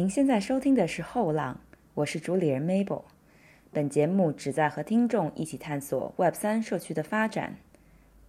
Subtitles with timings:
[0.00, 1.60] 您现在收听的是《后浪》，
[1.92, 3.02] 我是主理人 Mabel。
[3.70, 7.56] 本节目旨在和听众一起探索 Web 三社区的发展。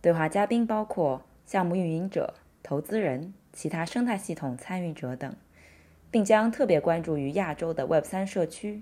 [0.01, 5.33] 对话嘉宾包括项目运营者、投资人、其他生态系统参与者等，
[6.11, 8.81] 并将特别关注于亚洲的 Web 三社区，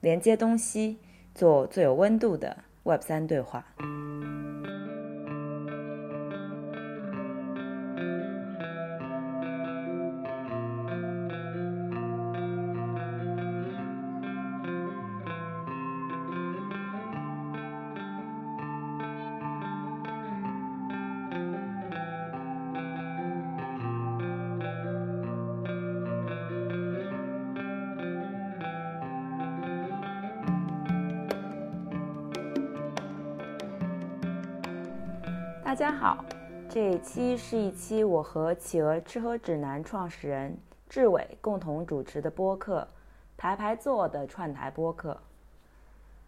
[0.00, 0.96] 连接东西，
[1.34, 3.74] 做最有温度的 Web 三对话。
[36.80, 40.56] 这一期是一期我和企鹅吃喝指南创始人
[40.88, 42.88] 志伟共同主持的播客
[43.36, 45.14] “排排坐”的串台播客。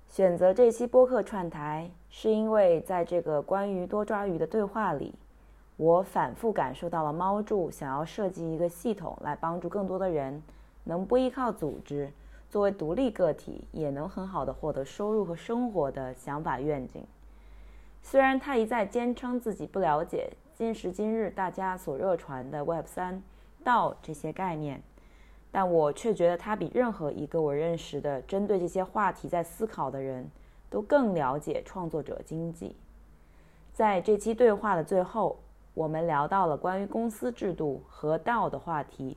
[0.07, 5.15] 选择这期播客串台，是因为在这个关于多抓鱼的对话里，
[5.79, 10.43] 我反复感受到了猫柱想要设计一个系统来帮助更多的人
[10.85, 12.13] 能不依靠组织，
[12.51, 17.03] 作为独立个体也能很好的获得收入和生活的想法愿景。
[18.05, 20.29] 虽然他一再坚称自己不了解
[20.63, 23.21] 今时今日大家所热传的 Web 三、
[23.65, 24.81] 道这些概念，
[25.51, 30.31] 但我却觉得他比任何一个我认识的针对这些话题在思考的人
[30.71, 32.77] 都更了解创作者经济。
[33.73, 35.37] 在这期对话的最后，
[35.75, 39.17] 我们聊到了关于公司制度和道的话题。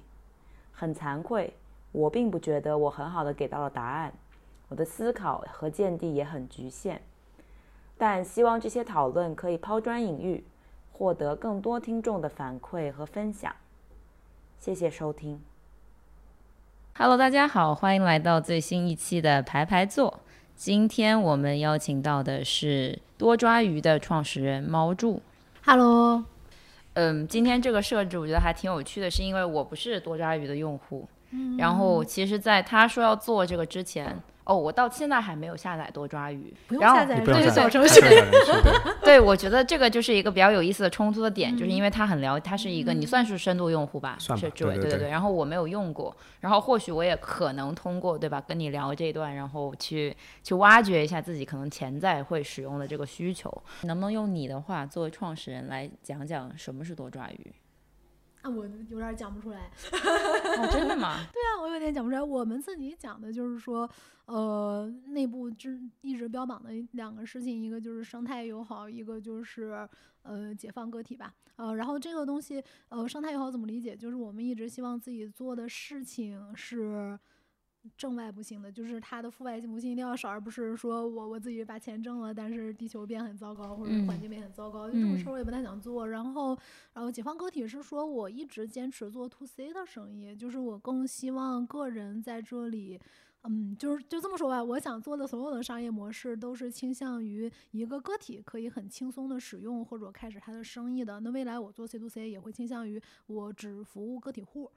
[0.71, 1.53] 很惭愧，
[1.91, 4.11] 我并不觉得我很好的给到了答案，
[4.69, 6.99] 我的思考和见地也很局限。
[7.99, 10.43] 但希望这些讨论可以抛砖引玉，
[10.97, 13.53] 获得更多听众的反馈和分享。
[14.57, 15.41] 谢谢收听。
[16.97, 20.21] Hello，大家好，欢迎来到最新一期的排排坐。
[20.55, 25.22] 今天我们邀请到的是多抓鱼的创始人猫柱。
[25.66, 26.23] Hello，
[26.94, 31.06] 嗯，今天这个设置我觉得还挺有趣的，是因为我不是多抓鱼的用户，
[31.57, 34.17] 然后其实在他说要做这个之前。
[34.45, 38.00] 哦，我到现在还没有下载多抓鱼，然后不用下载，你不用这是小程序。
[39.03, 53.51] 对，我觉得这个就是一个比较有意思的冲突的点，就是因为它很了，它是一个你算是深度用户吧，算吧是志伟，对对对对然后我没有用过，然后或许我也可能通过对吧，跟你聊这一段，然后去去挖掘一下自己可能潜在会使用的这个需求，
[53.81, 57.51] 能不能用你的话作为创始人来讲讲什么是多抓鱼？
[58.45, 59.72] 啊，我有点讲不出来。
[59.91, 61.17] 哦，真的吗？
[61.33, 62.22] 对啊，我有点讲不出来。
[62.22, 63.89] 我们自己讲的就是说，
[64.25, 69.88] 呃，内部之一直标榜的两个事情，一个就是生态友好，一个就是
[70.22, 71.33] 呃解放个体吧。
[71.56, 73.95] 呃，然后这个东西，呃，生态友好怎么理解？
[73.95, 77.17] 就是我们一直希望自己做的事情是。
[77.97, 86.07] 正外部性的，就是它的负外部性一定要少，而不是说我我自己把钱挣了，但是地球变很糟糕，或者嗯环境变很糟糕，就这种嗯事儿我也不太想做。
[86.07, 86.57] 然后，
[86.94, 93.00] 然后解放个体是说我一直坚持做 to C 的生意，就是我更希望个人在这里。
[93.47, 101.19] 嗯，就是就这么说吧，我想做的所有的商业模式都是倾向于一个个体可以很轻松的使用或者开始他的生意的。
[101.19, 104.72] 那未来我做 C to C 也会倾向于我只服务个体户，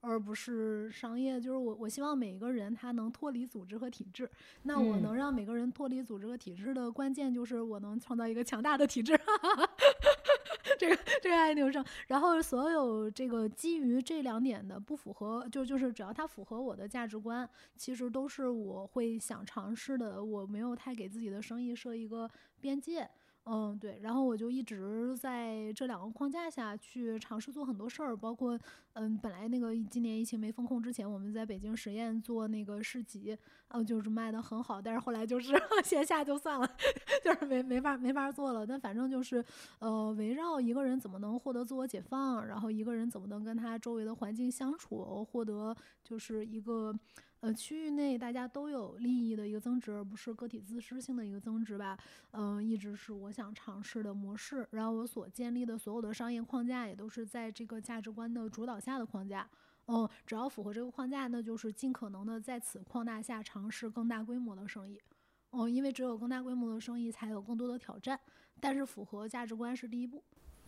[0.00, 1.40] 而不是商业。
[1.40, 4.28] 就是我我希望每一个人他能脱离组织和体制。
[4.62, 9.18] 那我嗯能让每个人脱离组织和体制的关键就是我能创造一个强大的体制。
[10.78, 20.22] 这个这个爱牛上，然后所有这个基于这两点的不符合，就就是只要它符合我的价值观，其实都是我会想尝试的。
[20.22, 22.30] 我没有太给自己的生意设一个
[22.60, 23.08] 边界。
[23.50, 28.58] 嗯，对，然后我就一直在这两个框架下去尝试做很多事儿，包括
[28.92, 33.34] 嗯，本来那个今年疫情没封控之前，我们在北京实验做那个市集，
[33.68, 36.70] 嗯，就是卖的很好，但是后来就是 线下就算了，
[37.24, 38.66] 就是没没法没法做了。
[38.66, 39.42] 但反正就是
[39.78, 46.94] 呃，围绕一个人怎么能获得自我解放，然后一个人怎么能跟他周围的环境相处，获得就是一个。
[47.40, 51.96] 呃，区域内大家都有利益的一个增值，而不是个体自私性的一个增值吧。
[52.32, 54.66] 嗯、一直是我想尝试的模式。
[54.72, 59.48] 然后我所建立的所有的商业框架也都是在这个价值观的主导下的框架。
[59.86, 65.00] 嗯，只要符合这个框架，那就是尽可能的在此框架下尝试更大规模的生意。
[65.50, 68.18] 嗯，因为只有更大规模的生意才有更多的挑战，
[68.60, 70.22] 但是符合价值观是第一步，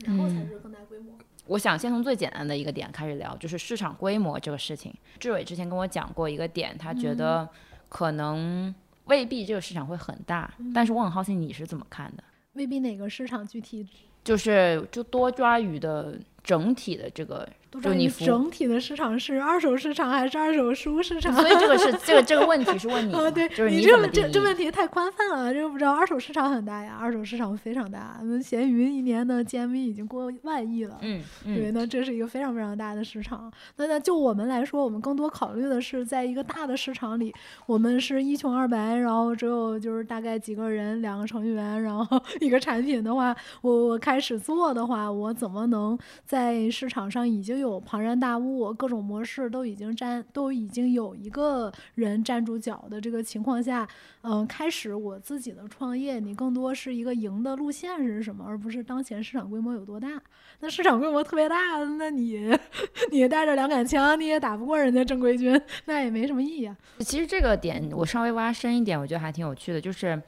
[0.05, 1.13] 然后才嗯是更大规模。
[1.47, 4.95] 我想先从最简单的一个点开始聊，就是市场规模这个事情。
[5.19, 7.49] 志伟之前跟我讲过一个点，他觉得
[7.89, 8.73] 可能
[9.07, 12.23] 未必这个市场会很大，但是我很好奇你是怎么看的？
[12.53, 13.87] 未必哪个市场具体
[14.23, 21.33] 就是就多抓鱼的整体的这个都在于就你整体的市场是二手市场还是二手书市场？
[21.35, 25.93] 所以这个是 这个这个问题是问你的啊，对，就是你这这这问题太宽泛了，这个不知道。
[25.93, 28.19] 二手市场很大呀，二手市场非常大。
[28.23, 33.53] 那闲鱼一年的 GMV 已经过万亿了，嗯对，嗯那这是一个非常非常大的市场。
[33.77, 37.33] 那那就我们来说，我们更多考虑的是，在一个大的市场里，
[37.67, 53.87] 我们是一穷二白，然后只有就是大概几个人，两个成员，然后 一个产品的话，我我开始做的话，我怎么能在市场上已经有庞然大物，各种模式都已经占，都已经有一个人站住脚的这个情况下，
[54.23, 60.21] 嗯、开始我自己的创业，你更多是一个赢的路线是什么，而不是当前市场规模有多大。
[60.61, 62.51] 那市场规模特别大，那你
[63.11, 66.77] 你带着两杆枪，你也打不过人家正规军，那也没什么意义啊。
[66.99, 70.21] 其实这个点我稍微挖深一点，我觉得还挺有趣的，就是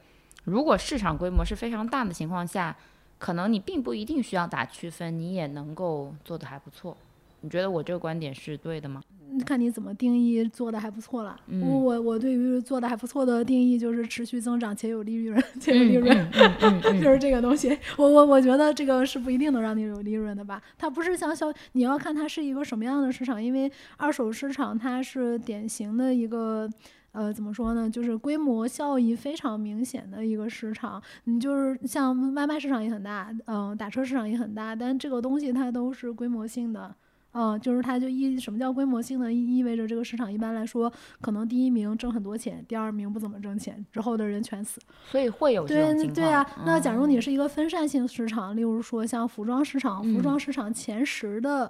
[0.45, 2.75] 如果市场规模是非常大的情况下，
[3.19, 6.97] 可能你并不一定需要打区分，你也能够做得还不错。
[7.43, 9.01] 你觉得我这个观点是对的吗？
[9.45, 11.35] 看你怎么定义做的还不错了。
[11.47, 16.31] 嗯我我我对于做的还不错的定义就是持续增长且有利润， 且有利润。
[17.01, 20.61] 就是这个东西，我我我觉得这个是不一定能让你有利润的吧？
[20.77, 26.69] 它不是像消，你要看它是一个什么样的市场，因为二手市场它是典型的一个。
[27.13, 27.87] 呃，怎么说呢？
[27.87, 30.99] 就是规模效益非常明显的一个市场。
[31.25, 36.95] 你就是像外卖市场也很大，嗯、打车市场也很大，但这个东西它都是规模性的。
[37.33, 39.31] 嗯，就是它就意什么叫规模性呢？
[39.31, 44.79] 意意味着这个市场一般来说，可能第一名挣很多钱，第二名不怎么挣钱，之后的人全死。
[45.11, 46.07] 所以会有这对。
[46.07, 51.69] 对啊，那假如嗯你是一个分散性市场，例如说像服装市场，服嗯装市场前十的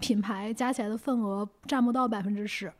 [0.00, 2.72] 品牌加起来的份额占不到百分之十，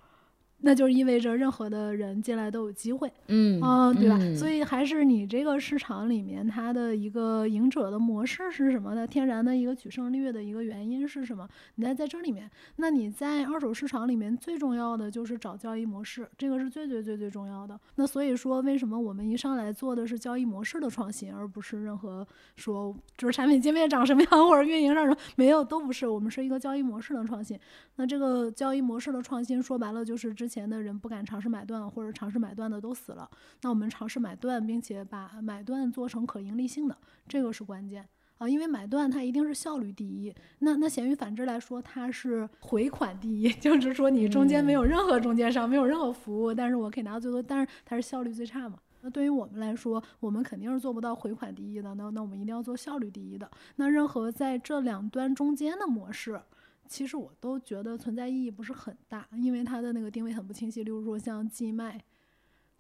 [0.61, 3.11] 那就意味着任何的人进来都有机会。
[3.29, 4.17] 嗯啊，对吧？
[4.21, 9.07] 嗯所以还是你这个市场里面它的一个赢者的模式是什么的？
[9.07, 11.49] 天然的一个取胜率的一个原因是什么？
[11.77, 17.79] 你在在这里面，那你在二手市场里面最重要的就是找交易模式，这个是最最最最重要的。
[17.97, 22.27] 那所以说，为什么我们一上来做的是交易模式的创新，而不是任何
[22.57, 27.59] 说就是产品界面长什么样或者运营上什么没有，都不是，我们是一个交易模式的创新。
[27.97, 33.29] 那这个交易模式的创新，说白了就是之前的人不敢尝试买断或者尝试买断的都死了。
[33.63, 36.97] 那我们尝试买断，并且把买断做成可盈利性的，
[37.29, 38.09] 这个是关键
[38.39, 40.35] 啊，因为买断它一定是效率第一。
[40.61, 48.79] 那那闲鱼反之来说，它是回款第一， 就是说你中间没有任何中间商，没有任何服务，但是我可以拿到最多，但是它是效率最差嘛。
[49.01, 53.49] 那对于我们来说，我们肯定是做不到回款第一的，那那我们一定要做效率第一的。
[53.77, 56.41] 那任何在这两端中间的模式，
[56.89, 60.83] 其实我都觉得存在意义不是很大，因为它的那个定位很不清晰。
[60.83, 62.03] 例如说像寄卖，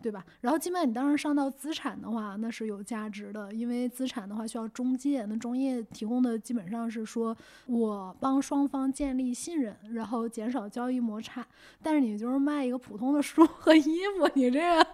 [0.01, 0.25] 对吧？
[0.41, 7.37] 然后寄卖你当然上到资产的话，那是有价值的，因为资产的话需要中介，那中介提供的基本上是说
[7.67, 11.47] 我帮双方建立信任，然后减少交易摩擦。
[11.83, 14.87] 但是你就是卖一个普通的书和衣服，你这个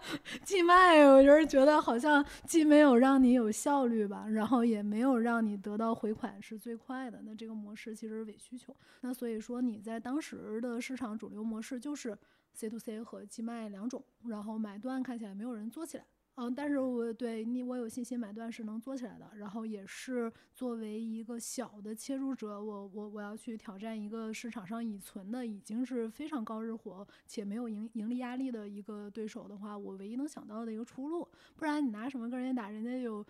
[0.42, 7.20] 寄卖，我就是觉得好像既没有让你有效率吧，然后也没有让你得到回款是最快的。
[7.24, 8.74] 那这个模式其实是伪需求。
[9.02, 12.16] 那所以说你在当时的市场主流模式就是
[12.54, 16.06] C to C 和寄卖两种，然后买断看起来没有人做起来。
[16.36, 32.68] 嗯，但是我对你我有信心买断是能做起来的，然后也是作为一个小的切入者，我我我要去挑战一个市场上已存的已经是非常高日活且没有盈盈利压力的一个对手的话，我唯一能想到的一个出路，不然你拿什么跟人家打？
[32.68, 33.24] 人家有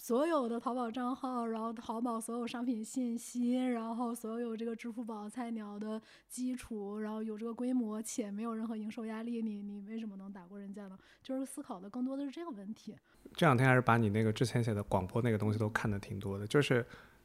[0.00, 10.98] 所有的淘宝账号，然后淘宝所有商品信息，然后所有这个支付宝、菜鸟的基础，然后有这个规模且没有任何营收压力，你你为什么能打过人家呢？
[11.22, 12.96] 就是思考的更多的是这个问题。
[13.34, 16.84] 这两天还是把你那个之前写的广播那个东西都看的挺多的，就是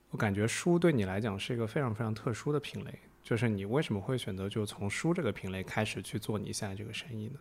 [0.09, 7.39] 我感觉书对你来讲是一个非常非常特殊的品类，就是你为什么会选择就从书这个品类开始去做你现在这个生意呢？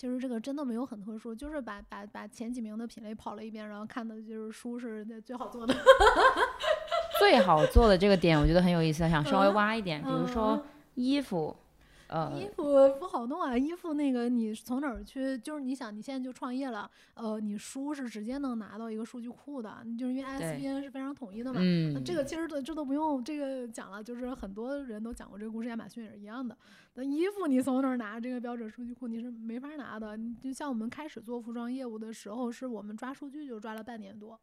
[0.00, 5.76] 其实这个真的没有很特殊，就是把把把前几名的品类跑了一遍，然后看的就是书是那最好做的。
[7.20, 10.58] 最好做的这个点，我觉得很有意思，想稍微嗯挖一点，比如说
[10.94, 11.54] 衣服，
[12.10, 12.64] 呃衣，服
[12.98, 15.38] 不好弄啊，衣服那个你从哪儿去？
[15.38, 21.60] 就是你想你现在就创业了，呃，你书是直接能拿到一个数据库的，就是因为对 ISBN 是非常统一的嘛。
[21.62, 26.56] 嗯那，这个其实这这都不用这个讲了，就是很多人都讲过这个故事，亚马逊也是一样的。
[26.94, 29.06] 那衣服你从哪儿拿这个标准数据库？
[29.06, 30.16] 你是没法拿的。
[30.16, 34.38] 你就像我们开始做服装业务的时候，是我们抓数据就抓了半年多，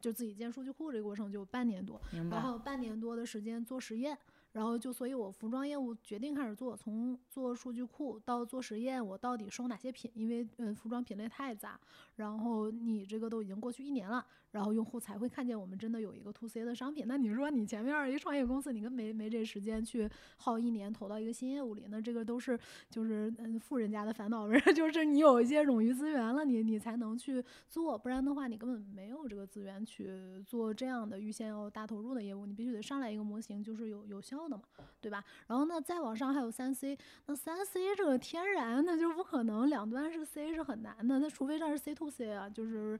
[0.00, 2.00] 就自己建数据库这个过程就半年多。
[2.30, 4.16] 然，后半年多的时间做实验，
[4.52, 10.10] 然后就所以，我服装业务决定开始做，从做数据库到做实验，我到底收哪些品？
[10.14, 11.78] 因为嗯，服装品类太杂，
[12.18, 17.04] 然后你这个都已经过去一年了，然后用户才会看见我们真的有一个 to C 的商品。
[17.06, 22.58] 那你说你前面一创业公司，你跟没没这时间去耗一年投到一个新业务里，那这个都是
[22.90, 30.10] 就是嗯富人家的烦恼， 就是你有一些冗余资源了，你你才能去做，不然的话你根本没有这个资源去
[30.44, 34.64] 做这样的预先要大投入的业务，你必须得上来一个模型，就是有有效的嘛，
[35.00, 35.24] 对吧？
[35.46, 42.98] 然后那再往上还有三 C，那三 C 这个天然那就不可能两端是 C 是很难的，那除非这是 C to C 啊，就是。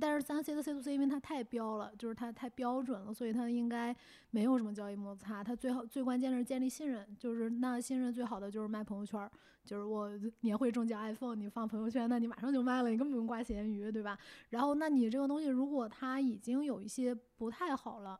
[0.00, 3.94] 但是三 C 的 C to C，因为它太标了，就是它太标准了，所以它应该
[4.30, 5.44] 没有什么交易摩擦。
[5.44, 9.30] 它最好最关键的是建立信任，就是那信任最好的就是卖朋友圈，
[9.64, 10.10] 就是我
[10.42, 14.18] 年会中奖 iPhone，你放朋友圈，那你马上就卖了，你根本不用挂闲鱼，对吧？
[14.48, 18.18] 然后那你这个东西如果它已经有一些不太好了。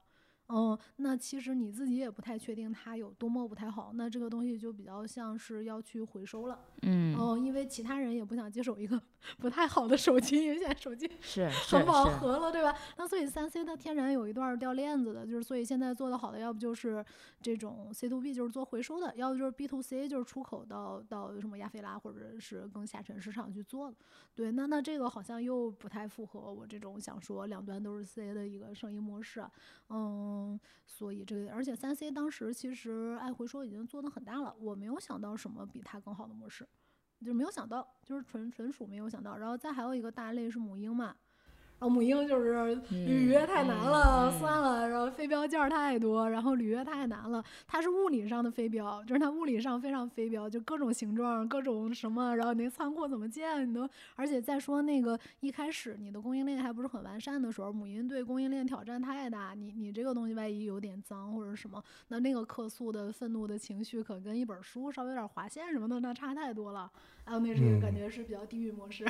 [0.48, 6.60] 嗯，那其实你自己也不太确定它有多么不太好，那这个东西就比较像是要去回收了。
[6.82, 9.00] 嗯，哦，因为其他人也不想接手一个
[9.38, 12.74] 不太好的手机，因为现在手机是很饱和了，对吧？
[12.96, 17.04] 那所以三 C 它天然有一段掉链子的，就是所以现在做的好的，要不就是
[17.42, 23.96] 这种 C to B，就是做回收的；要不就是 B to C，就是出口到到什么亚非拉或者是更下沉市场去做的。
[24.34, 29.44] 对，那那这个好像又不太符合我这种想说两端都是 C 的一个生意模式。
[29.88, 30.04] 嗯。
[30.04, 36.68] 嗯，所以这个，而且三 C 当时其实爱回收已经做的很大了，我没有想到什么比它更好的模式，
[37.22, 39.36] 就没有想到，就是纯纯属没有想到。
[39.36, 41.14] 然后再还有一个大类是母婴嘛。
[41.88, 44.88] 母婴就是履约太难了，算了。
[44.88, 47.42] 然后飞镖件儿太多，然后履约太难了。
[47.66, 52.36] 它是物理上的飞镖，就是它物理上非常飞镖，就各种形状，各种什么。
[52.36, 53.88] 然后那仓库怎么建，你都。
[54.16, 59.54] 而且再说那个一开始你的供应链还不是很完善的时候，母婴对供应链挑战太大。
[59.54, 66.90] 你你这个东西万一有点脏或者什么，那那个客诉的愤怒的情绪可跟一本书稍微有点划线什么的那差太多了。
[67.24, 69.04] 还有那是感觉是比较地狱模式。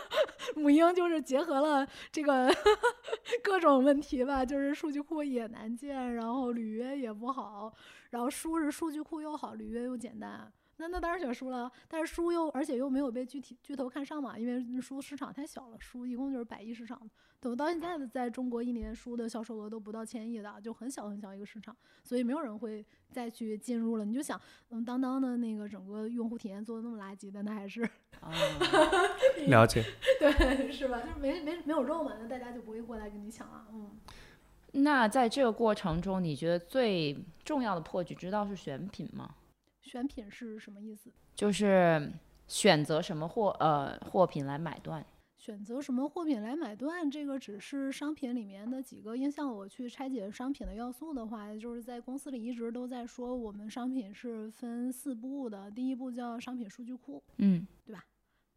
[0.56, 2.52] 母婴就是结合了这个
[3.42, 7.72] 各种问题吧，就是数据库也难建，然后履约也不好，
[8.10, 10.52] 然后书是数据库又好，履约又简单。
[10.80, 16.98] 那那当然选书了，但是书又而且又没有被具体巨头看上嘛，因为书市场太小了，书一共就是百亿市场，
[17.38, 24.06] 等到现在的在中国一年书的销售额都不到千亿的，就很小很小一个市场，所以没有人会再去进入了。
[24.06, 27.82] 你就想，嗯，当当的那个整个用户体验做的那么垃圾的，那还是
[28.20, 28.32] 啊
[29.48, 29.84] 了解，
[30.18, 31.00] 对，是吧？
[31.00, 33.90] 就是没没没有肉嘛，那大家就不会过来跟你抢了，嗯。
[34.72, 39.34] 那在这个过程中，你觉得最重要的破局之道是选品吗？
[39.90, 41.10] 选品是什么意思？
[41.34, 42.12] 就是
[42.46, 45.04] 选择什么货呃货品来买断。
[45.36, 49.16] 选择什么货品来买断，这个只是商品里面的几个。
[49.16, 55.68] 因为像我去拆解商品的要素的话，就是在公司里一直都在说，我们商品是分四步的。
[55.72, 58.04] 第一步叫商品数据库，嗯，对吧？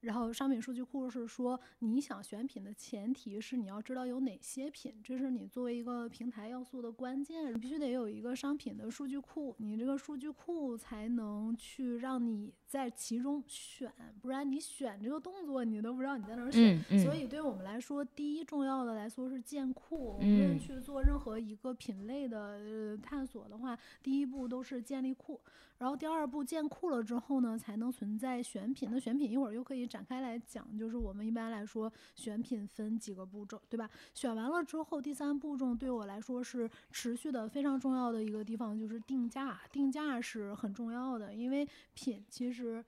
[0.04, 13.92] 然后商品数据库是说，你想选品的前提是你要知道有哪些品，这是你作为一个平台要素的关键，必须得有一个商品的数据库，你这个数据库才能去让你在其中选，
[14.22, 16.78] 不然你选这个动作你都不知道你在哪儿选。
[17.00, 20.18] 所以对我们来说，第一重要的来说是建库。
[20.18, 25.40] 无论去做任何一个品类的呃探索的话，第一步都是建立库。
[25.80, 28.90] 然后第二步建库了之后呢，才能存在选品。
[28.92, 33.88] 那选品一会儿又可以展开来讲，就是我们一般来说选品分几个步骤，对吧？
[34.16, 39.62] 选完了之后，第三步骤对我来说是持续的非常重要的一个地方，就是定价。
[39.72, 42.84] 定价是很重要的，因为品其实。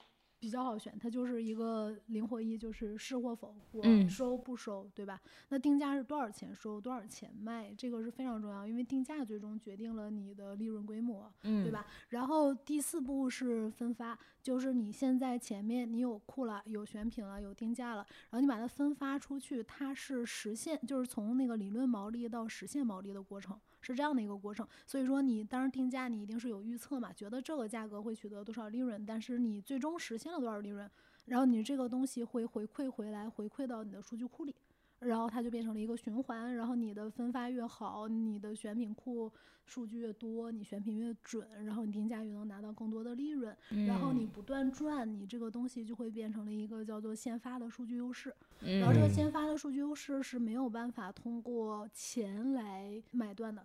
[0.46, 5.20] 比较好选，它就是一个灵活一，就是是或否，我收不收，对吧？
[5.50, 11.88] 那定价是多少钱收，多少钱卖，这个是非常重要，因为定价最终决定了你的利润规模，对吧？
[12.10, 23.60] 然后第四步是分发，就是你现在前面你有库了，有选品了，有定价了，然后你把它分发出去，它是实现，就是从那个理论毛利到实现毛利的过程。
[23.86, 30.89] 是这样的一个过程，所以说你当时定价，你一定是有预测嘛，觉得这个价格会取得多少利润，但是你最终实现了多少利润，
[31.25, 34.56] 然后你这个东西会回馈回来，回馈到你的数据库里。
[35.00, 39.30] 然后它就变成了一个循环，然后你的分发越好，你的选品库
[39.65, 48.34] 数据越多，你选品越准，然后你定价越能拿到更多的利润，然后你不断赚，你这个东西就会变成了一个叫做先发的数据优势。
[48.62, 53.63] 然后这个先发的数据优势是没有办法通过钱来买断的。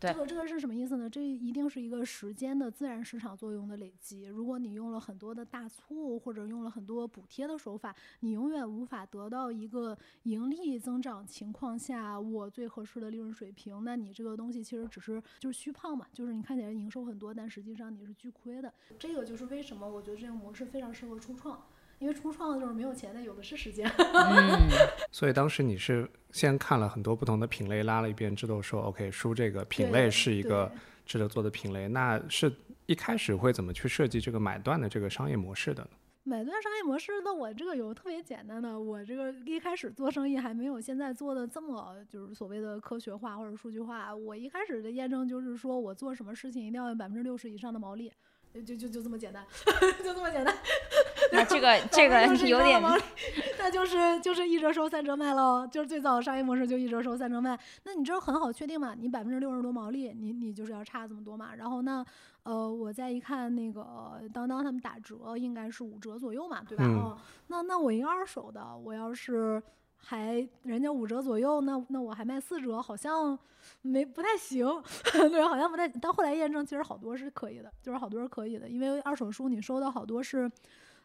[0.00, 1.10] 这个这个是什么意思呢？
[1.10, 4.26] 这一定是一个时间的自然市场作用的累积。
[4.26, 13.82] 如果你用了很多的大促或者用了很多补贴的手法，你永远无法得到一个盈利增长情况下我最合适的利润水平。
[13.82, 18.72] 那你这个东西其实只是就是虚胖嘛，就是你看起来营收很多，但实际上你是巨亏的。
[18.98, 21.60] 这个就是为什么我觉得这个模式非常适合初创。
[21.98, 23.90] 因为初创的就是没有钱的，有的是时间。
[23.98, 24.58] 嗯，
[25.10, 30.70] 所以当时你是先看了很多不同的品类，拉了一遍，知道说 OK，书这个品类是一个
[31.04, 31.88] 值得做的品类。
[31.88, 32.52] 那是
[32.86, 35.90] 一开始会怎么去设计这个买断的这个商业模式的呢？
[36.24, 44.14] 买断商业模式，那我这个有特别简单的，我这个一开始做生意还没有现在做的这么就是所谓的科学化或者数据化。
[44.14, 48.12] 我一开始的验证就是说我做什么事情一定要有百分之六十以上的毛利，
[48.52, 49.42] 就就就就这么简单，
[50.04, 50.54] 就这么简单。
[51.32, 52.80] 那这个这个60%以 有点
[53.58, 57.58] 那就是就是一折收三折卖喽，就是最早的商业模式就一折收三折卖。
[57.84, 58.94] 那你这很好确定嘛？
[58.98, 61.54] 你百分之六十多毛利，你你就是要差这么多嘛？
[61.54, 62.04] 然后那，
[62.44, 66.84] 呃，我再一看那个当当他们打折应该是五折左右嘛，对吧？
[66.86, 67.18] 嗯哦，
[67.48, 69.62] 那那我一个二手的，我要是
[69.96, 73.38] 还人家五折左右，那那我还卖四折，好像
[73.82, 74.66] 没不太行，
[75.12, 75.86] 对，好像不太。
[75.88, 80.50] 但后来验证，其实好多是可以的，就是好多是可以的，因为二手书你收到好多是。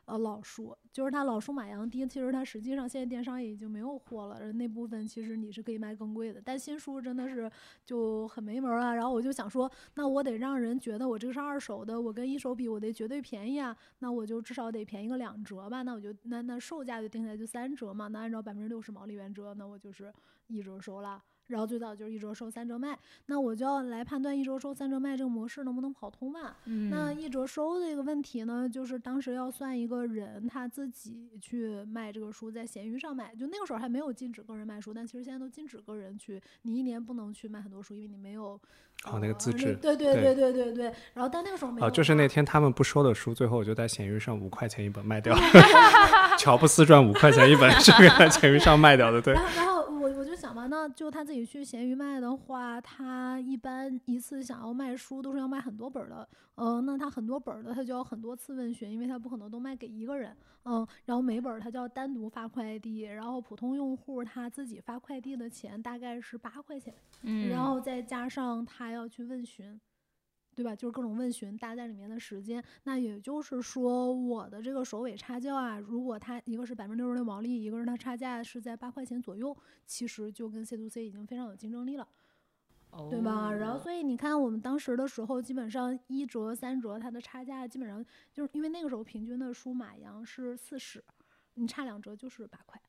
[0.06, 7.50] 呃，老书就是它老书买阳低，其实它实际上现在电商也已经没有货了，那部分其实你是可以卖更贵的，但新书真的是
[7.86, 8.94] 就很没门儿啊。
[8.94, 15.84] 然后我就想说，那我得让人觉得我这个是二手的，我跟一手比，我得绝对便宜啊，那我就至少得便宜个两折吧。
[15.84, 20.14] 那我就那那售价就定下来就三折嘛，那按照百分之六十毛利原则，那我就是
[20.48, 21.24] 一折收了。
[21.48, 26.56] 然后最早就是一折收三折卖，那我就要来判断一折收三折卖这个模式能不能跑通嘛？
[26.66, 38.60] 嗯那一折收这个问题呢，就是当时要算一个人他自己去卖这个书，在闲鱼上卖，就那个时候还没有禁止个人卖书，但其实现在都禁止个人去，你一年不能去卖很多书，因为你没有。
[39.06, 40.94] 哦那个呃资质对对对对对对对。
[41.14, 45.36] 然后但那个时候没有哦，就是那天他们不收的书，最后我就在闲鱼上五块钱一本卖掉。
[46.38, 49.44] 乔布斯赚五块钱一本是在闲鱼上卖掉的，对然。
[49.44, 49.83] 后，然后
[50.14, 66.94] 我我就想嘛，那就他自己去闲鱼卖的话，他一般一次想要卖书都是要卖很多本儿的，嗯、那他很多本的，他就要很多次问询，因为他不可能都卖给一个人，嗯，然后每本他就要单独发快递，然后普通用户他自己发快递的钱大概是八块钱，
[67.24, 69.78] 嗯，然后再加上他要去问询，
[70.56, 70.76] 对吧？
[70.76, 72.64] 就是各种问询搭在里面的时间。
[72.84, 82.08] 那也就是说，我的这个首尾差价啊，如果它一个是百分之六十六毛利，一个是它差价是在八块钱左右，其实就跟 C to C 已经非常有竞争力了。
[83.10, 83.52] 对吧？
[83.52, 91.04] 然后哦所以你看，我们当时的时候，基本上一折、三折，它的差价基本上就是因为那个时候平均的书马洋是四十，
[91.56, 92.80] 你差两折就是八块，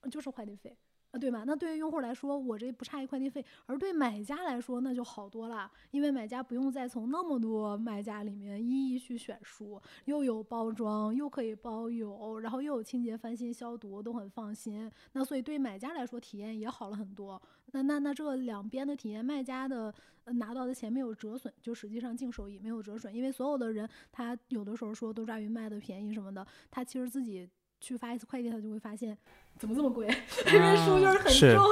[0.00, 0.76] 呃就是快递费。
[1.12, 1.44] 啊，对吧？
[1.46, 14.90] 那对于用户来说，我这不差一快递费，而对买家来说那就好多了，因为买家不用再从那么多卖家里面一一去选书，又有包装，又可以包邮，然后又有清洁、翻新、消毒，都很放心。
[15.12, 17.40] 那所以对买家来说体验也好了很多。
[17.72, 19.94] 那那那这两边的体验，卖家的、
[20.24, 27.46] 呃、拿到的钱没有折损，就实际上净收益没有折损，因为所有的人他有的时候说都抓鱼卖的便宜什么的，他其实自己
[27.80, 29.16] 去发一次快递，他就会发现
[29.58, 30.06] 怎么这么贵，
[30.52, 31.64] 因为书就是很重，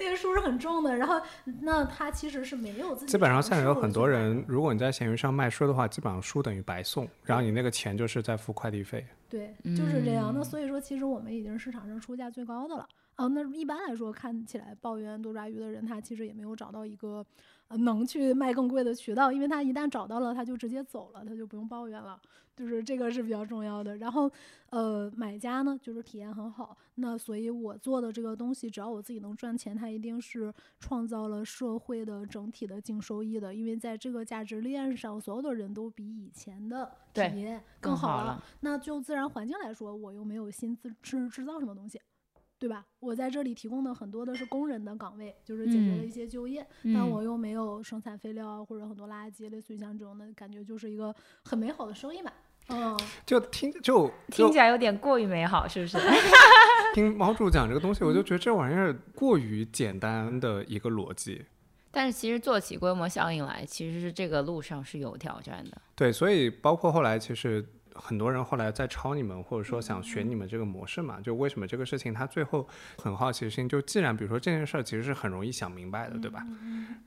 [0.00, 1.20] 因为书是很重的，然后
[1.62, 9.04] 那他其实是没有自己基本上现在有很多人，如果你在闲鱼上卖书的话，基本上书等于白送，然后你那个钱就是在付快递费。
[9.28, 10.32] 对，就是这样。
[10.32, 12.86] 那嗯所以说，其实我们已经是市场上出价最高的了。
[13.16, 17.24] 啊，那一般来说，看起来抱怨多抓鱼的人，他其实也没有找到一个呃
[17.78, 22.20] 能去卖更贵的渠道，因为他一旦找到了，他就直接走了，他就不用抱怨了。
[22.56, 23.96] 就是这个是比较重要的。
[23.96, 24.30] 然后，
[24.70, 26.76] 呃，买家呢，就是体验很好。
[26.94, 33.52] 那所以我做的这个东西，只要我自己能赚钱，它一定是创造了社会的整体的净收益的。
[33.52, 38.22] 因为在这个价值链上，所有的人都比以前的体验更更好了。
[38.22, 42.00] 好了那就自然环境来说，我又没有新制制制造什么东西，
[42.58, 42.84] 对吧？
[43.00, 51.14] 我在这里提供的很多的是工人的岗位，就是解决了嗯一些就业，但嗯我又没有生产废料啊或者很多垃圾，类似于像这种的感觉，就是一个
[51.44, 52.32] 很美好的生意嘛。
[52.68, 55.98] 嗯，就听就就听起来有点过于美好，是不是？
[56.94, 61.44] 听毛主讲这个东西，我就觉得这玩意儿过于简单的一个逻辑。
[61.90, 65.80] 但是其实做起规模效应来，其实是这个路上是有挑战的。
[65.94, 67.64] 对，所以包括后来其实
[67.94, 76.44] 很多人后来在抄你们，或者说想学你们这个模式嘛，就为什么这个事情他最后很好奇心，就既然比如说这件事儿其实是很容易想明白的，对吧？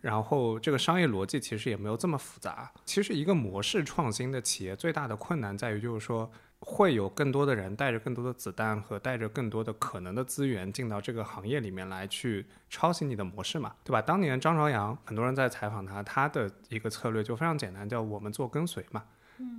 [0.02, 2.72] 然后这个商业逻辑其实也没有这么复杂。
[2.86, 14.02] 其实一个模式创新的企业最大的困难在于就是说会有更多的人带着更多的子弹和带着更多的可能的资源进到这个行业里面来，去抄袭你的模式嘛，对吧？
[14.02, 19.04] 当年张朝阳，很多人在采访他，他的一个策略就非常简单，叫我们做跟随嘛。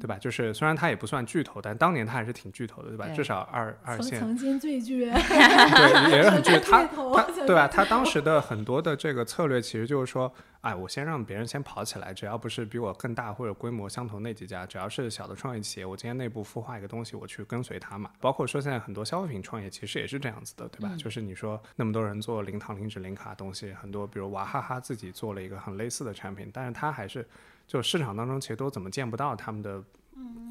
[0.00, 0.18] 对吧？
[0.18, 3.06] 就是虽然他也不算巨头，但当年他还是挺巨头的，对吧？
[3.06, 6.58] 对至少二二线，曾曾经最 巨，对，也是很巨。
[6.58, 7.68] 他巨头他对吧？
[7.68, 18.10] 他当 时的很多的这个策略，其实就是说，哎，我先让别人先跑起来，只要不是比我更大或者规模相同那几家，只要是小的创业企业，我今天内部孵化一个东西，我去跟随它嘛。
[18.20, 20.94] 包括说现在很多消费品创业，其实也是这样子的，对吧？
[20.98, 27.26] 就是你说那么多人做零糖、零脂、零卡东西，很多比如娃哈哈自己做了一个很类似的产品，但是它还是
[27.68, 29.84] 就市场当中其实都怎么见不到他们的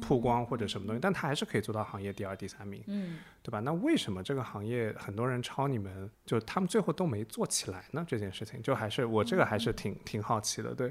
[0.00, 3.58] 曝光或者什么东西，但他还是可以做到行业第二、第三名，嗯，对吧？
[3.60, 8.02] 那为什么这个行业很多人抄你们，就他们最后都没做起来呢？
[8.08, 10.90] 这件事情就还是我这个还是挺挺好奇的，对，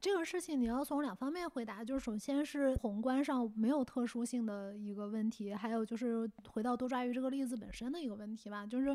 [0.00, 8.94] 这个事情你要从两方面回答，就是首先是宏观上没有特殊性的一个问题，还有就是回到多抓鱼这个例子本身的一个问题吧，就是。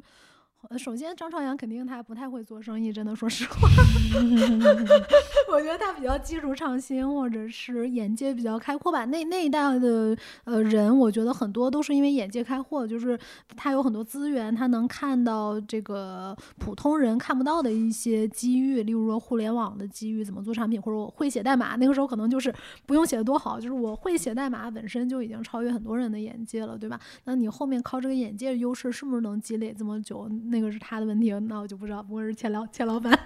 [0.69, 3.69] 呃首先，张朝阳肯定他不太会做生意，真的说实话，
[5.49, 9.05] 我觉得他比较技术创新，或者是眼界比较开阔吧。
[9.05, 13.17] 那那一代的呃人，我觉得很多都是因为眼界开阔，就是
[13.55, 21.75] 他有很多资源，他能看到这个普通人看不到的一些机遇，例如说互联网的机遇，怎么做产品，或者我会写代码。
[21.77, 22.53] 那个时候可能就是
[22.85, 26.99] 不用写的多好，就是我会写代码本身就已经超越很多人的眼界了，对吧？
[27.23, 30.27] 那你后面靠这个眼界的优势是不是能积累这么久？
[30.49, 32.01] 那个是他的问题，那我就不知道。
[32.01, 33.17] 不会是钱老钱老板，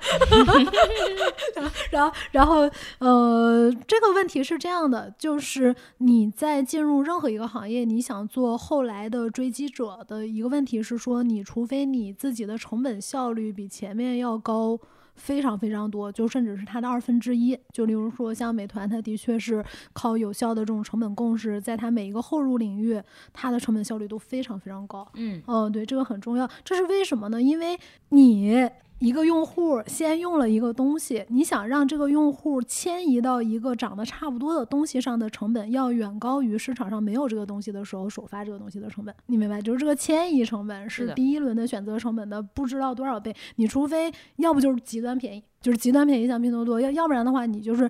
[1.92, 14.80] 然后然后呃，这个问题是这样的，就是你在进入任何一个行业，你想做后来的追击者的一个问题是说，你除非你自己的成本效率比前面要高。
[15.15, 17.58] 非常非常多，就甚至是它的二分之一。
[17.74, 25.08] 就例如说，像美团，它的确是靠有效的这种成本共识，在它每一个后入领域，它的成本效率都非常非常高。
[25.15, 26.50] 嗯哦，对，这个很重要。
[26.63, 27.41] 这是为什么呢？
[27.41, 27.78] 因为
[28.10, 28.69] 你
[29.02, 39.14] 一个用户先用了一个东西，你想让这个用户迁移到一个长得差不多的东西上的成本，要远高于市场上没有这个东西的时候首发这个东西的成本。
[39.26, 39.60] 你明白？
[39.60, 43.36] 就是这个迁移成本是第一轮的选择成本的不知道多少倍。
[43.56, 45.44] 你除非要不就是极端便宜。
[45.62, 47.88] 就是极端便宜，像拼多多，要要不然的话，你就是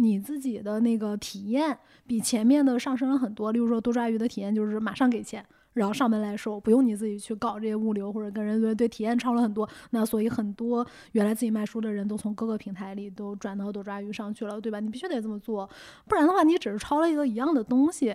[0.00, 3.50] 你自己的那个体验比前面的上升了很多。
[3.50, 5.44] 例如说多抓鱼的体验就是马上给钱，
[5.78, 9.66] 然后上门来收，不用你自己去搞这些物流或者跟人对对体验超了很多。
[9.90, 14.80] 那所以很多原来自己卖书的人都从各个平台里都转到多抓鱼上去了，对吧？
[14.80, 15.68] 你必须得这么做，
[16.06, 18.14] 不然的话你只是抄了一个一样的东西。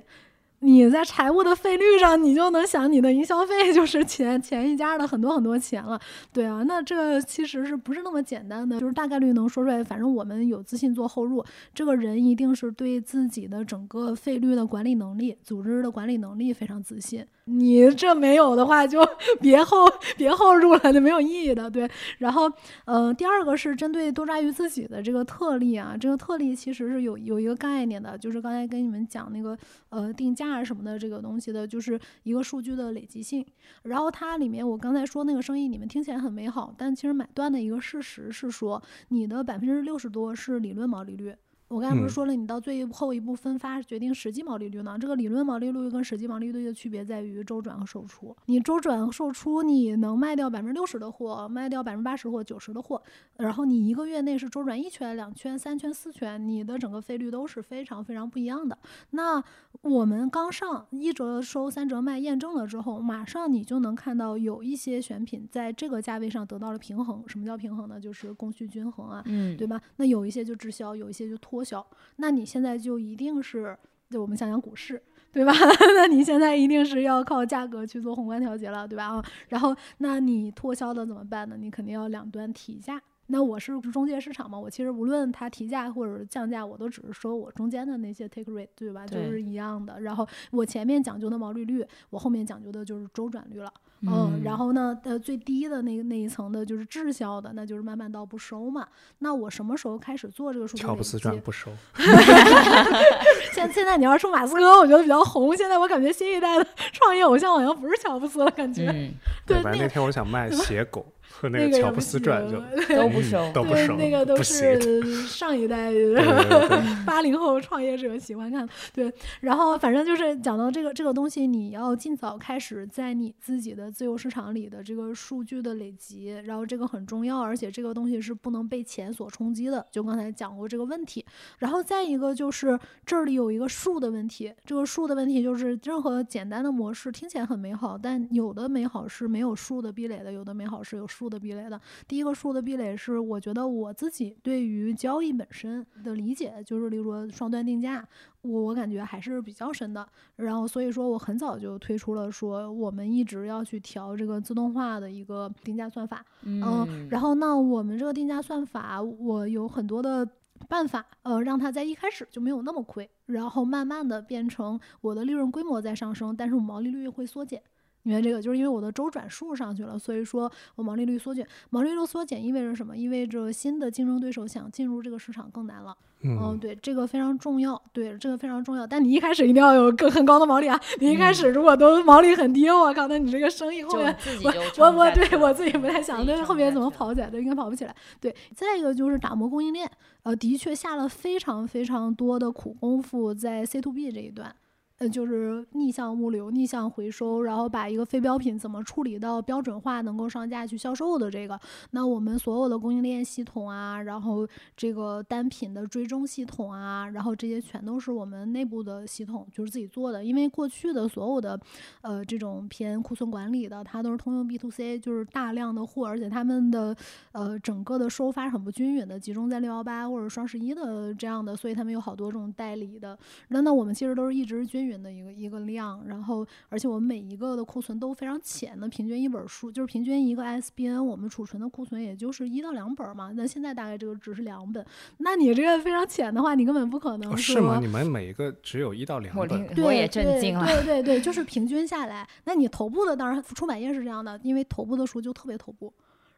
[0.63, 5.99] 你在财务的费率上，你就能想你的营销费就是前前一家的很多很多钱了，
[6.31, 8.79] 对啊，那这其实是不是那么简单的？
[8.79, 9.83] 就是大概率能说出来。
[9.83, 17.25] 反正我们有自信做后入，这个人一定是对自己的整个费率的管理能力、组织的管理能力非常自信。
[17.45, 19.05] 你这没有的话，就
[19.41, 21.69] 别后别后入了，就没有意义的。
[21.69, 22.49] 对，然后
[22.85, 29.57] 呃，第二个是针对多抓鱼自己的这个特例啊，这个特例其实是有有一个概念的，就是刚才跟你们讲那个
[29.89, 33.45] 呃定价啊什么的这个东西的，就是一个数据的累积性。
[33.83, 41.35] 然后它里面我刚才说那个生意，你们听起来很美好，但其实买断的一个事实是说，你的百分之六十多是理论毛利率。
[41.73, 44.95] 我刚才不嗯是说了，你到最后一步分发决定实际毛利率呢？
[44.99, 48.35] 这个理论毛利率跟实际毛利率的区别在于周转和售出。
[48.45, 53.01] 你周转和售出，你能卖掉百分之六十的货，卖掉百分之八十或九十的货，
[53.37, 58.77] 然后你一个月内是周转一圈、两圈、三圈、四圈，你的整个费率都是非常非常不一样的。
[59.11, 59.43] 那
[59.81, 67.23] 我们刚上一折收三折卖验证了之后，马上你就能看到有一些选品在这个价位上得到了平衡。
[67.27, 67.99] 什么叫平衡呢？
[67.99, 69.81] 就是供需均衡啊，嗯，对吧？
[69.95, 71.85] 那有一些就滞销，有一些就脱销。
[72.17, 73.77] 那你现在就一定是，
[74.09, 75.51] 就我们想想股市，对吧？
[75.95, 79.07] 那你现在一定是要靠价格去做宏观调节了，对吧？
[79.07, 81.55] 啊，然后那你脱销的怎么办呢？
[81.57, 83.01] 你肯定要两端提价。
[83.27, 89.07] 那我是中介市场嘛，我其实无论它提价或者降价，我都只是说我中间的那些 take rate，对吧？
[89.07, 90.01] 就是一样的。
[90.01, 93.73] 然后我前面讲究的毛利率，我后面讲究的就是周转率了。
[94.05, 98.87] 嗯，然后呢，呃，最低的那个那一层的就是滞销的，那就是慢慢到不收嘛。
[99.19, 101.71] 那我什么时候开始做这个数据累乔布斯积赚不收，
[103.53, 105.55] 现现在你要说马斯克，我觉得比较红。
[105.55, 108.89] 现在我感觉新一代的创业偶像好像不是乔布斯了，感觉。
[108.89, 109.13] 嗯，
[109.45, 115.91] 对，反正那那个天我想卖鞋狗，和那那个也不乔布斯传就行都不熟对，都不熟，那个都是上一代
[117.05, 118.67] 八零后创业者喜欢看。
[118.93, 129.85] 对，然后反正就是讲到这个这个东西，你要尽早开始在你自己的自由市场里的这个数据的累积，然后这个很重要，而且这个东西是不能被钱所冲击的。
[129.91, 131.25] 就刚才讲过这个问题，
[131.57, 141.79] 然后再一个就是这里有一个数的问题，这个数的问题就是任何简单的模式听起来很美好，但有的美好是没有数的壁垒的，有的美好是有数的壁垒的。
[142.07, 148.07] 第一个数的壁垒是，我觉得我自己对于交易本身的理解，就是例如说双端定价，
[148.41, 150.07] 我我感觉还是比较深的。
[150.35, 156.25] 然后所以说我很早就推出了说，我们一直要去调这个自动化的一个定价算法。
[156.43, 160.27] 嗯，然后那我们这个定价算法，我有很多的。
[160.69, 167.61] 办法，呃，让它在一开始就没有那么亏，然后慢慢的变成我的利润规模在上升，但是我毛利率会缩减。
[168.03, 171.47] 因为这个，就是因为我的周转数上去了，所以说我毛利率缩减。
[171.69, 172.95] 毛利率缩减意味着什么？
[172.95, 175.95] 意味着新的竞争对手想进入这个市场更难了。
[176.25, 177.81] 嗯，对，这个非常重要。
[177.91, 178.87] 对，这个非常重要。
[178.87, 180.79] 但你一开始一定要有更很高的毛利啊！
[180.99, 187.29] 你一开始如果都毛利很低，我靠，那你这个生意后面我我我对我自己不太想，那后面怎么跑起来？
[187.29, 187.93] 都应该跑不起来。
[188.21, 189.89] 对，再一个就是打磨供应链，
[190.23, 194.55] 呃，的确下了非常非常多的苦功夫在 C to B 这一段。
[194.99, 201.59] 呃，就是逆向物流、逆向回收，然后把一个非标品怎么处理到标准化，能够上架去销售的这个，
[201.91, 210.23] 那我们所有的供应链系统啊，然后这个单品的追踪系统啊，然后这些全都是我们内部的系统，就是自己做的。
[210.23, 211.59] 因为过去的所有的
[212.01, 216.95] 呃这种偏库存管理的，它都是通用 B to C，就是大量的货，而且他们的
[217.31, 223.17] 呃整个的收发很不均匀的，集中在六幺八或者双十一的这样的，所以他们有好多这种代理的。
[223.49, 224.92] 那那我们其实都是一直均匀。
[225.01, 233.31] 的一个一个量，然后而且我们每一个的库存都非常浅的，平均一本书就是平均一个 SBN，我们储存的库存也就是一到两本嘛。
[233.35, 234.85] 那现在大概这个只是两本，
[235.17, 237.79] 那你这个非常浅的话，你根本不可能是吗？
[237.81, 240.65] 你们每一个只有一到两本，我也震惊了。
[240.65, 245.93] 对对对，就是平均下来，那你头部的当然出版业是这样的，因为头部的书就特别头部。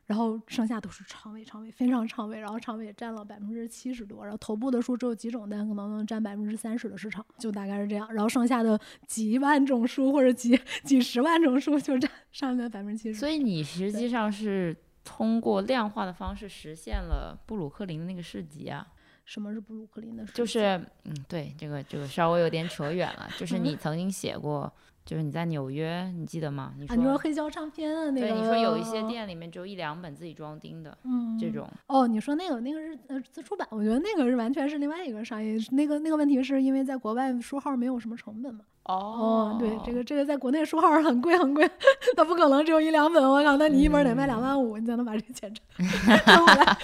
[0.05, 8.07] 然后剩下都是长尾，长尾非常长尾，然后长尾占了百分之七十多，然后头部的书只有几种，但可能能占百分之三十的市场，就大概是这样。
[8.13, 13.19] 然后剩下的几万种书或者几几十万种书就占上面百分之七十。
[13.19, 18.87] 所以你实际上是通过量化的方式实现了布鲁克林的那个市集啊？
[19.25, 20.23] 什么是布鲁克林的？
[20.25, 24.71] 就是嗯，对，这个这个稍微有点扯远了，就是你曾经写过。
[25.05, 26.73] 就是你在纽约，你记得吗？
[26.79, 31.69] 你说黑胶唱片的那个，对，你说有一些店里面只有一两本自己装订的，嗯，这种。
[31.87, 35.57] 哦，你说那个那个是呃自出版，我觉得那个是完全是另外一个商业。
[35.71, 38.61] 那个那个问题是因为在国外书号没有什么成本嘛？
[38.85, 41.69] 哦，对，这个这个在国内书号很贵很贵，
[42.17, 43.23] 它不可能只有一两本。
[43.23, 45.63] 我靠，那你一本得卖两万五，你才能把这个钱挣
[46.25, 46.77] 挣回来。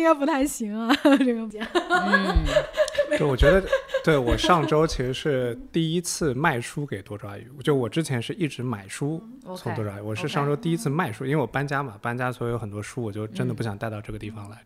[0.00, 1.40] 应该不太行啊，这个。
[1.90, 2.44] 嗯，
[3.18, 3.62] 就我觉得，
[4.02, 7.46] 对我上周其实是第一次卖书给多抓鱼。
[7.62, 9.22] 就我之前是一直买书
[9.56, 14.58] 从多抓鱼，我是上周第一次卖书，因为我搬家嘛，搬家所以有很多书，我就真的不想带到这个地方来。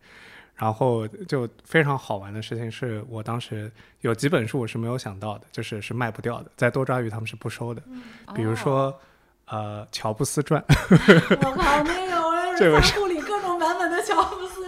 [0.55, 3.69] 然后就非常好玩的事情是我当时
[4.03, 7.83] 有几本书我是没有想到的，就是是卖不掉的，在多抓鱼他们是不收的。
[8.37, 8.97] 比如说，
[9.47, 10.63] 呃，《乔布斯传》。
[11.45, 13.14] 我靠，那个我这个处理各种
[13.65, 14.63] 版本的乔布斯。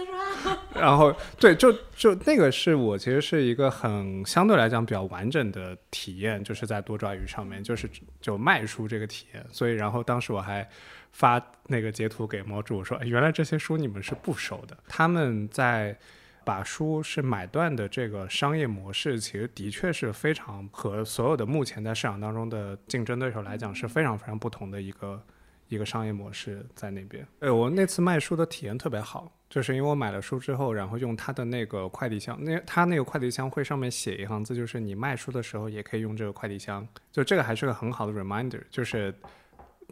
[0.73, 7.89] 然 后，对，就就那个是我其实是一个很相对来讲比较完整的体验，就是在多抓鱼上面，就是
[8.21, 9.45] 就卖书这个体验。
[9.51, 10.67] 所以，然后当时我还
[11.11, 14.77] 发那个截图给猫主，我说，原来这些书你们是不收的。
[14.87, 15.97] 他们在
[16.45, 25.21] 把书是买断的这个商业模式，其实的确是非常和所有的目前在市场当中的竞争对手来讲是非常非常不同的一个。
[25.67, 27.27] 一个商业模式在那边。
[27.39, 38.61] 呃，我那次卖书的体验特别好，就是因为我买了书之后，然后用他的那个快递箱，那他那个快递箱会上面写一行字，就是你卖书的时候也可以用这个快递箱，就这个还是个很好的 reminder。
[38.69, 39.13] 就是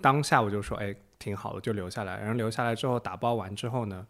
[0.02, 2.18] 当下我就说，哎，挺好的，就留下来。
[2.20, 4.06] 然后留下来之后打包完之后呢，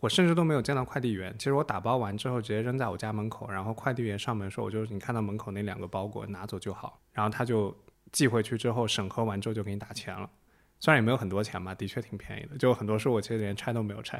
[0.00, 1.34] 我甚至都没有见到快递员。
[1.38, 7.00] 其实我打包完之后直接扔在我家门口，然后快递员上门说，我就你看到门口那两个包裹拿走就好。
[7.12, 7.76] 然后他就
[8.12, 10.28] 寄回去之后审核完之后就给你打钱了。
[10.80, 12.56] 虽然也没有很多钱吧，的确挺便宜的。
[12.56, 14.18] 就很多书我其实连拆都没有拆。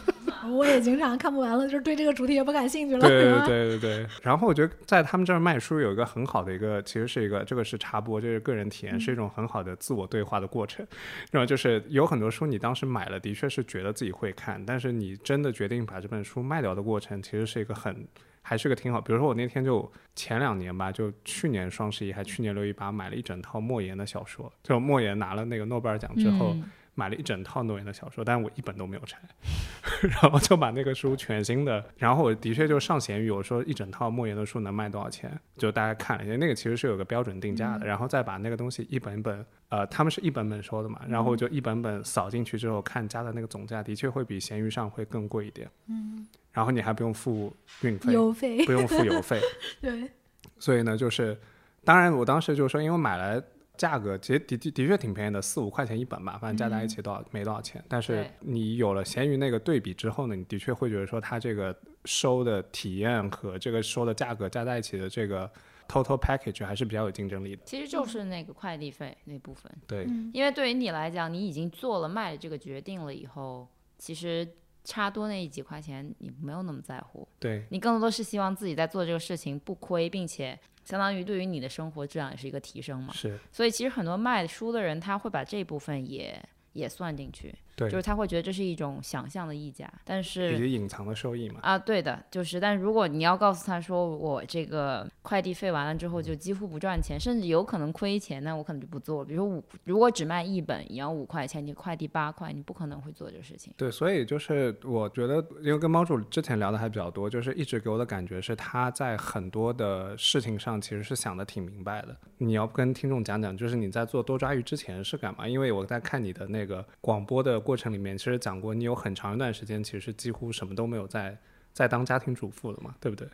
[0.52, 3.08] 我也经常看不完了，就是对这个主题也不感兴趣了。
[3.08, 4.06] 对对对对对。
[4.22, 10.86] 然后我觉得在他们这儿卖书有一个很好的一个，其实是一个这个是插播，就是个人体验，是一种很好的自我对话的过程。
[11.30, 18.06] 然后就是有很多书你当时买了，的确是觉得自己会看，但是你真的决定把这本书卖掉的过程，其实是一个很。
[18.42, 26.54] 还是个挺好，比如说我那天就前两年吧，就去年双十一还去年六一八买了一整套莫言的小说，就莫言拿了那个诺贝尔奖之后
[26.94, 29.18] 买了一整套诺言的小说，但是我一本都没有拆，
[30.02, 48.64] 然后就把那个书全新的，然后我的确就上闲鱼，我说一整套莫言的书能卖多少钱，就大家看了一下，那个其实是有个标准定价的，然后再把那个东西一本一本，呃，他们是一本本收的嘛，然后就一本本扫进去之后看加的那个总价，的确会比闲鱼上会更贵一点，嗯，然后你还不用付运费，邮费。
[48.64, 49.40] 不用付邮费，
[49.80, 50.10] 对，
[50.58, 51.36] 所以呢，就是
[51.84, 53.42] 当然我当时就说，因为买来。
[53.74, 57.82] 价格其实的的的确挺便宜的，四五块钱一本吧，反正加在一起多少没多少钱。
[57.88, 65.50] 但是你有了闲鱼那个对比之后呢，你的确会觉得说它这个收的体验和这个收的价格加在一起的这个
[65.88, 67.62] total package 还是比较有竞争力的。
[67.64, 70.30] 其实就是那个快递费那部分，对，嗯。
[70.34, 73.66] 因为对于你来讲，你已经做了卖的这个决定了以后，
[73.98, 74.46] 其实
[74.84, 83.12] 差多那几块钱你没有那么在乎，对，你更多是希望自己在做这个事情不亏，并且相当于对于你的生活质量也是一个提升嘛。
[83.12, 86.36] 是，所以其实很多卖书的人他会把这部分也
[86.72, 91.60] 也算进去，对就是他会觉得这是一种想象的溢价，但以是及隐藏的收益嘛。
[91.62, 99.24] 啊，对的，就是，但如果你要告诉他说我这个快递费完了之后就几乎不赚钱，甚至有可能亏钱，那我可能就不做了。
[99.24, 103.72] 比如说五，如果只卖一本也要五块钱，你快递八块，你不可能会做这个事情。
[103.76, 112.16] 对，所以就是我觉得，因为跟猫主之前聊的还比较多，就是一直给我的感觉是他在很多的事情上其实是想的挺明白的。
[112.38, 115.46] 你要跟听众讲讲，就是你在做多抓鱼之前是干嘛？
[115.46, 121.36] 因为我在看你的那个广播的过程里面，其实讲过你有很长一段时间其实几乎什么都没有在
[121.72, 123.26] 在当家庭主妇了嘛，对不对？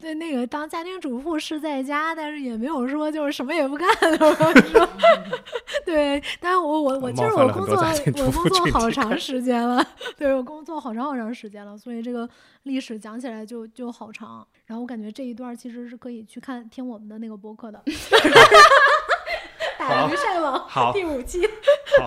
[0.00, 4.26] 对，那个当家庭主妇是在家，但是也没有说就是什么也不干的。
[4.26, 4.88] 我说，
[5.86, 9.80] 对，但是我我我其冒实我工作我工作好 长时间了，
[10.16, 12.28] 对我工作好长好长时间了，所以这个
[12.64, 14.44] 历史讲起来就就好长。
[14.66, 17.80] 然后我感觉这一段其实是可以去看听我们的那个播客的，
[19.78, 21.48] 打鱼晒网第五期，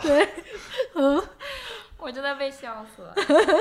[0.02, 0.28] 对，
[0.96, 1.24] 嗯。
[2.06, 3.16] 我真的被笑死了。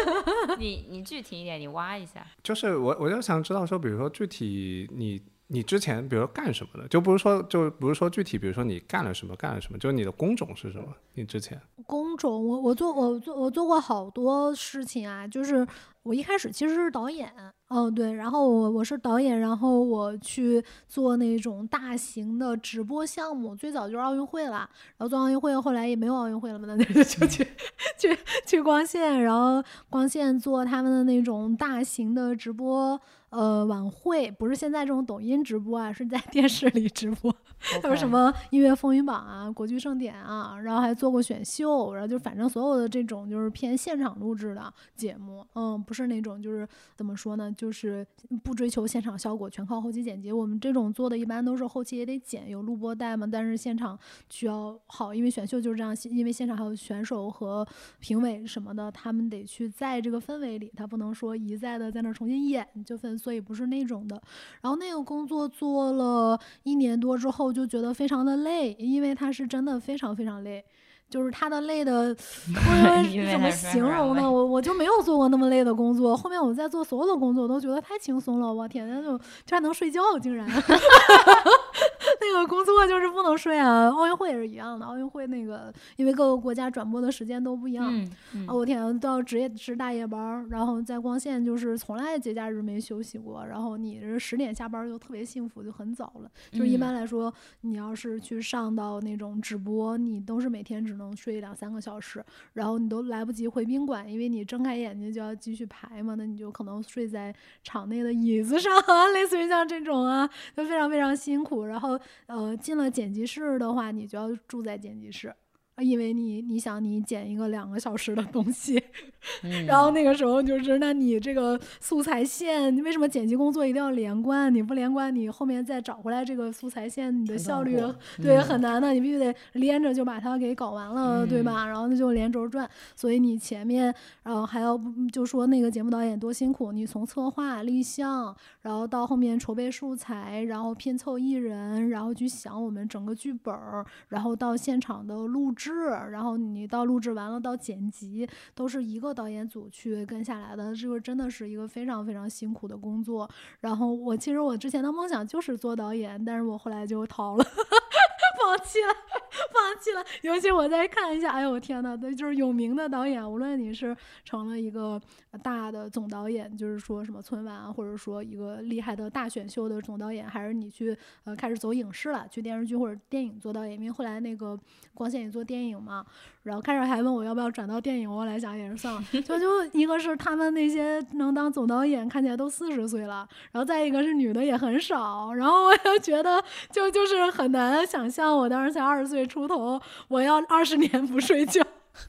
[0.61, 2.27] 你你具体一点，你挖一下。
[2.43, 5.19] 就是我我就想知道说，比如说具体你
[5.55, 10.89] 你之前比如说干什么的，就不是说就不是说具体，比如说你干了什么干了什么，就是你的工种是什么？
[11.15, 15.65] 你之前工种，我我做我做我做过好多事情啊，就是
[16.03, 17.33] 我一开始其实是导演，
[17.69, 27.47] 嗯对，然后我我是导演，然后我去做那种大型的直播项目，最早就是奥运会啦，然后做奥运会，后来也没有奥运会了嘛，那就就去
[27.97, 33.01] 去去光线，然后光线做他们的那种大型的直播。
[33.35, 37.35] 呃，晚会不是现在这种抖音直播啊，是在 电视里直播。
[37.83, 48.07] 还有什么音乐风云榜啊、国剧盛典啊，然后还做过选秀，然后就反正所有的这种就是偏现场录制的节目，嗯，不是那种就是怎么说呢，就是
[48.43, 50.31] 不追求现场效果，全靠后期剪辑。
[50.31, 57.67] 我们这种做的一般都是后期也得剪，有录播带嘛，但是现场需要好，因为选秀就是这样，因为现场还有选手和
[57.99, 64.21] 评委什么的，他们得去在这个氛围里，他不能说一再的在那儿重新演，就分，所以不是那种的。
[64.61, 70.63] 然后那个工作做了一年多之后，就觉得非常的累，因为它是真的非常非常累。
[71.09, 74.29] 就是他的累的，我怎么形容呢？
[74.29, 76.17] 我我就没有做过那么累的工作。
[76.17, 78.53] 后面我在做所有的工作，我都觉得太轻松了。
[78.53, 80.49] 我天，那就居然能睡觉，竟然！
[82.33, 83.89] 那个工作就是不能睡啊。
[83.91, 96.31] 奥运会也是一样的，奥运会那个因为各个国家转播的时间都不一样，嗯嗯啊，我天，都要值夜值大夜班儿，然后在光线就是从来节假日没休息过，然后你这十点下班儿就特别幸福，就很早了。
[96.51, 97.33] 就是一嗯般来说，
[97.63, 111.65] 你要是去上到那种直播，你都是每天只能睡两三个小时，然后你都来不及回宾馆，因为你睁开眼睛就要继续排嘛，那你就可能睡在场内的椅子上啊， 类似于像这种啊，就非常非常辛苦。
[111.65, 115.35] 然后呃，进了剪辑室的话，你就要住在剪辑室。
[115.77, 118.81] 啊因为你你想你剪一个两个小时的东西，
[119.43, 124.55] 嗯然后那个时候就是，那你这个素材线，你为什么剪辑工作一定要连贯？
[124.55, 127.77] 你不连贯，你后面再找回来这个素材线，你的效率
[128.23, 131.67] 对嗯很难的，你必须得连着就把它给搞完了，对嗯吧？
[131.67, 134.79] 然后那就连轴转，所以你前面，然后还要
[135.13, 153.29] 就说那个节目导演多辛苦，你从策划、立项，然后到后面筹备素材，然后拼凑艺人，然后去想我们整个剧本儿，然后到现场的录制，制然后你到录制完了到剪辑，都是一个导演组去跟下来的，这个真的是一个非常非常辛苦的工作。
[153.61, 157.45] 然后我其实我之前的梦想就是做导演，但是我后来就逃了，
[158.39, 159.24] 放弃了。
[159.53, 160.05] 放弃了。
[160.23, 165.01] 尤其我再看一下，哎呦我天呐，那就是有名的导演，无论你是成了一个
[165.43, 174.59] 大的总导演，就是说什么春晚，或者说一个厉害的大选秀的总导演，还是你去呃开始走影视了，去电视剧或者电影做导演，因为后来那个
[174.95, 176.05] 光线也做电影嘛，
[176.45, 191.63] 然后开始还问我要不要转到电影，我来想也是算了， 就就一个是他们那些能当总导演看起来都四十岁了，然后再一个是女的也很少，然后我就觉得就就是很难想象，我当时才二十岁出头，我要二十年不睡觉，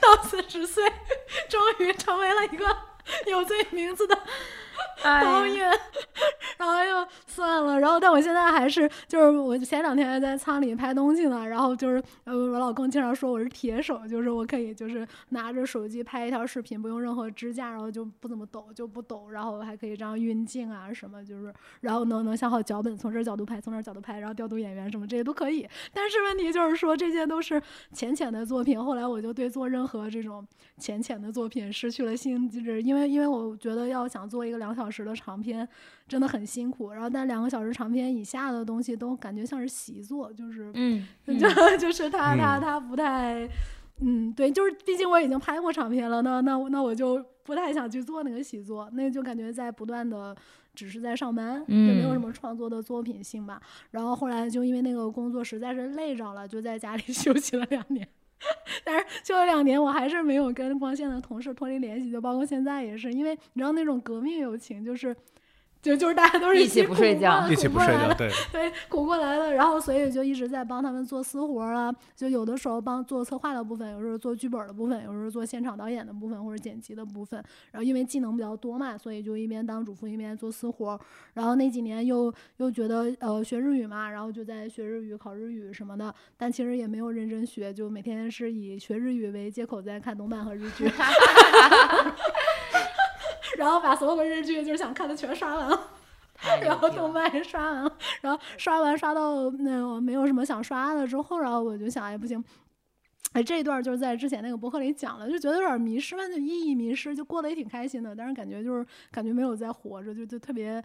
[0.00, 0.84] 到四十岁，
[1.48, 2.64] 终于成为了一个
[3.26, 4.18] 有罪名字的
[5.02, 5.70] 导演，
[6.58, 25.68] 然后又算了，然后但我现在还是就是我前两天还在仓里拍东西呢，然后就是呃我老公经常说我是铁手，就是我可以就是拿着手机拍一条视频，不用任何支架，然后就不怎么抖就不抖，然后还可以这样运镜啊什么，就是然后能能想好脚本，从这角度拍，从那角度拍，然后调度演员什么这些都可以。
[25.92, 27.60] 但是问题就是说这些都是
[27.92, 30.46] 浅浅的作品，后来我就对做任何这种
[30.78, 35.68] 浅浅的作品失去了兴致，因为因为我觉得要想做一个两小时的长篇
[36.08, 43.46] 真的很辛苦，然后但两个小时长篇以下的东西都感觉像是习作，就是嗯， 就 就是他他嗯他不太，
[44.00, 50.34] 嗯，对，就是毕竟我已经拍过长篇了，那那那我就不太想去做那个习作，那就感觉在不断的
[50.74, 53.60] 只是在上班，就没有什嗯么创作的作品性吧。
[53.90, 58.08] 然后后来就因为那个工作实在是累着了，就在家里 休息了两年。
[58.84, 65.14] 但是休了两年，我还是没有跟光线的同事脱离联系，就包括现在也是，因为你知道那种革命友情，就是
[65.84, 77.44] 就就是大家都是一起不苦睡觉一起不睡觉，苦过来的对，对，苦过来了，然后所以就一直在帮他们做私活儿啊，就有的时候帮做策划的部分，有时候做剧本的部分，有时候做现场导演的部分或者剪辑的部分。
[77.70, 81.00] 然后因为技能比较多嘛，所以就一边当主妇一边做私活儿。
[81.34, 90.88] 然后那几年又又觉得呃学日语嘛，然后就在学日语、考日语什么的，但其实也没有认真学，就每天是以学日语为借口在看动漫和日剧，
[93.56, 95.90] 然后把所有的日剧就是想看的全刷完了。
[96.60, 102.42] 然后动漫也刷完了，然后刷完刷到那个没有什么想刷的之后，然后我就想，哎不行，
[103.32, 110.82] 哎这一段就是在之前那个博客里讲了，就觉得有点迷失吧，就意义迷失，就过得也挺开心的，但是感觉就是感觉没有在活着，就就特别，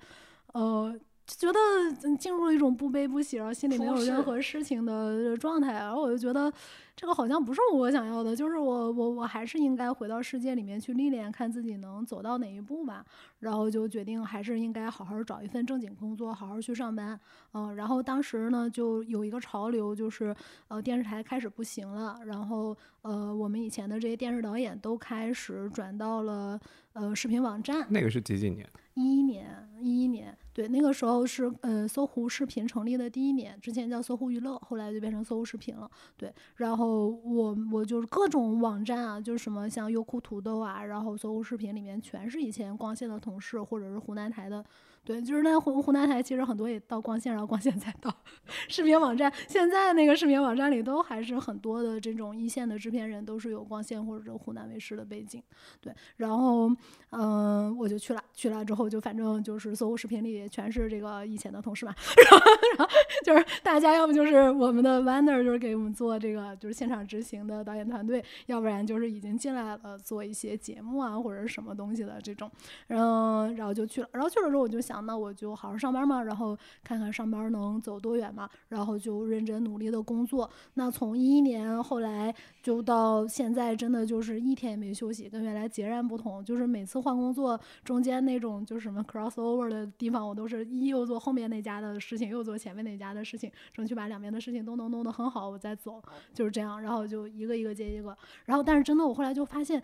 [0.54, 0.96] 呃。
[1.30, 1.60] 就觉得
[2.04, 6.52] 嗯进入了一种不悲不喜，然后心里没有任何事情的状态，然后我就觉得
[6.96, 13.06] 这个好像不是我想要的，就是我我我还是应该回到世界里面去历练，看自己能走到哪一步吧。
[13.38, 17.18] 然后就决定还是应该好好找一份正经工作，好好去上班。
[17.54, 20.36] 嗯、然后当时呢，就有一个潮流，就是
[20.68, 26.60] 呃电视台开始不行了，然后呃我们以前的这些电视导演都开始转到了
[26.94, 27.86] 呃视频网站。
[27.90, 28.68] 那个是几几年？
[28.96, 29.48] 一一年，
[29.80, 35.90] 一一年，对，那个时候是呃搜狐视频成立的第一年，之前叫搜狐娱乐，后来就变成搜狐视频了。
[36.18, 44.62] 对，然后我我就是各种网站啊，就是什么像优酷、土豆啊，然后搜狐视频里面全是以前光线的同事或者是湖南台的。
[45.10, 48.16] 对，就是那湖湖南台其实很多也到光线，然后光线再到
[48.70, 49.34] 视频网站。
[49.48, 55.42] 现在那个视频网站里都还是很多的这种一线的制片人都是有光线或者湖南卫视的背景。
[55.82, 56.70] 对，然后
[57.10, 61.96] 嗯、我就去了，去了之后就反正就是搜狐视频里全是这个以前的同事嘛，
[62.30, 62.46] 然后
[62.78, 62.94] 然后
[63.26, 72.48] 就是大家要不就是我们的 Wander 就是给我们做这个就是现场执行的导演团队，要不然就是已经进来了做一些节目啊或者什么东西的这种，
[72.90, 80.50] 嗯，然后就去了，然后去了之后我就想，那我就好好上班嘛，然后看看上班能走多远嘛，然后就认真努力的工作。
[80.76, 86.44] 那从一一年后来就到现在，真的就是一天也没休息，跟原来截然不同。
[86.44, 96.02] 就是每次换工作中间那种就是什么 crossover 的地方，我都是一又做后面那家的事情，又做前面那家的事情，争取把两边的事情都能弄得很好，我再走，
[96.34, 96.82] 就是这样。
[96.82, 98.16] 然后就一个一个接一个。
[98.46, 99.82] 然后但是真的，我后来就发现。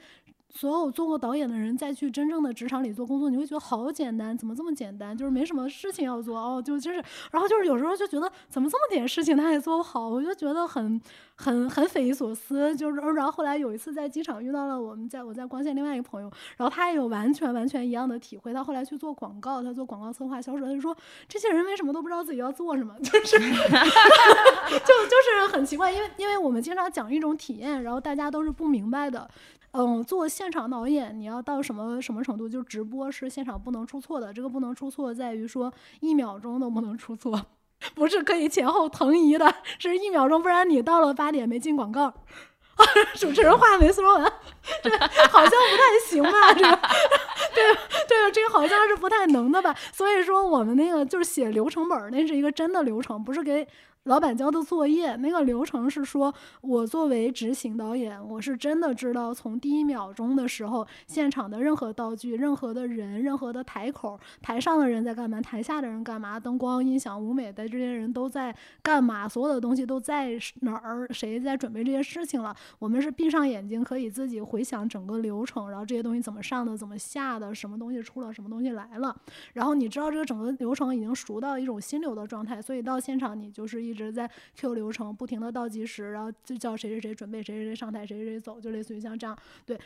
[0.58, 5.16] 所有做过导演的人再去真正的职场里做工作，你会觉得好简单，怎么这么简单？
[5.16, 10.99] 就是没什么事情要做哦，就就是，然后就是有时候就觉得怎么这么点事情他也做不好，我就觉得很
[11.36, 12.74] 很很匪夷所思。
[12.76, 18.53] 就是，然后后来有一次在机场遇到了我们在我在光线另外一个朋友，然后他也有完全完全一样的体会。
[18.53, 20.95] 他后来去做广告，他做广告策划销售，他就说
[21.28, 29.30] 这些人为什么都不知道自己要做什么， 就是 就就是很奇怪，因为因为我们经常讲一种体验，然后大家都是不明白的。
[29.78, 32.47] 嗯，做现场导演，你要到什么什么程度？
[32.47, 37.45] 就直播是现场不能出错的，这个不能出错在于说一秒钟都不能出错，
[37.93, 42.13] 不是可以前后腾移的，是一秒钟，不然你到了八点没进广告。
[43.15, 44.34] 主持人话没说完，
[44.84, 44.89] 这
[45.30, 46.53] 好像不太行吧？
[46.53, 46.76] 这个，
[47.55, 47.73] 对
[48.07, 49.73] 对，这个好像是不太能的吧？
[49.93, 53.65] 所以说我们那个就是写流程本，那是一个真的流程，不是给
[54.06, 56.32] 老板交的作业，那个流程是说，
[56.62, 72.56] 我作为执行导演，我是真的知道从第一秒钟的时候，现场的任何道具、任何的人、任何的台口、台上的人在干嘛，台下的人干嘛，灯光、音响、舞美的这些人都在干嘛，所有的东西都在哪儿，谁在准备这些事情了。
[72.78, 79.16] 我们是闭上眼睛，可以自己回想整个流程，然后这些东西怎么上的，怎么下的，什么东西出了，什么东西来了，
[79.53, 83.95] 然后你知道这个整个流程已经熟到一种心流的状态，所以到现场你就是一。
[83.96, 89.38] 一直在 Q 流程，不停的倒计时，然后就叫谁谁谁准备，谁谁谁上台，谁谁谁走，就类似于像这样。
[89.66, 89.80] 对，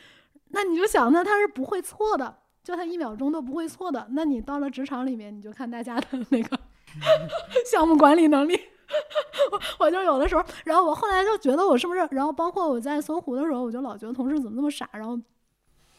[0.48, 4.08] 那你就想，那他是不会错的，就他一秒钟都不会错的。
[4.14, 6.60] 那你到了职场里面，你就看大家的那个
[7.72, 8.60] 项目管理能力。
[9.78, 15.20] 我就有的时候，然后我后来就觉得我是不是，然后包括我在搜狐的时候，我就老觉得同事怎么那么傻，然后。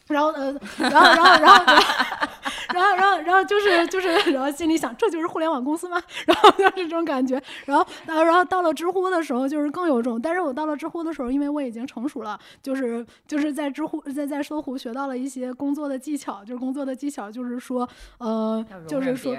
[0.07, 1.63] 然后呃，然后然后然后，
[2.73, 6.01] 然后然后然后就是就是，然后心里想，这就是互联网公司吗？
[6.25, 7.41] 然后就是这种感觉。
[7.65, 10.19] 然后然后到了知乎的时候，就是更有这种。
[10.21, 19.35] 但是我到了知乎的时候，因为我已经成熟了，就是就是在知乎在在搜狐学到了一些工作的技巧，就是工作的技巧，就是说呃，就是说，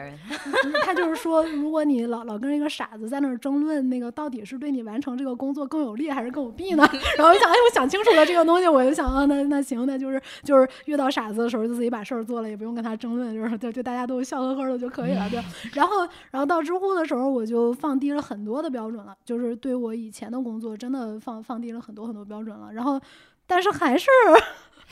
[0.85, 6.89] 他就是说，如果你老老跟一个傻子在那儿争论那个到底是对你完成这个工作更有利还是更有弊呢？
[7.17, 10.69] 然后我想，哎，我想清楚了这个东西，我就想啊，那那行，那就是就是。
[10.87, 15.43] 遇到傻子的时候，就自己把事儿做了，也不用跟他争论，就是就就大家都笑呵呵的就可以了，对。
[15.75, 22.73] 然后，然后到知乎的时候，我就放低了很多的标准了，就是对我以前的工作真的放放低了很多很多标准了。
[22.73, 22.99] 然后，
[23.47, 24.09] 但是还是。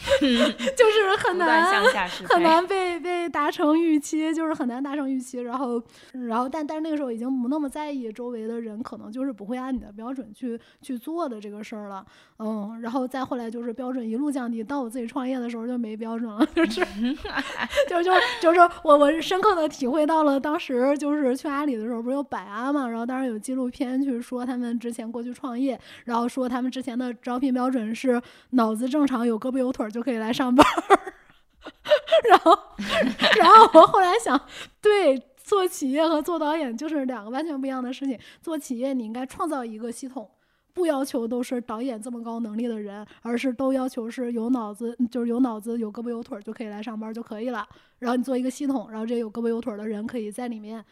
[0.20, 1.84] 就是很难
[2.28, 5.40] 很难被被达成预期，就是很难达成预期。
[5.40, 5.82] 然后，
[6.28, 12.04] 然后，但但是那个时候已经不那么在意周围的人，可能就是不会按你的标准去去做的这个事儿了。
[12.38, 16.80] 嗯，然后再后来就是标准一路降低，到我自己创业的时候就没标准了， 就是
[17.88, 28.20] 就就就是我我深刻的体会到了当时就是去阿里的时候不是有百安嘛，然后当时有纪录片去说他们之前过去创业，然后说他们之前的招聘标准是
[28.50, 29.89] 脑子正常，有胳膊有腿。
[29.90, 31.12] 就可以来上班儿，
[32.28, 32.58] 然后，
[33.38, 34.40] 然后我后来想，
[34.80, 38.18] 对，做企业和做导演就是两个完全不一样的事情。
[38.40, 40.30] 做企业，你应该创造一个系统，
[40.72, 47.66] 不要求都是导演这么高能力的人，而是都要求是有脑子，就是有脑子、有胳膊有腿就可以来上班就可以了。
[47.98, 50.84] 然后你做一个系统，然后这有胳膊有腿的人可以在里面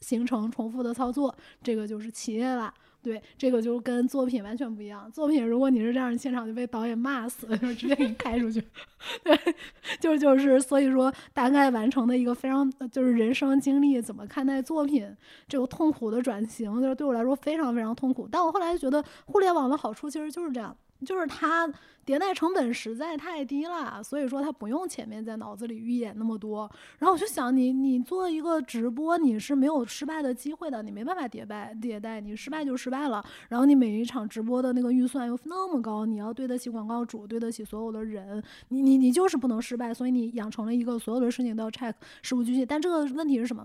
[0.00, 2.72] 形成重复的操作，这个就是企业了。
[3.02, 5.10] 对，这个就跟作品完全不一样。
[5.10, 8.62] 作品，如果你是这样，现场就被导演骂死，就直接给你开出去。
[9.24, 9.38] 对，
[9.98, 15.10] 就就是，所以说大概完成的一个非常就是人生经历，怎么看待作品
[15.48, 18.28] 这个痛苦的转型，就是对我来说非常非常痛苦。
[18.30, 20.76] 但我后来觉得，互联网的好处其实就是这样，
[21.06, 21.72] 就是它。
[22.06, 26.68] 迭代成本实在太低了，所以说他不用前面在脑子里预演那么多。
[26.98, 33.24] 然后我就想，你你做一个直播，你是没有失败的机会的，你没办法迭代迭代，你失败就失败了。
[33.48, 39.94] 然后你每一场直播的那个预算又那么高，你要对得起广告主，对得起所有的人，你你你就是不能失败。
[39.94, 41.92] 所以你养成了一个所有的事情都要 check
[42.22, 42.64] 事无巨细。
[42.64, 43.64] 但这个问题是什么？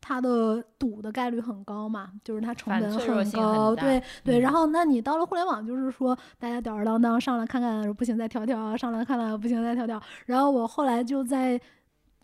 [0.00, 3.74] 它的赌的概率很高嘛，就是它成本很高。
[3.74, 4.40] 对对。
[4.40, 7.81] 然后那你到了互联网，就是说大家吊儿郎当上来看看。
[7.94, 10.02] 不行，再调调上来看了，不行，再调调。
[10.26, 11.58] 然后我后来就在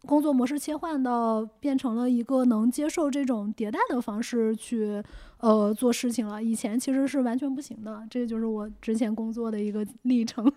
[0.03, 5.03] 工作模式切换到变成了一个能接受这种迭代的方式去
[5.39, 6.43] 呃做事情了。
[6.43, 10.53] 以前其实是完全不行的，这就是我之前工作的一个历程。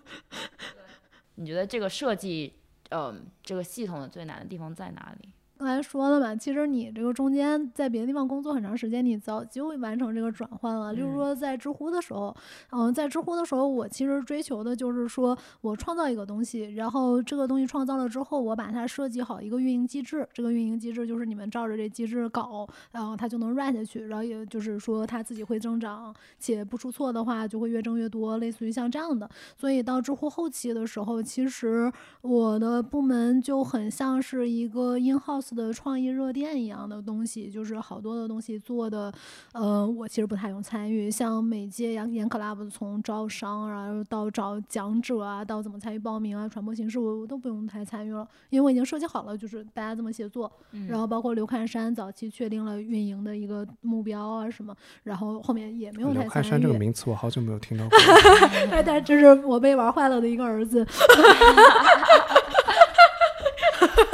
[1.36, 2.52] 你觉得这个设计，
[2.90, 5.32] 嗯，这个系统的最难的地方在哪里？
[5.62, 10.92] 刚才说了嘛，其实你这个中间在别的地方工作很长时间，你早就完成这个转换了。
[10.92, 12.34] 就是说，在知乎的时候，
[12.70, 20.28] 嗯，在知乎的时候，我其实追求的就是说我创造一个东西，然后这个东西创造了之后，我把它设计好一个运营机制。
[20.32, 29.30] 这个运营机制就是你们照着这机制搞，然后它就能 run 下去，然后也就是说它自己会增长，且不出错的话就会越挣越多，类似于像这样的。
[29.56, 35.51] 所以到知乎后期的时候，其实我的部门就很像是一个 in house。
[35.54, 39.12] 的创意热电一样的东西，就是好多的东西做的，
[39.52, 41.10] 呃，我其实不太用参与。
[41.10, 50.50] 像每届演演 club 从招商，然后到找讲者啊，到怎么参与报名啊，传播形式，我我都不用太参与了，因为我已经设计好了，就是大家这么协作。
[50.88, 56.24] 然后包括刘看山早期确定了运营的一个目标啊什么，然后后面也没有太参与。
[56.24, 57.98] 刘看山这个名词我好久没有听到过。
[58.84, 60.86] 但这是我被玩坏了的一个儿子。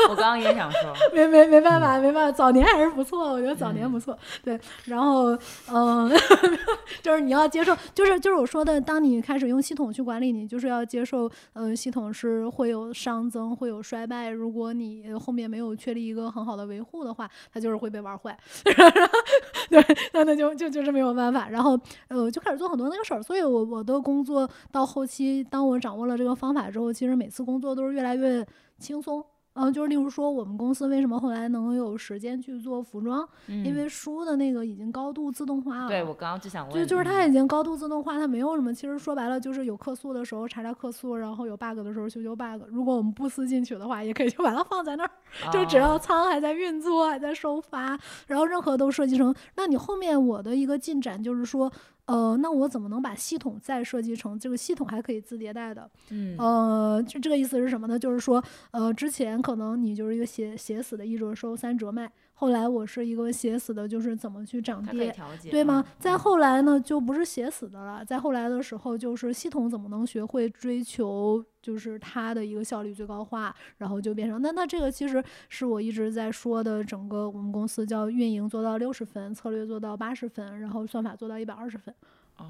[0.08, 4.16] 我刚刚也想说， 没没没办法，没办法，早年还是不错，我觉得早年不错。
[4.42, 5.36] 对，然后
[5.70, 6.10] 嗯，
[7.02, 14.30] 就是你要接受，就是就是我说的，当你开始用系统去管理，你就是要接受，呃，系统是会有熵增，会有衰败。
[14.30, 18.36] 如果你后面没有确立一个很好的维护的话，它就是会被玩坏。
[19.68, 21.48] 对，那那就就就是没有办法。
[21.50, 21.78] 然后
[22.08, 23.22] 呃，就开始做很多那个事儿。
[23.22, 28.46] 所以我我的工作到后期，当我掌握了这个方法之后，其实每次工作都是越来越
[28.78, 29.22] 轻松。
[29.58, 33.28] 嗯，就是例如说，我们公司为什么后来能有时间去做服装？
[33.46, 35.88] 因为书的那个已经高度自动化了。
[35.88, 38.72] 对我刚刚就想问，就就是它已经高度自动化，它没有什么。
[38.72, 42.62] 其实说白了，就是有客诉的时候查查客诉，然后有 bug 的时候修修 bug。
[42.68, 45.10] 如果我们不思进取的话，也可以就把它放在那儿，
[45.52, 47.98] 就只要仓还在运作，还在收发，
[48.28, 49.34] 然后任何都设计成。
[49.56, 51.70] 那你后面我的一个进展就是说。
[52.08, 55.88] 呃，那我怎么能把系统再设计成这个系统还可以自迭代的？
[56.08, 57.98] 嗯，呃，就这个意思是什么呢？
[57.98, 62.10] 就是说，呃，之前可能你就是一个写写死的一折收三折卖。
[62.40, 65.12] 后来我是一个写死的，就是怎么去涨跌，
[65.50, 65.84] 对吗？
[65.98, 68.04] 再后来呢，就不是写死的了。
[68.04, 81.92] 再后来的时候，就是系统怎么能学会追求，就是它的一个效率最高化，然后就变成那那这个其实是我一直在说的，整个我们公司叫运营做到六十分，策略做到八十分，然后算法做到一百二十分。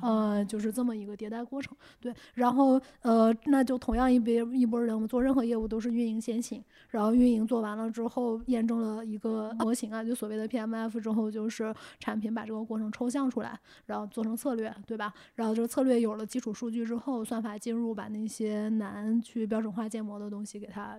[0.02, 15.12] 呃，就是这么一个迭代过程，对，然后呃，那就同样一别一波人，我们做任何业务都是运营先行，然后运营做完了之后，验证了一个模型啊，就所谓的 PMF 之后，就是产品把这个过程抽象出来，然后做成策略，对吧？
[15.34, 20.96] 然后这个策略有了基础数据之后，算法进入，把那些难去标准化建模的东西给它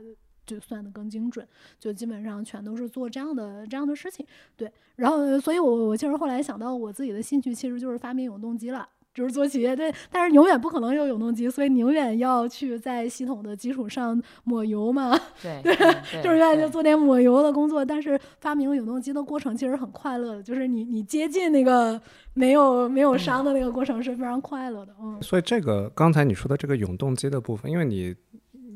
[0.50, 1.48] 就算的更精准，
[1.80, 4.26] 就基本上全都是做这样的这样的事情，
[4.58, 4.72] 对。
[4.96, 9.94] 然后，所以我我其实后来想到我自己的兴趣其实就是发明永动机了，就是做企业，对。
[10.12, 17.86] 但是永远不可能有永动机，所以你永远要去在系统的基础上抹油嘛， 对对，就是愿意就做点抹油的工作。
[17.86, 22.02] 但是发明永动机的过程其实很快乐的，就是你你接近那个
[22.34, 25.18] 没有没有伤的那个过程是非常快乐的，嗯。
[25.22, 28.14] 所以这个刚才你说的这个永动机的部分，因为你。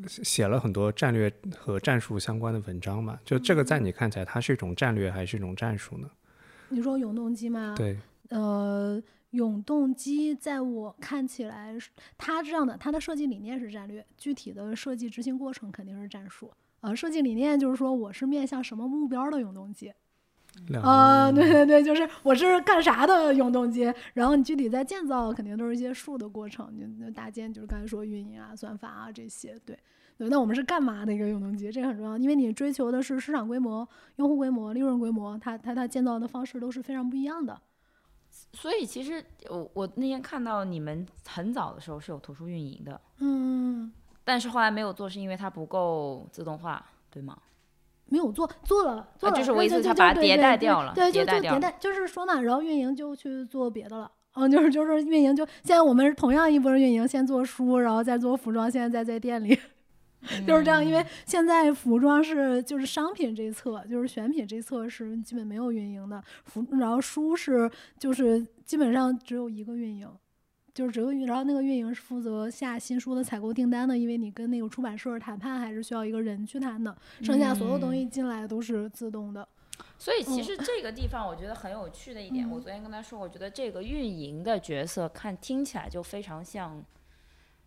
[0.07, 3.19] 写了很多战略和战术相关的文章嘛？
[3.23, 6.09] 就这个在你看起来，它是一种战略还是一种战术呢？
[6.69, 7.75] 你说永动机吗？
[7.77, 7.97] 对，
[8.29, 9.01] 呃，
[9.31, 11.75] 永动机在我看起来，
[12.17, 16.51] 它这样的，它的设计理念是战略，具体的设计执行过程肯定是战术。
[16.81, 19.93] 呃，设计理念就是说我是面向什么目标的永动机。
[20.83, 29.75] 啊，对对对，就是我是干啥的永动机，然后你具体在建造，肯定都是一些数的过程，就搭建就是刚才说运营啊、算法啊这些，对。
[30.17, 31.71] 对，那我们是干嘛的一个永动机？
[31.71, 33.87] 这个很重要，因为你追求的是市场规模、
[34.17, 37.59] 用户规模、利润规模，它它它建造的方式都是非常不一样的。
[38.51, 43.91] 所以其实我我那天看到你们很早的时候是有图书运营的，嗯，
[44.23, 47.37] 但是后来没有做，是因为它不够自动化，对吗？
[48.05, 59.57] 没有做，做了，做了，就是我意思，它把它迭代掉了，对，就就迭代，就是说嘛，然后运营就去做别的了，嗯，就是就是运营就现在我们同样一波运营，先做书，然后再做服装，现在在在店里，
[60.47, 67.69] 就是这样，因为现在服装是就是商品这一侧，就是选品这一侧是基本没有运营的，服然后书是
[67.99, 70.07] 就是基本上只有一个运营。
[70.73, 79.47] 就是只有运，然后那个运营是负责下新书的采购订单的，因为你跟那个出版社谈判还是需要一个人去谈的，剩下所有东西进来都是自动的。
[79.99, 86.83] 所以其实这个地方我觉得很有趣的一点，我昨天跟他说，我觉得这个运营的角色看听起来就非常像，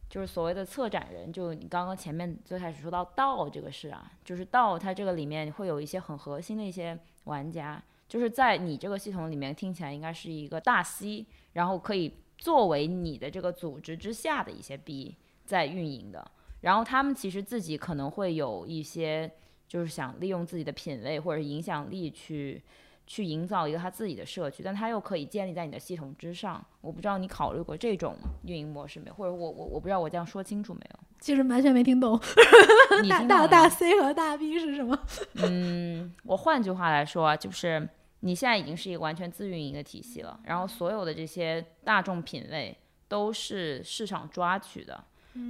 [0.08, 1.32] 就是所谓的策展人。
[1.32, 12.14] 就你刚刚前面最开始说到道这个事啊，就是道它这个里面会有一些很核心的一些玩家，就是在你这个系统里面听起来应该是一个大 C，然后可以。
[12.38, 16.30] 作为你的这个组织之下的一些 B 在运营的，
[16.60, 19.32] 然后他们其实自己可能会有一些，
[19.66, 22.62] 就是想利用自己的品味或者影响力去
[23.06, 26.64] 去营造一个他自己的社区，但他又可以建立在你的系统之上。
[26.80, 30.98] 我不知道你考虑过这种运营模式没有，或者我我我不知道我这样说清楚没有？
[31.20, 32.20] 其实完全没听懂，
[33.08, 34.98] 大大大 C 和大 B 是什么？
[35.36, 37.88] 嗯，我换句话来说啊，就是。
[38.20, 42.76] 你现在已经是一个完全自运营的体系了，然后所有的这些大众品类
[43.06, 45.04] 都是市场抓取的，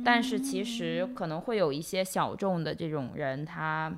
[0.04, 3.90] 但是其实可能会有一些小众的这种人，他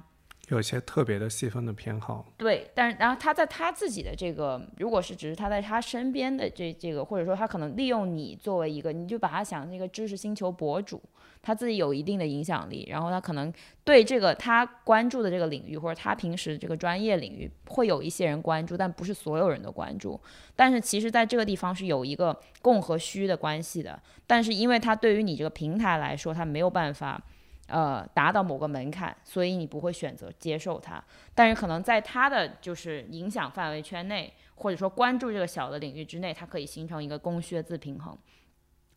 [0.48, 2.26] 有些特别的细分的偏好。
[2.36, 11.00] 对，但是然后他在他自己的这个，如果是只是他在他身边的这这个，或者说他可能利用你作为一个，你就把他想成一个知识星球博主。
[11.40, 13.50] 他自己有一定的影响力，然后他可能
[13.84, 20.20] 对这个他关注的这个领域，或者他平时这个专业领域，会有一些人关注，但不是所有人的关注。
[20.56, 23.98] 但是其实在这个地方是有一个供和需的关系的。
[24.26, 27.22] 但是因为他对于你这个平台来说，他没有办法
[27.68, 31.02] 呃达到某个门槛，所以你不会选择接受它。
[31.34, 38.18] 但是可能在他的就是影响范围圈内，或者说关注这个小的领域之内，它可以形成一个供需的自平衡。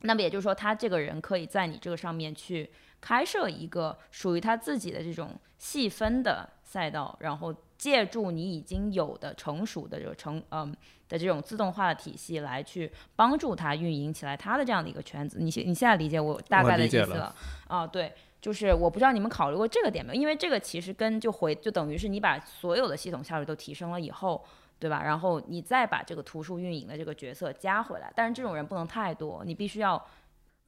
[0.03, 2.67] 那么也就是说，他这个人可以在你这个上面去
[2.99, 10.75] 开设一个属于他自己的这种细分的赛道，然后借助你已经有的成熟的这个成嗯
[11.07, 15.37] 的这种自动化的体系来去帮助他运营起来他的这样的一个圈子。
[15.39, 17.35] 你现你现在理解我大概的意思了
[17.67, 17.85] 啊？
[17.85, 18.11] 对，
[18.41, 20.21] 就是我不知道你们考虑过这个点没有？
[20.21, 24.43] 因为这个其实跟就回就等于是你把所有的系统效率都提升了以后。
[24.81, 25.03] 对吧？
[25.03, 30.03] 然后你再把这个图书运营的这个角色加回来，但是这种人不能太多，你必须要。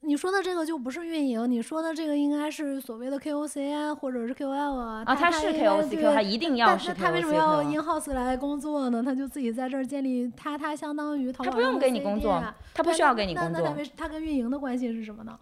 [0.02, 5.04] 你说的这个就不是运营，你说的这个应该是所谓的 KOC 啊，或者是 KOL 啊。
[5.04, 6.94] 啊，他是 KOC，他一定要是 KOC。
[6.94, 9.02] 他为什么要 in house 来工作呢？
[9.02, 12.40] 他就自己在这儿建立，他他相当于他不用给你工作，
[12.76, 13.64] 他不需要给你工作。
[13.64, 15.36] 那他他跟运营的关系是什么呢？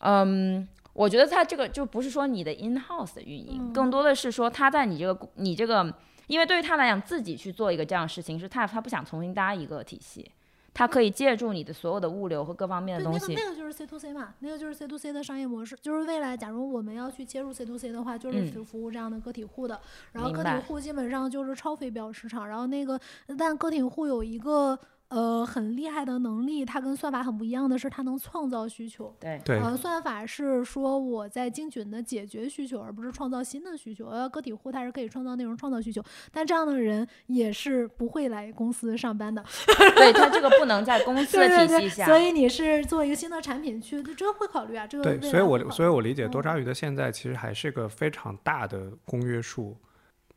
[0.00, 0.66] 嗯，
[0.98, 5.94] 我觉得他这个就不是说你的 in house 的运营，更多的是说他在你这个你这个。
[6.28, 10.30] 因为对于他来讲，自己去做一个这样的事情，是他他不想重新搭一个体系，
[10.74, 13.32] 他可以借助你的所有的物流和各方面的东西。
[13.32, 19.80] 那个那个就是 C to C 嘛，那个就是 C to C 的商业模式，就是未来假如我们要去切入 C to C 的话，就是服务这样的个体户的。
[20.12, 23.00] 然后个体户基本上就是超非标市场，然后那个
[23.38, 24.78] 但个体户有一个。
[25.08, 29.14] 呃，很厉害的能力，它跟算法很不一样的是，它能创造需求。
[29.18, 29.58] 对对。
[29.58, 34.06] 呃，算法是说我在精准的解决需求，而不是创造新的需求。
[34.06, 39.42] 呃，个体户他是可以创造内容、创造需求，但这样的人也是不会来公司上班的。
[39.96, 42.04] 对他这个不能在公司的体系下。
[42.04, 44.86] 所以你是做一个新的产品去，这个会考虑啊。
[44.86, 49.74] 这个对，所以我所以我理解多抓鱼的现在其实还是个非常大的公约数。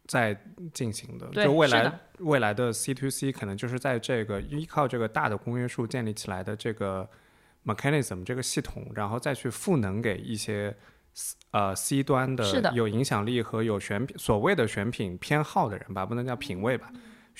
[0.07, 0.37] 在
[0.73, 7.09] 进行的，就未来未来的 C to C 可能就是在这个依靠这个大的公约数建立起来的这个
[7.65, 10.75] mechanism 这个系统，然后再去赋能给一些
[11.51, 12.71] 呃 C 端的。
[12.73, 16.91] 有影响力和有选品所谓的选品偏好的人吧，不能叫品味吧。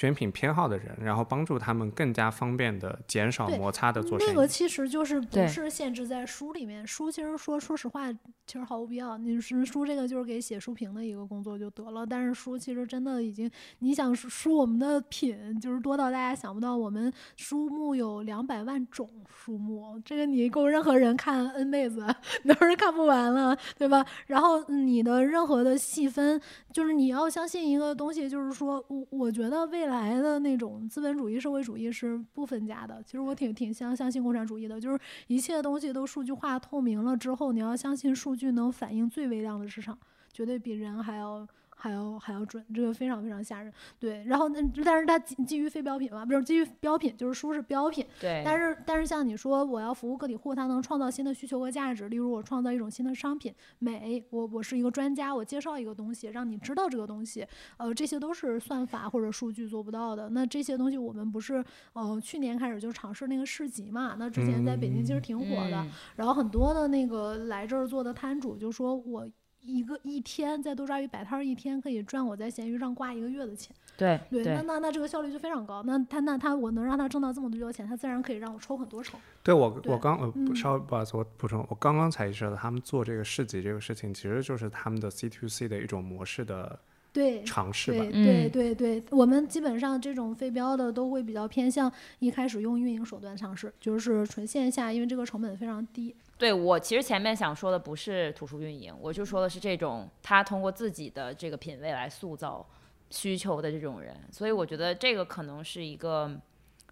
[0.02, 4.32] 选品偏好的人，然后帮助他们更加方便的减少摩擦的做生意。
[4.32, 9.16] 那个其实就是不是限制在书里面，书其实说说实话，其实毫无必要。
[9.20, 12.04] 你是书这个就是给写书评的一个工作就得了。
[12.04, 13.48] 但是书其实真的已经，
[13.78, 22.04] 你想书我们的品就是多到大家想不到，我们书目有两百万种书目，这个你够任何人看 n 辈子
[22.44, 24.04] 都是看不完了，对吧？
[24.26, 26.42] 然后你的任何的细分，
[26.74, 33.04] 就是你要相信一个东西，就是说我我觉得未来来的那种资本主义、社会主义是不分家的。
[33.04, 39.96] 其实我挺挺相相信共产主义的，就是一切东西都数据化、透明了之后，你要相信数据能反映最微量的市场，
[40.34, 41.48] 绝对比人还要。
[41.82, 43.74] 还要还要准，这个非常非常吓人。
[43.98, 48.06] 对，然后那但是它基基于非标品嘛，不是基于标品，就是书是标品。
[48.20, 48.44] 对。
[48.46, 52.08] 但是但是像你说，我要服务个体户，它能创造新的需求和价值。
[52.08, 57.48] 例如，我创造一种新的商品，美，我我是一个专家，我介绍一个东西，让你知道这个东西。
[57.78, 60.30] 呃，这些都是算法或者数据做不到的。
[60.30, 64.16] 那这些东西我们不是呃去年开始就尝试那个市集嘛？
[64.20, 65.84] 那之前在北京其实挺火的。
[66.16, 69.28] 然后很多的那个来这儿做的摊主就说我。
[69.64, 73.76] 一个一天在多抓鱼摆摊儿，一天可以赚我在闲鱼上挂一个月的钱。
[73.98, 75.84] 对对，那那那这个效率就非常高。
[75.84, 79.20] 那他那他我能让他挣到这么多钱，他自然可以让我抽很多成。
[79.44, 86.80] 对我我刚呃稍微不好意思，我补充，我刚刚才意识到他们做这个市集这个事情，其实就是他们的 C to C 的一种模式的。
[87.14, 88.06] 对，尝试吧。
[88.12, 96.16] 对对对，我们基本上这种非标的都会比较偏向一开始用运营手段尝试，就是纯线下，因为这个成本非常低。
[96.38, 102.66] 对我其实前面想说的不是图书运营，我就说的是这种他通过自己的这个品味来塑造
[103.10, 106.32] 需求的这种人，所以我觉得这个可能是一个，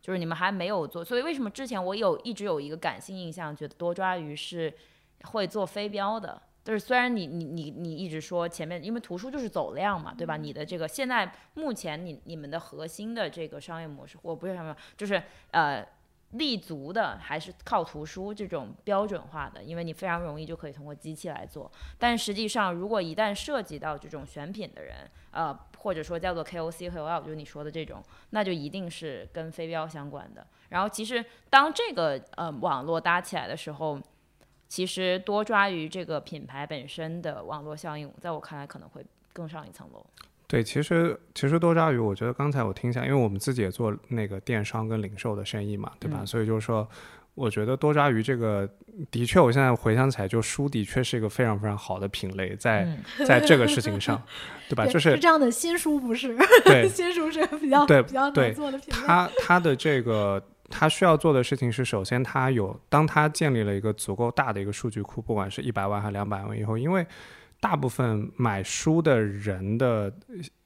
[0.02, 4.74] 就是你们还没有做，所以为什么之前我有一直有一个感性印象，觉得多抓鱼是
[5.24, 6.42] 会做非标的。
[6.70, 10.38] 就是虽然你你你你一直说前面，因为图书就是走量嘛，对吧？
[10.38, 15.84] 你的这个现在目前你你们的核心的这个商业模式，我不是什么，就是呃
[16.34, 21.72] 立足的还是靠图书这种标准化的，因为你非常容易就可以通过机器来做。
[21.98, 30.46] 但实际上，如果一旦涉及到这种选品的人，呃或者说叫做 KOC 和 OL，就是你说的这种，那就一定是跟非标相关的。
[30.70, 34.00] 然后其实当这个呃网络搭起来的时候。
[34.70, 39.04] 其实多抓鱼这个品牌本身的网络效应，在我看来可能会
[39.34, 40.06] 更上一层楼。
[40.48, 46.24] 对，其实其实多抓鱼，我觉得刚才我听一下，因为我们自己也做那个电商跟零售的生意嘛，对吧？
[46.24, 46.88] 所以就是说，
[47.34, 48.70] 我觉得多抓鱼这个
[49.10, 52.88] 的确，我现在回想起来，就书的确是一个非常非常好的品类，在
[53.28, 54.22] 在这个事情上，
[54.70, 54.86] 对吧？
[54.86, 56.38] 就是这样的新书不是？
[56.64, 59.04] 对， 新书是比较对比较难做的品类。
[59.08, 60.44] 它它的这个。
[60.70, 67.06] 他需要做的事情是，首先他有，当他建立了一个足够大的一个数据库，不管是一百万还是两百万以后，因为
[67.60, 70.14] 大部分买书的人的，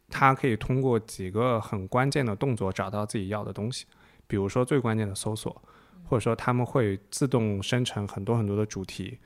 [0.09, 3.85] 他可以通过几个很关键的动作找到自己要的东西，
[4.27, 5.61] 比如说最关键的搜索，
[6.03, 9.17] 或者说他们会自动生成很多很多的主题，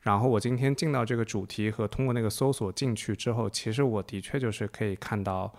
[0.00, 5.52] 然后我今天进到这个主题和通过那个搜索进去之后，其实我的确就是可以看到。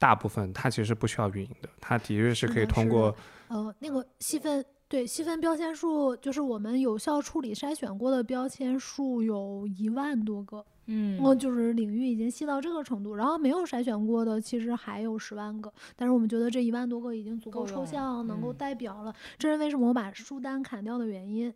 [0.00, 3.12] 大部分它其实不需要运营的，它的确是可以通过
[3.48, 21.52] 呃那个细分对细分标签数，就是我们有效处理筛选过的标签数有一万多个，嗯，哦，就是领域已经细到这个程度，然后没有筛选过的其实还有十万个，但是我们觉得这一万多个已经足够抽象，能够代表了，这是为什么我把书单砍掉的原因。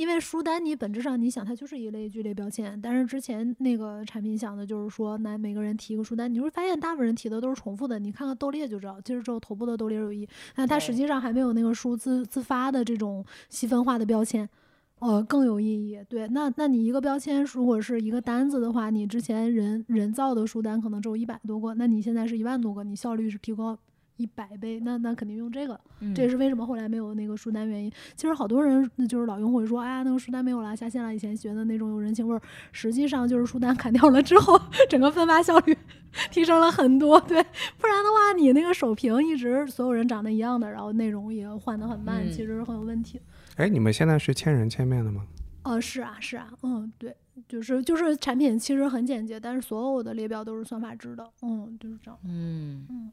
[0.00, 7.98] 因为书单，你本质上你想它就是一类剧类标签，但是之前那个产品想的就是说，那每个人提一个书单，你会发现大部分人提的都是重复的。
[7.98, 14.48] 你看看豆列就知道，其实只有头部的豆列有意义，但它实际上还没有那个书自自发的这种细分化的标签，
[15.00, 16.00] 呃，更有意义。
[16.08, 23.78] 对，那那你一个标签如果是一个单子的话，你之前人人造的书单可能只有一百多个，那你现在是一万多个，你效率是提高。
[24.20, 25.80] 一百倍，那那肯定用这个，
[26.14, 27.90] 这也是为什么后来没有那个书单原因。
[28.14, 31.14] 其实好多人就是老用户会说，哎呀，那个书单没有了，下线了。
[31.14, 34.60] 以前学的那种有人情味儿，实际上就是书单砍掉了之后，
[34.90, 35.76] 整个分发效率
[36.30, 37.18] 提升了很多。
[37.22, 37.42] 对，
[37.78, 43.18] 不然的话，你那个首屏一直所有人长得一样的，然后内容也换得很慢，其实是很有问题。
[43.56, 45.26] 哎，你们现在是千人千面的吗？
[45.62, 47.14] 哦，是啊，是啊，嗯，对，
[47.46, 53.10] 就是就是产品其实很简洁，但是所有的列表都是算法制的，嗯，就是这样，嗯嗯。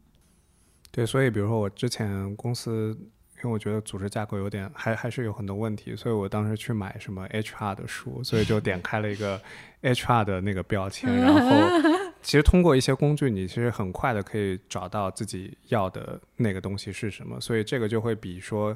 [0.98, 2.98] 对，所以比如说我之前公司，
[3.36, 9.40] 因为我觉得组织架构有点还还是有很多问题，所以我当时去买什么 HR 的书，所以就点开了一个
[9.84, 11.40] HR 的那个标签，然后
[12.24, 18.76] 其实通过一些工具，你其实很快的可以找到自己要的那个东西是什么，所以这个就会比说，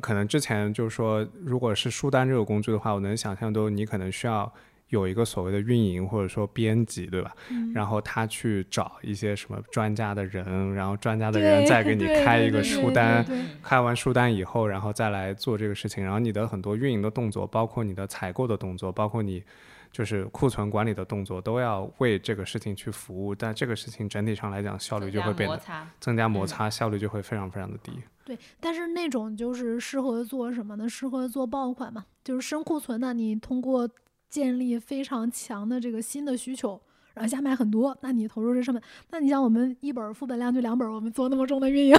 [0.00, 4.50] 可能之前就是说，如果是书单这个工具的话，我能想象都你可能需要。
[4.92, 7.34] 有一个所谓的运营或者说编辑，对吧？
[7.72, 13.24] 然后他去找一些什么专家的人，然后专家的人再给你开一个书单，
[13.62, 16.04] 开完书单以后，然后再来做这个事情。
[16.04, 19.42] 然后你的很多运营的动作，包括你的采购的动作，包括你
[19.90, 23.34] 就是库存管理的动作，都要为这个事情去服务。
[23.34, 25.58] 但这个事情整体上来讲，效率就会变得
[26.00, 27.92] 增加摩擦，效率就会非常非常的低。
[28.26, 30.86] 对，但是那种就是适合做什么呢？
[30.86, 33.88] 适合做爆款嘛，就是深库存的，你通过。
[34.32, 36.80] 建立非常强的这个新的需求，
[37.12, 41.94] 然后下买很多，那你投入这上面，那你像我们一本副本量就两本，我们做那么重的运营，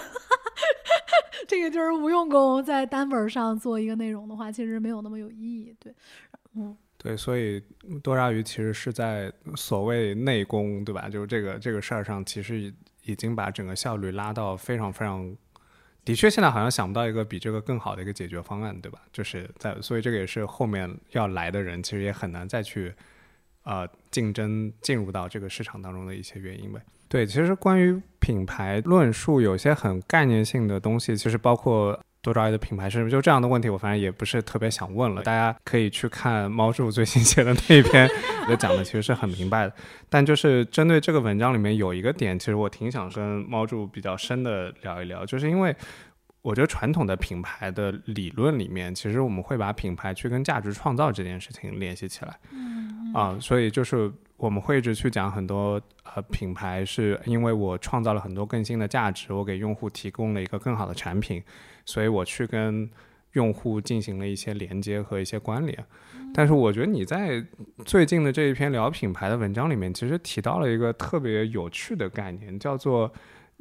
[1.48, 5.76] 这个就是无用功，在单本上做一个内容的话，其实没有那么有意义。
[5.80, 5.94] 对，
[6.56, 7.62] 嗯，对，所以
[8.02, 11.08] 多抓鱼其实是在所谓内功，对吧？
[11.08, 12.74] 就是这个这个事儿上，其实
[13.04, 15.38] 已经把整个效率拉到非常非常。
[16.06, 19.00] 的确，现在好像想不到一个比这个更好的一个解决方案，对吧？
[19.12, 22.94] 就是在，所以这个也是后面要来的人其实也很难再去，
[23.64, 26.82] 呃，竞争进入到这个市场当中的一些原因呗。
[27.08, 32.00] 对，其实关于品牌论述，有些很概念性的东西，其实包括。
[32.24, 33.10] 多抓鱼的品牌是什么？
[33.10, 35.22] 就这样的问题，我反正也不是特别想问了。
[35.22, 38.10] 大家可以去看猫柱最新写的那一篇，
[38.48, 39.74] 也讲的其实是很明白的。
[40.10, 45.76] 但就是针对这个文章里面有一个点，其实我挺想跟猫柱比较深的聊一聊，就是因为
[46.42, 52.40] 我觉得传统的品牌的理论里面，其实我们会把品牌去跟价值创造这件事情联系起来。
[52.54, 55.80] 嗯啊，所以就是我们会一直去讲很多
[56.16, 61.44] 呃品牌是因为我创造了很多更新的价值，我给用户提供了一个更好的产品。
[61.86, 62.90] 所以我去跟
[63.34, 65.86] 用户进行了一些连接和一些关联，
[66.34, 67.44] 但是我觉得你在
[67.86, 73.12] 最近的这一篇聊品牌的文章里面，其实提到了一个特别有趣的概念，叫做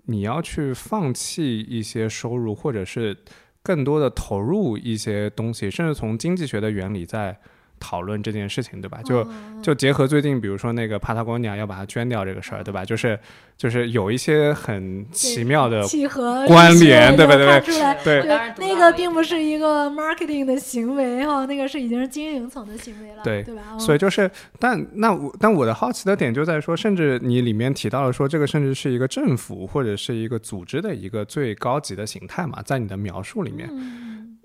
[0.06, 3.16] 你要去放弃一些收入，或者是
[3.62, 7.38] 更多的投入一些东西，甚至从经济学的原理在。
[7.82, 9.02] 讨论这件事情，对吧？
[9.02, 9.26] 就
[9.60, 12.84] 就结合最近，比如说那个帕塔光尼亚要把它捐掉这个事儿，对吧？
[12.84, 13.18] 就是
[13.58, 18.22] 就是有一些很奇妙的 契合关联，对吧对？
[18.22, 18.24] 对，
[18.58, 23.76] 那个并不是一个 marketing 的行为哈，那个是已经是经营层的行为了，对对吧？
[23.78, 24.30] 所以就是，
[24.60, 33.68] 但那我但我的好奇的点就在说，甚至你里面提到了说，这个甚至是一个政府或者是一个组织的一个最高级的形态嘛，在你的描述里面。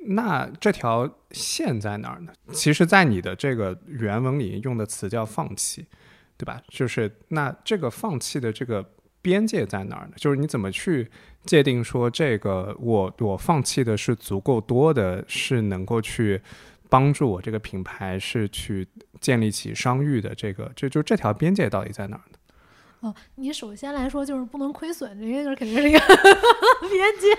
[0.10, 2.32] 那这条线在哪儿呢？
[2.53, 5.86] 其实，在你的这个原文里用的词叫“放弃”，
[6.38, 6.62] 对吧？
[6.70, 10.14] 就是那这个放弃的这个边界在哪儿呢？
[10.16, 11.10] 就是你怎么去
[11.45, 16.41] 界定说这个我我放弃的是足够多的，是能够去
[16.89, 18.88] 帮助我这个品牌是去
[19.20, 22.37] 建立起商誉的这个，这就这条边界到底在哪儿呢？
[23.02, 27.38] 哦，你首先来说就是不能亏损，这个肯定是一个边界。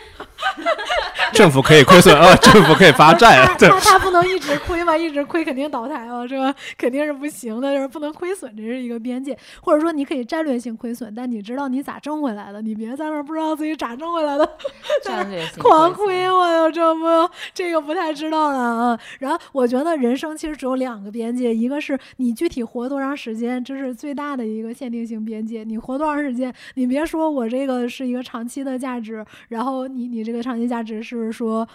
[1.33, 9.37] 政府可以亏损啊，政府可以发债啊，对他他不能一直亏嘛，一直亏肯定倒台啊，是吧肯定是不行的，就是不能亏损，这是一个边界。
[9.61, 14.49] 或者说你可以战略性亏损，但你知道你咋挣回来的，你别在那儿不知道自己咋挣回来的，
[15.03, 19.01] 战略性 狂亏亏，我哟，这不这个不太知道了啊。
[19.19, 25.48] 然后我觉得人生其实只有两个边界，一个是你具体活多长时间，这是最大的一个限定性边界。
[25.65, 31.67] 你活多长时间，你别说我这个是一个长期的价值，然后你你这个长期价值是说。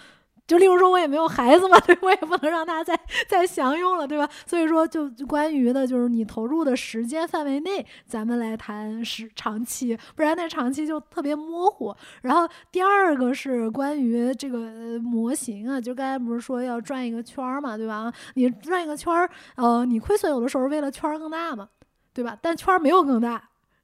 [0.46, 3.00] 就例如说，我也没有孩子嘛，对， 我也不能让他再
[3.30, 4.30] 再享用了，对吧？
[4.46, 11.96] 所以说，就关于的就是你投入的时间范围内，咱们来谈时长期，不然那长期就特别模糊。
[12.24, 18.12] 然后第二个是关于这个模型啊，就刚才不是说要转一个圈儿嘛，对吧？
[18.34, 21.70] 你转一个圈儿，呃，你亏损有的时候为了圈儿更大嘛，
[22.14, 22.38] 对吧？
[22.42, 23.42] 但圈儿没有更大。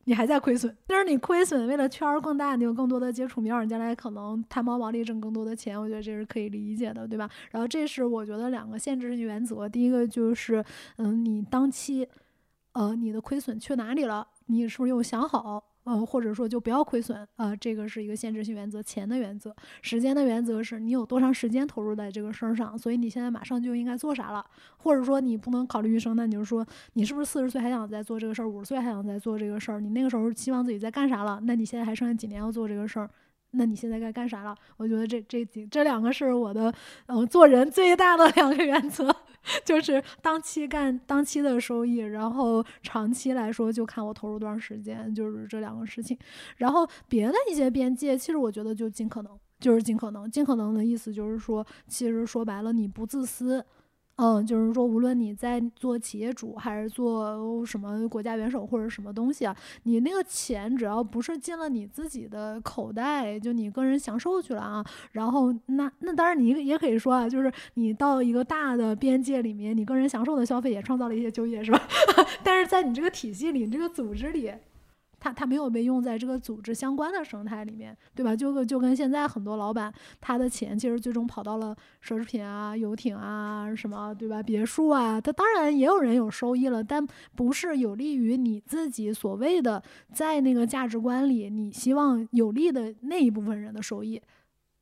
[0.10, 7.30] 你还在亏损，但是你亏损，为了圈儿更大，你有更多的接触面儿，你将来可能摊薄毛利挣更多的钱，我觉得这是可以理解的，对吧？
[7.52, 10.66] 然后这是我觉得两个限制性原则，第一个就是，
[10.98, 12.08] 嗯，你当期，
[12.72, 14.28] 呃，你的亏损去哪里了？
[14.48, 15.64] 你是不是有想好？
[15.84, 18.84] 呃，或者说就不要亏损啊、这个是一个限制性原则。
[18.84, 24.46] 钱的原则，时间的原则是你有多长时间投入在这个事儿上，所以你现在马上就应该做啥了，
[24.78, 29.80] 或者说你不能考虑余生，那你就说你是不是四十岁还想再做这个事儿，五十岁还想再做这个事儿？
[29.80, 31.40] 你那个时候期望自己在干啥了？
[31.44, 33.10] 那你现在还剩下几年要做这个事儿？
[33.52, 34.56] 那你现在该干啥了？
[34.78, 36.74] 我觉得这这几这两个是我的，
[37.08, 39.14] 呃，做人最大的 两个原则，
[39.66, 46.18] 就是当期干当期的收益，然后长期来说就看我投入多长时间，就是这两个事情。
[46.58, 53.66] 然后别的一些边界，其实我觉得就尽可能，就是尽可能，尽可能的意思就是说，其实说白了，你不自私。
[54.22, 71.82] 嗯，就是说，无论你在做企业主还是做什么国家元首或者什么东西啊，你那个钱只要不是进了你自己的口袋，就你个人享受去了啊，然后那那当然你也可以说啊，就是你到一个大的边界里面，你个人享受的消费也创造了一些就业，是吧？
[72.44, 74.52] 但是在你这个体系里，你这个组织里。
[75.20, 78.36] 它它没有被用在这个组织相关的生态里面，对吧？
[78.36, 84.42] 就就跟现在很多老板，他的钱其实最终跑到了奢侈品啊、游艇啊什么，对吧？
[84.42, 87.06] 别墅啊，他当然也有人有收益了，但
[87.36, 94.22] 不是有利于你自己所谓的在那个价值观里你希望有利的那一部分人的收益。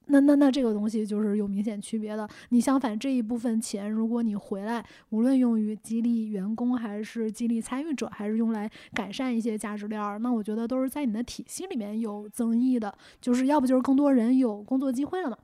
[0.07, 2.27] 那那那这个东西就是有明显区别的。
[2.49, 12.93] 你相反这一部分钱，如果你回来，无论用于激励员工，还是激励参与者，还是用来改善一些价值链，那我觉得都是在你的体系里面有增益的。
[13.21, 15.37] 就是要不就是更多人有工作机会了嘛。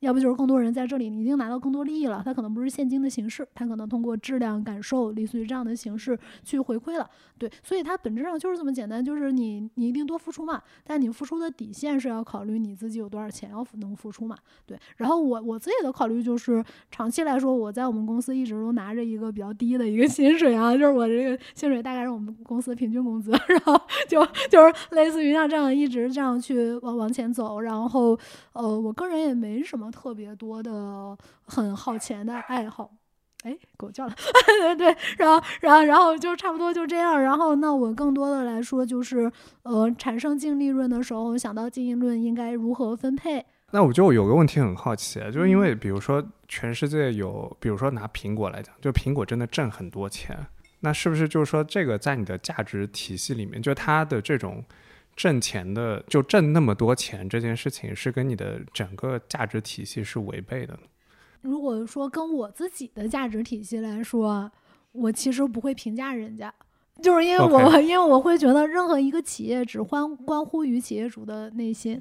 [0.00, 2.22] 要不就是更多人在这里，你已经拿到更多利益了。
[2.24, 7.08] 他可能不是现金的形式，他可能通过质量感受，类似于这样的形式去回馈了。
[7.36, 14.36] 对，所以它本质上就是这么简单，就是你你一定多付出嘛，但你付出的底线是要考虑你自己有多少钱要付能付出嘛。
[14.66, 28.18] 对，然后我我自己的考虑就是长期来说，我在我们公司一直都拿着一个比较低的一个薪水啊，就是我这个薪水大概是我们公司平均工资，然后就就是类似于像这样一直这样去往往前走，然后
[28.52, 32.90] 呃，我个人也没什么特别多的很耗钱的爱好。
[33.44, 34.12] 哎，狗叫了，
[34.58, 37.22] 对对，然后，然后，然后就差不多就这样。
[37.22, 39.30] 然后，那我更多的来说就是，
[39.62, 43.46] 呃，产生净利润的时候，想到净利润应该如何分配。
[43.70, 50.36] 那我就有个问题很好奇，就是因为比如说全世界有，比如说拿苹果来讲，就苹果真的挣很多钱，
[50.80, 54.64] 那是不是就是说这个在你的价值体系里面，就它的这种
[55.18, 60.80] 挣钱的，就挣那么多钱这件事情，是跟你的整个价值体系是违背的呢？
[61.40, 64.48] 如果说跟我自己的价值体系来说，
[64.92, 66.54] 我其实不会评价人家，
[67.02, 72.00] 就是因为我 因为我会觉得任何一个企业只关关乎于企业主的内心。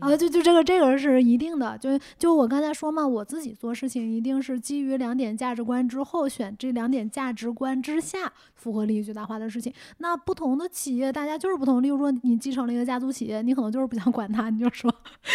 [0.00, 9.72] 啊，就就这个这个是一定的，就就我刚才说嘛，我自己做事情一定是基于两点价值观之后选这两点价值观之下符合利益最大化的事情。
[9.98, 14.92] 那不同的企业大家就是不同，例如说你继承了一个家族企业，你可能就是不想 管它，你就说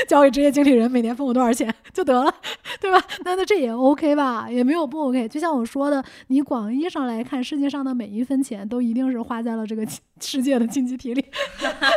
[0.08, 2.34] 交给职业经理人每年分我多少钱就得了，
[2.80, 3.02] 对吧？
[3.24, 5.28] 那那这也 OK 吧，也没有不 OK。
[5.28, 9.86] 就像我说的，你广义上来看，世界上的每一分钱都一定是花在了这个
[10.20, 11.22] 世界的经济体里，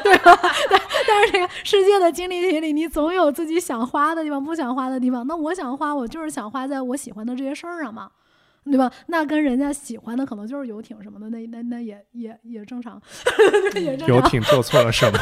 [0.02, 0.38] 对吧？
[0.70, 5.26] 但但是这个世界的经济体里，你总有自己想花的地方，不想花的地方。
[5.26, 8.10] 那我想花，我就是想花在我喜欢的这些事儿上嘛。
[8.64, 8.90] 对吧？
[9.06, 13.00] 那跟人家喜欢的可能就是游艇什么的，那那那也也也正常，
[13.74, 14.08] 也正常。
[14.16, 15.18] 游艇做错了什么？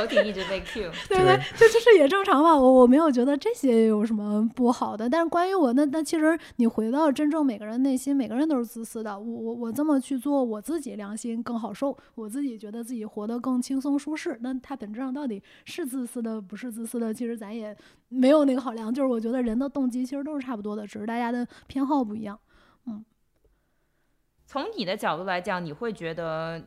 [0.00, 2.56] 游艇一直被 Q， 对对，就就是也正常嘛。
[2.56, 5.08] 我我没有觉得这些有什么不好的。
[5.08, 9.18] 但是关于我，那那其实你回到真正每个人内心，每个人都是自私的。
[9.18, 14.38] 我我我这么去做，我自己良心更好受，我自己觉得自己活得更轻松舒适。
[14.42, 17.12] 那它本质上到底是自私的，不是自私的？
[17.12, 17.74] 其实咱也
[18.08, 18.92] 没有那个好量。
[18.94, 21.95] 就是我觉得人的动机其实都是差不多的，只是大家的偏好。
[22.04, 22.38] 不一样，
[22.86, 23.04] 嗯。
[24.46, 26.62] 从你的角度来讲，你会觉得，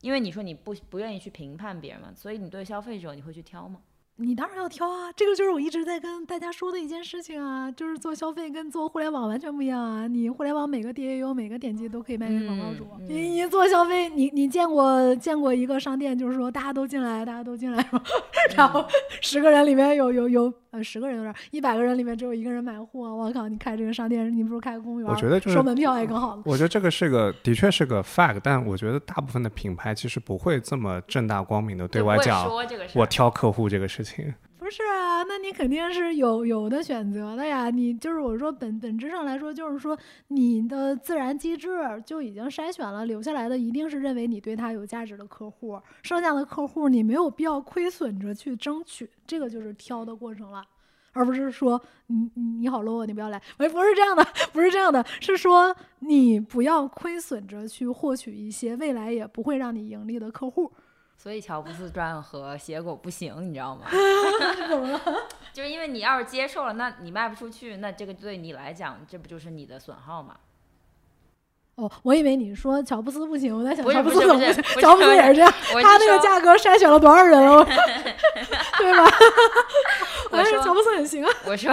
[0.00, 3.78] 因为你说你不不愿意去评判别人嘛，所以你对消费者你会去挑吗？
[4.16, 10.06] 你当然要挑啊，这个就是我一直在跟大家说的一件事情啊，就是做消费跟做互联网完全不一样啊。
[10.06, 18.02] 你互联网每个 DAU 每个点击都可以卖给广告主，你你做消费，你你见过见过一个商店，就是说大家都进来，大家都进来吗？
[18.54, 18.84] 然后
[19.22, 23.46] 十个人里面有有有呃十个人有点，一百个人里面只有一个人买货，我靠！
[23.46, 26.40] 你开这个商店，你不如开个公园，我觉得就是收门票也更好。
[26.46, 32.48] 我觉得这个是个的确是个 fact，但我觉得大部分的品牌其实不会这么正大光明的对外讲
[32.94, 34.32] 我挑客户这个事情。
[34.62, 37.68] 不是啊，那你肯定是有有的选择的呀。
[37.68, 39.98] 你就是我说本本质上来说，就是说
[40.28, 41.68] 你的自然机制
[42.06, 50.64] 就已经筛选了，留下来的一定是认为你对他有价值的客户，剩下的客户你没有必要亏损着去争取，这个就是挑的过程了，
[51.12, 53.42] 而不是说你你好 low，你不要来。
[53.58, 60.70] 喂，不是这样的，不是这样的，是说你不要亏损着去获取一些未来也不会让你盈利的客户。
[61.22, 63.86] 所以乔布斯传和鞋果不行，你知道吗？
[65.54, 70.34] 就是因为你要是接受了，那你卖不出去，那这个对你来讲，这不就是你的损耗吗？
[71.76, 74.62] 哦，我以为你说乔布斯不行，我在想乔布斯怎么不行？
[74.80, 77.64] 乔布斯也是这样，他那个价格筛选了多少人哦，
[78.78, 79.04] 对吧？
[80.32, 81.30] 我说乔布斯很行啊。
[81.46, 81.72] 我说，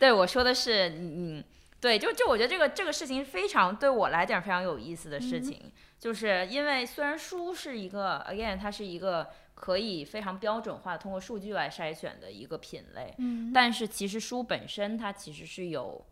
[0.00, 1.44] 对，我说的是，嗯，
[1.82, 5.60] 对，就就我觉得这个这个事情非常对我来讲非常有意思的事情。
[6.04, 16.04] 就是因为虽然书是一个，again，它是一个可以非常标准化通过数据来筛选的一个品类，嗯，但是其实书本身它其实是有，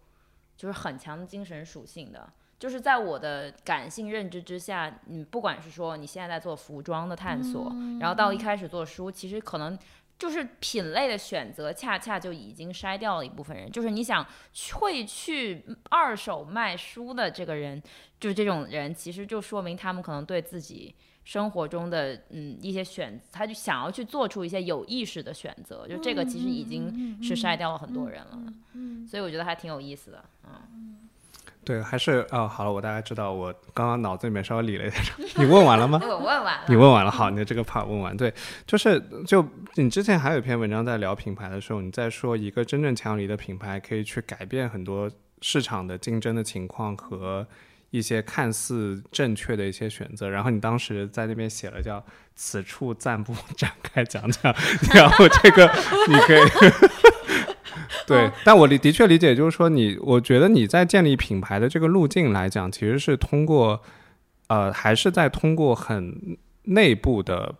[0.56, 2.26] 就是很强的精神属性的。
[2.58, 7.70] 就是在我的感性认知之下，你不管是说你现在在做服装的探索，
[8.00, 9.78] 然后到一开始做书，其实可能。
[10.22, 13.68] 就是品类的选择，恰恰就已经筛掉了一部分人。
[13.68, 14.24] 就是你想
[14.74, 17.82] 会去二手卖书的这个人，
[18.20, 20.94] 就是这种人，其实就说明他们可能对自己
[21.24, 25.88] 生活中的嗯一些选，他就想要去做出一些有意识的选择。
[25.88, 28.38] 就这个其实已经是筛掉了很多人了。
[28.74, 30.24] 嗯，所以我觉得还挺有意思的。
[30.44, 31.08] 嗯。
[31.64, 35.00] 对，还是哦，好了，我大概知道，我刚刚脑子里面稍微理了一下。
[35.36, 36.00] 你问完了吗？
[36.04, 36.60] 我问完了。
[36.66, 38.16] 你问完了，好，你的这个 part 问完。
[38.16, 38.34] 对，
[38.66, 39.46] 就是就
[39.76, 45.08] 你之前还有一篇文章在聊品牌的时候，你在说一个真正强有力的品牌可以去改变很多
[45.40, 47.46] 市场的竞争的情况和
[47.90, 50.28] 一些看似正确的一些选择。
[50.28, 52.04] 然后你当时在那边写了叫
[52.34, 54.52] “此处暂不 展开讲讲”，
[54.92, 55.70] 然后这个
[56.08, 56.42] 你可以。
[58.06, 63.82] 对，但我的的确理解，就是说你，我觉得你在建立品牌的这个路径来讲，其实是通过，
[64.48, 67.54] 呃，还是在通过很内部的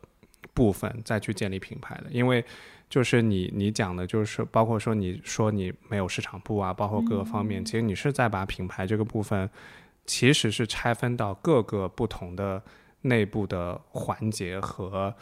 [0.54, 2.44] 部分再去建立品牌的，因为
[2.88, 9.48] 就是你你讲的，就是包括说你说你没有市场部啊，包括各个方面，其实你是在把品牌这个部分，
[10.06, 12.62] 其实是拆分到各个不同的
[13.02, 15.14] 内部的环节和。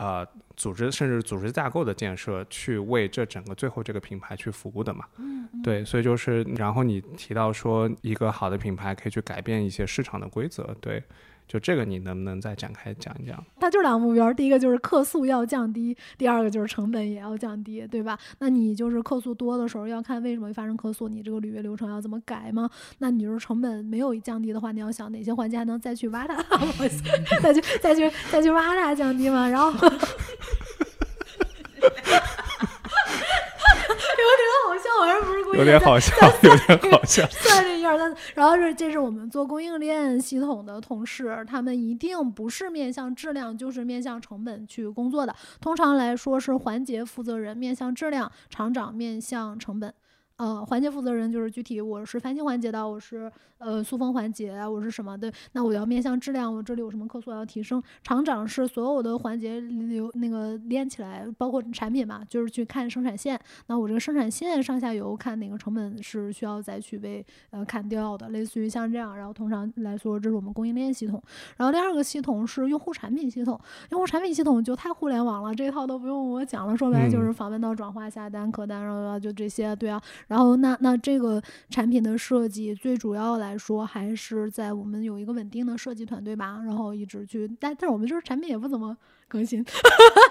[0.00, 0.26] 呃，
[0.56, 5.04] 组织甚至组织架构的建设，去为这整个最后这个品牌去服务的嘛？
[5.18, 11.02] 嗯，对，所以就是，然后你提到说，一个好的品牌可以去改变一些市场的规则，对。
[11.50, 13.44] 就这个，你能不能再展开讲一讲？
[13.58, 18.16] 它就两个目标，第一个就是客诉要降低，第二个就是成本也要降低，对吧？
[18.38, 22.70] 那你就是客诉多的时候，要看为什么会发生客诉，你这个履约流程要怎么改吗？
[22.98, 26.36] 那你就是成本没有降低的话，你要想哪些环节还能再去挖它，
[27.42, 29.48] 再去再去再去挖它降低吗？
[29.48, 29.72] 然后。
[34.80, 35.58] 好笑，好像不是故意。
[35.58, 37.26] 有点好笑， 有点好笑。
[37.28, 45.34] 算这一二三，然后是这是我们做供应链系统的同事，他们一定不是面向质量，就是面向成本去工作的。
[45.60, 49.92] 通常来说是环节负责人面向质量，厂长面向成本。
[50.40, 55.30] 呃，环节负责人就是具体我是翻新环节的，我是呃塑封环节，我是什么的？
[55.52, 57.82] 那我要面向质量，我这里有什么客诉要提升？
[58.02, 63.38] 厂长是所有的环节流那个连起来，包括产品嘛，就是去看生产线。
[63.66, 69.14] 那我这个生产线上下游看哪个成本是需要再去被呃砍掉的，类似于像这样。
[69.14, 71.22] 然后通常来说，这是我们供应链系统。
[71.58, 73.60] 然后第二个系统是用户产品系统，
[73.90, 80.00] 用户产品系统就太互联网了，这一套都不用我讲了，说白了就是访问到转化下单、客单，然后就这些，对啊。
[80.30, 89.64] 然后那那这个产品的设计最主要来说还是在我们有一个稳定的设计团队吧，然后一直去，但但是我们就是产品也不怎么更新，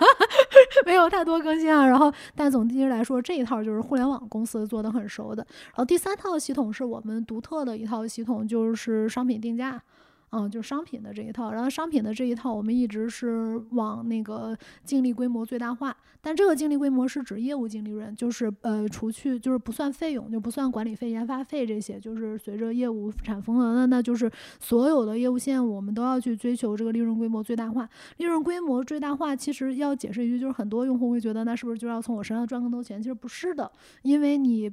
[0.87, 1.85] 没有太多更新啊。
[1.85, 5.45] 然后但总体来说这一套就是互联网公司做的很熟的。
[5.65, 9.83] 然后第三套系统是我们独特的一套系统，就是商品定价。
[10.31, 15.95] 嗯，就是商品的这一套，然后商品的这一套，我们一直是往那个净利规模最大化。
[16.21, 27.89] 但这个净利规模是指业务净利润，就是呃，除去就是不算费用，就不算管理费、研发费这些，就是随着业务产丰了，那那就是所有的业务线，我们都要去追求这个利润规模最大化。
[28.17, 33.01] 利润规模最大化，其实要解释一句，就是很多用户会觉得，那是不是就要从我身上赚更多钱？
[33.01, 33.71] 其实不是的，
[34.03, 34.71] 因为你。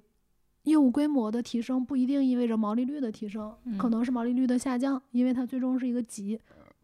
[0.67, 6.39] 业务规模的提升不一定意味着毛利率的提升，可能是毛利率的下降，因为它最终是一个级，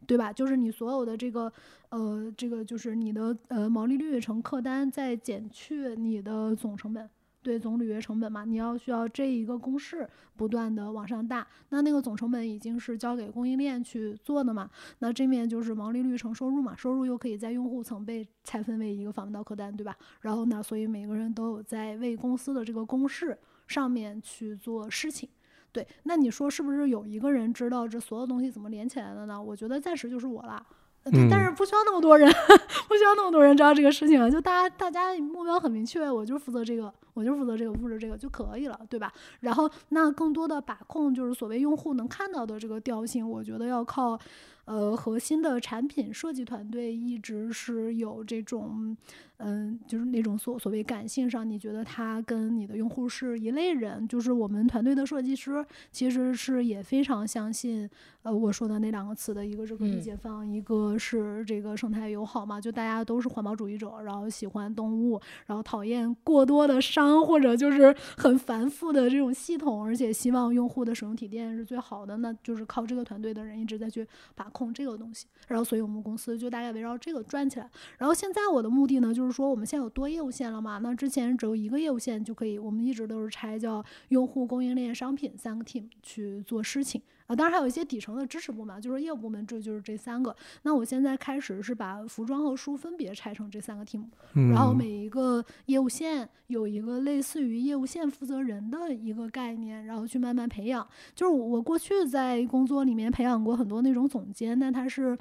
[0.07, 0.33] 对吧？
[0.33, 1.53] 就是你所有的这个，
[1.91, 7.11] 呃，这个就是你的呃毛利率乘客单再减去你的总成本，
[7.43, 14.71] 对总履约成本嘛，你要需要这一个公式不断的往上大，那那个总成本已经是交给供应链去做的嘛，
[15.01, 19.97] 那这面就是毛利率乘收入嘛，收入又可以在用户层被拆分为一个访问到客单，对吧？
[20.21, 23.37] 然后呢，所以每个人都有在为公司的这个公式。
[23.67, 25.29] 上面去做事情，
[25.73, 29.43] 对，那你说是不是有一个人知道这所有东西怎么连起来的呢？
[29.43, 30.65] 我觉得暂时就是我啦，
[31.05, 32.31] 但是不需要那么多人，
[32.89, 39.13] 不需要那么多人知道这个事情，就大家大家目标很明确，我就负责这个，我就负责这个，负责这个就可以了，对吧？
[39.41, 44.19] 然后那更多的把控就是所谓用户能看到的这个调性，我觉得要靠。
[44.65, 48.97] 呃，核心的产品设计团队一直是有这种，
[49.43, 54.07] 嗯，就是那种所所谓感性上，你觉得他跟你的用户是一类人。
[54.07, 57.91] 就是我们团队的设计师其实是也非常相信，
[58.23, 62.61] 呃，我说的那两个词的一个是科技解放，一个是这个生态友好嘛。
[62.61, 72.19] 就大家都是环保主义者，然后喜欢动物，然后讨厌过多的商或者就是很繁复的这种系统，而且希望用户的使用体验是最好的。
[72.19, 74.07] 那就是靠这个团队的人一直在去
[74.37, 74.49] 把。
[74.53, 77.71] 控这个东西，然后所以我们公司就大概围绕这个转起来。
[77.97, 80.79] 然后现在我的目的呢，就是说我们现在有多业务线了嘛？
[80.79, 87.01] 那之前只有一个业务线就可以，我们一直都是拆叫用户、供应链、商品三个 team 去做事情。
[87.29, 90.35] 啊，当然还有一些底层的支持部门，就是业务部门，这就是这三个。
[90.63, 94.05] 那我现在开始是把服装和书分别拆成这三个 team，
[94.35, 100.87] 然后每一个业务线有一个类似于业务线负责人的一个概念，然后去慢慢培养。
[101.15, 105.17] 就是我过去在工作里面培养过很多那种总监，但他是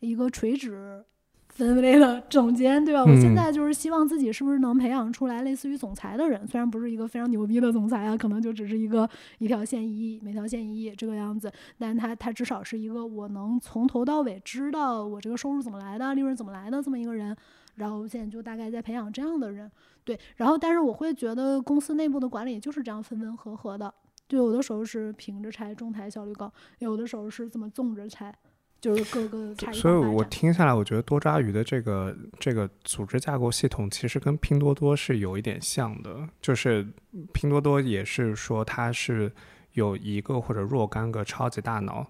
[0.00, 1.04] 一个垂直。
[1.52, 3.04] 分类的总监，对吧？
[3.04, 9.08] 我现在就是希望自己是不是能培养出来类似于总裁的人，虽然不是一个非常牛逼的总裁啊，可能就只是一个
[9.38, 17.36] 一条线一亿，每条线一亿这个样子，但他他至少是一个我能从头到尾知道我这个收入怎么来的，利润怎么来的这么一个人。
[17.76, 19.70] 然后现在就大概在培养这样的人，
[20.04, 20.18] 对。
[20.36, 23.92] 然后但是我会觉得公司内部的管理就是这样分分合合的，
[24.28, 26.48] 就有的时候是平着拆，中台效率高；
[26.80, 28.34] 有的时候是这么纵着拆。
[28.82, 36.28] 就是各个所以，我听下来，我觉得多抓鱼的这个这个组织架构系统，其实跟拼多多是有一点像的。
[36.40, 36.84] 就是
[37.32, 39.30] 拼多多也是说，它是
[39.74, 42.04] 有一个或者若干个超级大脑，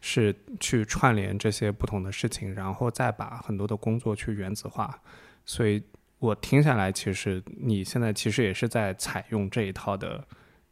[0.00, 5.00] 是去串联这些不同的事情，然后再把很多的工作去原子化。
[5.44, 5.80] 所以
[6.18, 10.26] 我听下来，其实你现在其实也是在采用这一套的。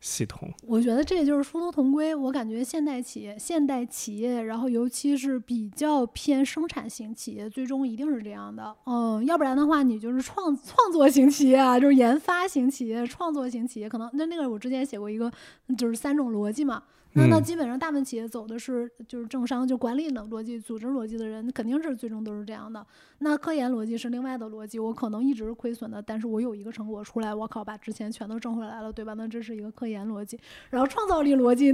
[0.05, 2.14] 系统，我觉得这也就是殊途同归。
[2.14, 8.76] 我感觉现代企业、现代企业，然后尤其是比较偏生产型企业，最终一定是这样的。
[8.85, 15.32] 嗯，要不然的话，你就是创创作型企业啊，就是研发型企业、创作型企业，可能那那个我之前写过一个，
[15.78, 16.82] 就是三种逻辑嘛。
[17.14, 22.84] 那那基本上大部分企业走的是就是政商就管理的逻辑、组织逻辑的人，肯定是最终都是这样的。
[23.18, 29.14] 那科研逻辑是另外的逻辑，我可能一直是亏损的，但是我有一个成果出来，我靠，把之前全都挣回来了，对吧？
[29.14, 30.38] 那这是一个科研逻辑。
[30.70, 31.72] 然后创造力逻辑，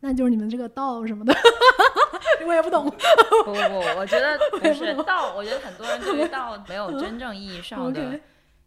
[0.00, 1.34] 那就是你们这个道什么的，
[2.46, 2.84] 我也不懂。
[2.84, 8.20] 不不不，我觉得不是道，我觉得很多人对于道没有真正意义上的。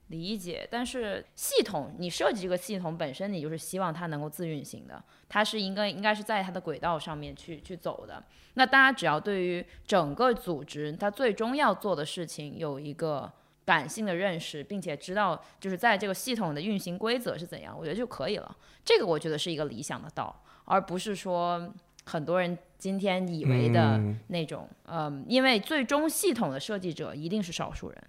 [0.08, 8.24] 理解，但是系统你设计这个系统本身，你就是希望它能够自运行的，它是应该应该是在它的轨道上面去去走的。
[8.54, 13.32] 那大家只要对于整个组织它最终要做的事情有一个
[13.66, 18.56] 感性的认识，并且知道就是在这个系统的运行规则是怎样，我觉得就可以了。
[18.84, 21.74] 这个我觉得是一个理想的道，而不是说
[22.06, 28.04] 很多人今天以为的那种，嗯，因为最终系统的设计者一定是少数人。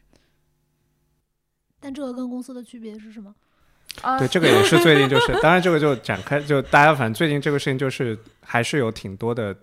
[1.87, 3.33] 但这个跟公司的区别是什么？
[4.19, 9.57] 对，这个也是最近就是，当然这个就展开，就大家反正最近这个事情就是还是有挺多的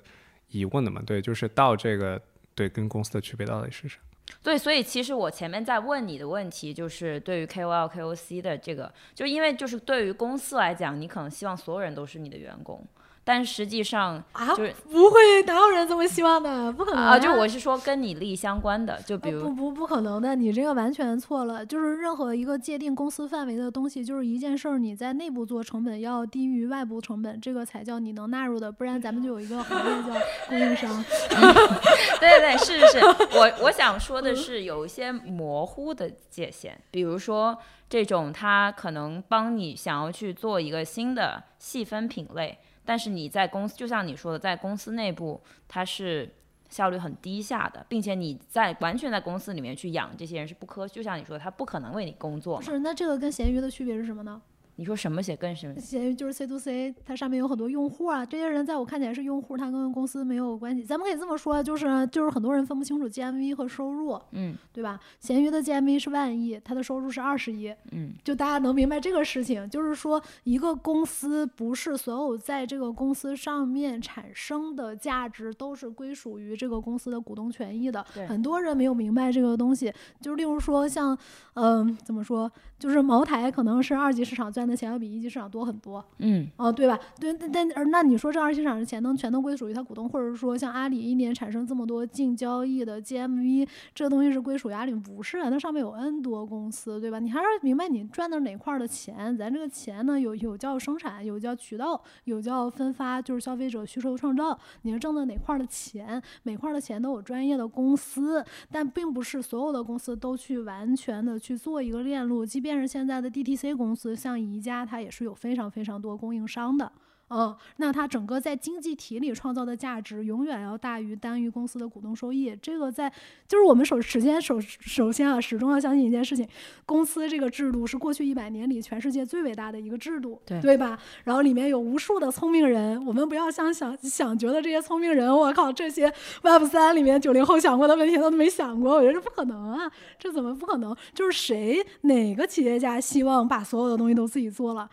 [0.51, 1.01] 疑问的嘛。
[1.05, 2.17] 对，就是到这个
[2.55, 4.35] 对跟公司的区别到底是什么？
[4.41, 12.81] 对，所以其实我前面在问你的问题，就是对于 KOL、KOC 的这个，就因为就是对于公司来讲，你可能希望所有人都是你的员工。
[13.25, 16.69] 但实际上啊，就是不会，哪有人这么希望的？
[16.73, 21.65] 不可能啊，就我是说跟你利益相关的，就比如不不不可能的，你这个完全错了。
[21.65, 30.19] 就是任何一个界定公司范围的东西，就是一件事儿，你在内部做成本要低于外部成本，这个才叫你能纳入的，不然咱们就有一个行业叫
[30.49, 31.03] 供应商。
[32.19, 32.99] 对对对，是是是，
[33.37, 42.59] 我我想说的是有一些模糊的界限，比如说这种他可能帮你想要去做一个新的细分品类。
[42.85, 46.29] 但是你在公司，就像你说的，在公司内部，它是
[46.69, 52.57] 效率很低下的，并且你在完全在公司里面去养这些人是不科，就像你说，他不可能为你工作。
[52.57, 54.41] 不是，那这个跟闲鱼的区别是什么呢？
[54.75, 55.79] 你说什么写跟什么？
[55.79, 60.83] 闲鱼就是 C to C，它上面有很多用户啊，这些人在我看起来是用户，他跟公司没有关系。
[60.83, 64.99] 咱们可以这么说，就是就是很多人分不清楚 GMV 和收入，嗯，对吧？
[65.19, 78.03] 闲鱼的 GMV 是万亿，它的收入是二十亿，嗯，就大家能明白这个事情，就是说一个公司不是所有在这个公司上面产生的价值都是归属于这个公司的股东权益的。
[78.13, 81.15] 对，很多人没有明白这个东西，就例如说像，
[81.53, 82.51] 嗯，怎么说？
[82.79, 86.97] 就是茅台可能是二级市场赚的钱要比一级市场多很多，嗯，哦，对吧？
[87.19, 94.93] 对，但但而那你说这二级市场的钱能全都归属于他股东，或者说像阿里一年产生这么多净交易的 GMV，这东西是归属于阿里？
[94.93, 97.19] 不是啊，那上面有 N 多公司，对吧？
[97.19, 99.35] 你还是明白你赚的哪块的钱？
[99.35, 104.57] 咱这个钱呢，有有叫生产，有叫渠道，有叫分发，就是消费者需求创造。
[104.83, 106.21] 你是挣的哪块的钱？
[106.43, 108.41] 每块的钱都有专业的公司，
[108.71, 112.73] 但并不是所有的公司都去完全的去做一个链路，即便。
[112.73, 116.91] 是现在的 DTC 公司，像宜家，它也是有非常非常多供应商的。
[117.29, 122.55] 嗯，那它整个在经济体里创造的价值永远要大于单于公司的股东收益。
[122.61, 123.11] 这个在
[123.47, 126.47] 就是我们首首先首首先啊，始终要相信一件事情：
[126.85, 130.99] 公司这个制度是过去一百年里全世界最伟大的一个制度，对对吧？
[131.23, 136.13] 然后里面有无数的聪明人，我们不要想想想觉得这些聪明人，我靠，这些
[136.43, 140.95] Web 三里面九零后想过的问题都没想过，我觉得这不可能啊，这怎么不可能？
[141.15, 144.87] 就是谁哪个企业家希望把所有的东西都自己做了？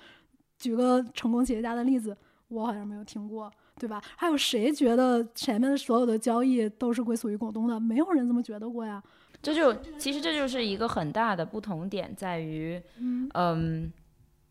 [0.60, 2.16] 举个成功企业家的例子。
[2.46, 4.02] 我好像没有听过，对吧？
[4.16, 7.78] 还有谁觉得前面的所有的交易都是归属于股东的？
[7.78, 9.00] 没有人这么觉得过呀。
[9.40, 12.82] 这就其实这就是一个很大的不同点，在于，
[13.34, 13.92] 嗯，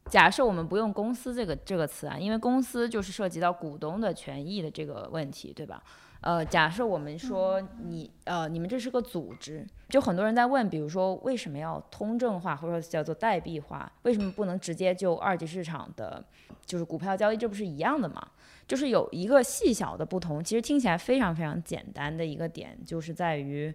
[0.06, 5.84] 假设我们不用公司这个这个词啊，因为公司就是涉及到股东的权益的这个问题，对吧？
[6.22, 13.90] 呃，假设我们说你呃，你们这是个组织，就很多人在问，比如说为什么要通证化或者说叫做代币化？
[14.02, 16.22] 为什么不能直接就二级市场的？
[16.66, 18.22] 就是股票交易，这不是一样的吗？
[18.68, 23.74] 就是有一个细小的不同，其实听起来非常非常简单的一个点，就是在于，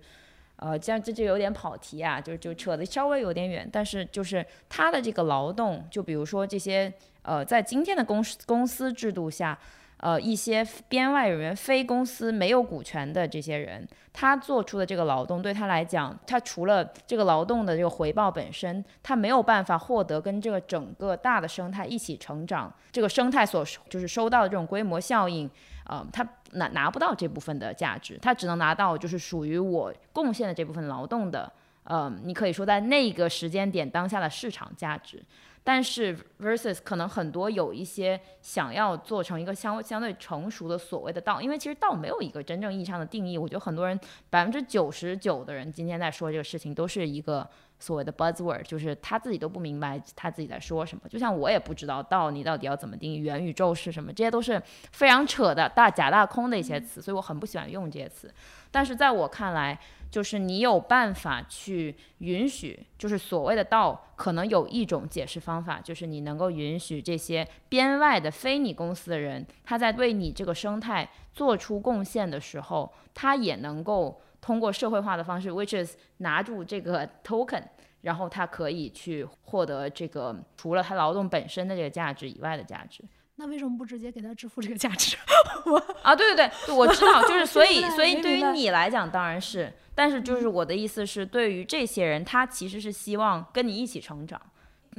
[0.57, 3.67] 呃，这样这就有点跑题啊，就就扯得稍微有点远。
[3.73, 6.93] 但是就是它的这个劳动，就比如说这些
[7.23, 9.59] 呃，在今天的公司公司制度下。
[9.99, 25.49] 呃，一些编外人员、非公司没有股权的这些人，他做出的这个劳动对他来讲，他除了这个劳动的这个回报本身，他没有办法获得跟这个整个大的生态一起成长，这个生态所就是收到的这种规模效应，
[25.87, 31.51] 呃，他拿拿不到这部分的价值，他只能拿到就是属于我贡献的这部分劳动的，
[31.85, 35.23] 呃，你可以说在那个时间点当下的市场价值。
[35.67, 43.39] 但是，versus 可能很多有一些想要做成一个相相对成熟的所谓的道，因为其实道没有一个真正意义上的定义。
[43.39, 47.49] 我觉得很多人百分之九十九的人今天在说这个事情都是一个
[47.79, 51.09] 所谓的 buzzword，就是他自己都不明白他自己在说什么。
[51.09, 54.61] 就像我也不知道道你到底要怎么定义元宇宙是什么，这些都是
[54.93, 58.33] 非常扯的大假大空的一些词，所以我很不喜欢用这些词。
[58.71, 59.79] 但是在我看来，
[60.11, 77.63] 就是你有办法去允许，就是所谓的道，可能有一种解释方法，就是你能够允许这些编外的非你公司的人，他在为你这个生态做出贡献的时候，他也能够通过社会化的方式，which is 拿住这个 token，
[78.03, 83.03] 然后他可以去获得这个除了他劳动本身的这个价值以外的价值。
[83.37, 85.17] 那为什么不直接给他支付这个价值？
[85.65, 94.39] 我啊，对对对，我知道，就是所以， 所以对于你来讲当然是，但是就是我的意思是，对于这些人，他其实是希望跟你一起成长。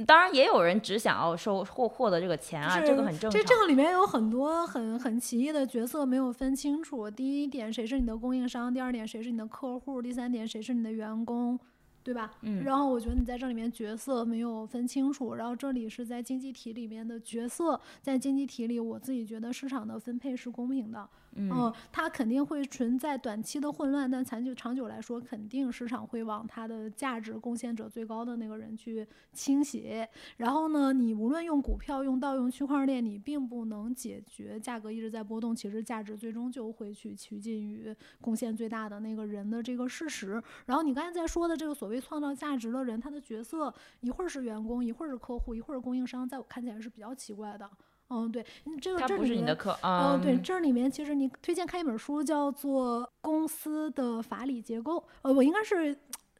[0.04, 3.30] 当然，也有人只想要收获获得这个钱啊，这个很正常。
[3.30, 7.10] 这这个里面有很多很很奇异的角色没有分清楚。
[7.10, 8.72] 第一点，谁是你的供应商？
[8.72, 10.02] 第二点，谁是你的客户？
[10.02, 11.58] 第三点，谁是你的员工？
[12.02, 12.30] 对吧？
[12.42, 21.08] 嗯然后我觉得你在这里面角色没有分清楚，然后这里是在经济体里面的角色，在经济体里，我自己觉得市场的分配是公平的。
[21.36, 30.08] 嗯它肯定会存在短期的混乱，但长久长久来说，肯定市场会往它的价值贡献者最高的那个人去倾斜。
[30.38, 40.42] 然后呢，你无论用股票、用到用区块链，你并不能解决价格一直在波动，其实价值最终就会去趋近于贡献最大的那个人的这个事实。
[40.64, 47.70] 然后你刚才在说的这个所谓创造价值的人，他的角色一会儿是员工，一会儿是客户，一会儿是供应商，在我看起来是比较奇怪的。
[48.08, 48.44] 嗯，对，
[48.80, 54.98] 这个这不是你的课，哦，嗯，对，这里面其实你推荐看一本书，叫做《公司的法理结构》。
[55.22, 55.92] 呃，我应该是，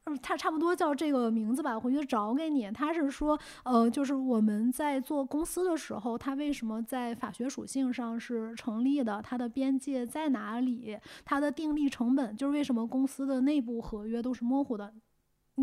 [0.05, 2.71] 嗯，它差不多叫这个名字吧，我回去找给你。
[2.71, 9.21] 他是说，呃，就是我们在做公司的时候，它为什么在法学属性上是成立的？
[9.21, 10.97] 它的边界在哪里？
[11.25, 14.93] 它的订立成本就是为什么公司的内部合约都是模糊的？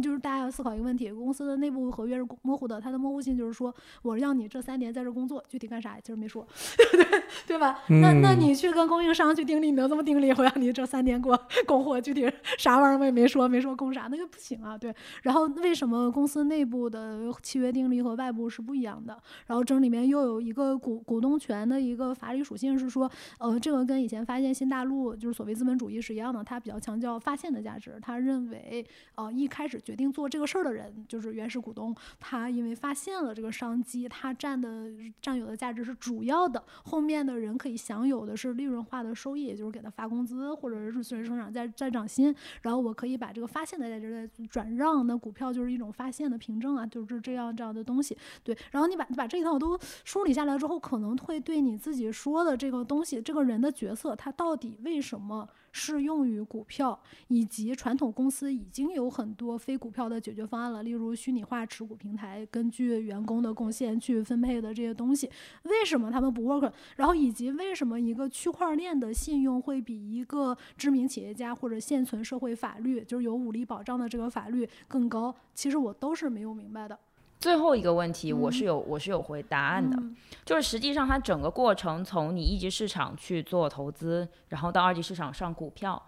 [0.01, 6.45] 就是大家要思考一个问题：公司的内部合约是模糊的，它的模糊性就是说，我让你这三年在这工作，具体干啥其实没说，
[6.91, 7.79] 对对吧？
[7.87, 10.31] 那那嗯你去跟供应商去订立，你能这么订立？
[10.31, 14.77] 我让你这三年给我供货，具体啥玩意儿我也没说，没说供啥，那就不行啊。
[14.77, 19.17] 对，然后为什么公司内部的契约订立和外部是不一样的？
[19.47, 34.89] 然后这里面又有一个股股东权的一个法理属性是说，呃，这个跟以前发现新大陆就是所谓资本主义是一样的，它比较强调发现的价值，他认为呃一开始决定做这个事儿的人就是原始股东，他因为发现了这个商机，他占的
[35.21, 48.17] 占有的价值是主要的，后面的人可以享有的是利润化的收益，也就是给他发工资或者是随着生长再再涨薪，然后我可以把这个发现的价值再转让，那股票就是一种发现的凭证啊，就是这样这样的东西。
[48.43, 56.97] 对，然后你把你把这一套都梳理下来之后，可能会对你自己说的这个东西，这个人的角色，他到底为什么适用于股票，
[57.27, 65.29] 以及传统公司已经有很多非股票的解决方案了，例如虚拟化持股平台，根据员工的贡献去分配的这些东西，
[65.63, 66.71] 为什么他们不 work？
[66.95, 75.35] 然后以及为什么一个区块链的信用会比一个知名企业家或者现存社会法律，就是有武力保障的这个法律更高？
[75.55, 76.97] 其实我都是没有明白的。
[77.43, 80.15] 最后一个问题，我嗯是有我是有回答案的，嗯。
[80.45, 86.01] 就是实际上它整个过程从你一级市场去做投资，然后到二级市场上股票，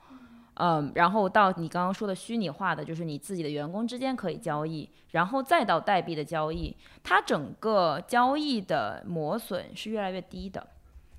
[0.54, 10.66] 嗯，然后到你刚刚说的虚拟化的，就是你自己的员工之间可以交易，然后再到代币的交易，它整个交易的磨损是越来越低的。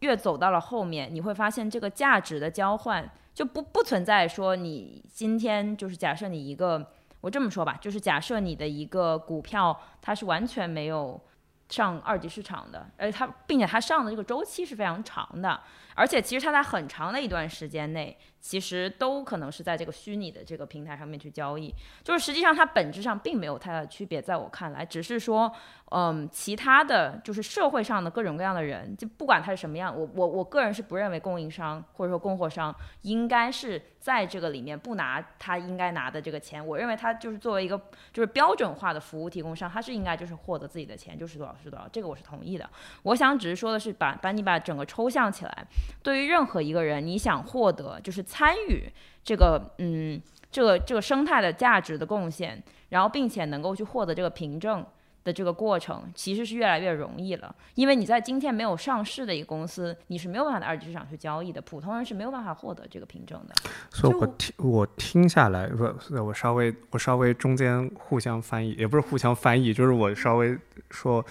[0.01, 6.87] 越走到了后面，你会发现这个价值的交换就不不存在说你今天就是假设你一个，
[7.27, 11.21] 我这么说吧，就是假设你的一个股票它是完全没有
[11.69, 15.61] 上二级市场的，而它并且它上的这个周期是非常长的，
[15.97, 25.51] 而且其实它在很长的一段时间内，其实都可能是在这个虚拟的这个平台上面去交易，就是实际上它本质上并没有太大的区别，在我看来，只是说，
[25.91, 37.77] 嗯，其他的就是社会上的各种各样的人，就不管他是什么样，我我我个人是不认为供应商或者说供货商应该是在这个里面不拿他应该拿的这个钱，我认为他就是作为一个
[38.13, 42.69] 就是标准化的服务提供商，他是应该就是获得自己的钱，就是多少是多少，这个我是同意的。
[43.03, 45.67] 我想只是说的是把把你把整个抽象起来，
[46.03, 48.93] 对于任何一个人，你想获得就是参与
[49.25, 54.85] 这个嗯这个这个生态的价值的贡献，然后并且能够去获得这个凭证。
[55.25, 63.55] 的这个过程其实是越来越容易了，因为你在今天没有上市的一个公司，你是没有办法在二级市场去交易的，普通人是没有办法获得这个凭证的。
[63.91, 70.57] 所以我听我听下来，我，我稍微我稍微中间互相翻译，也不是互相翻译，就是我稍微
[70.93, 71.27] 说，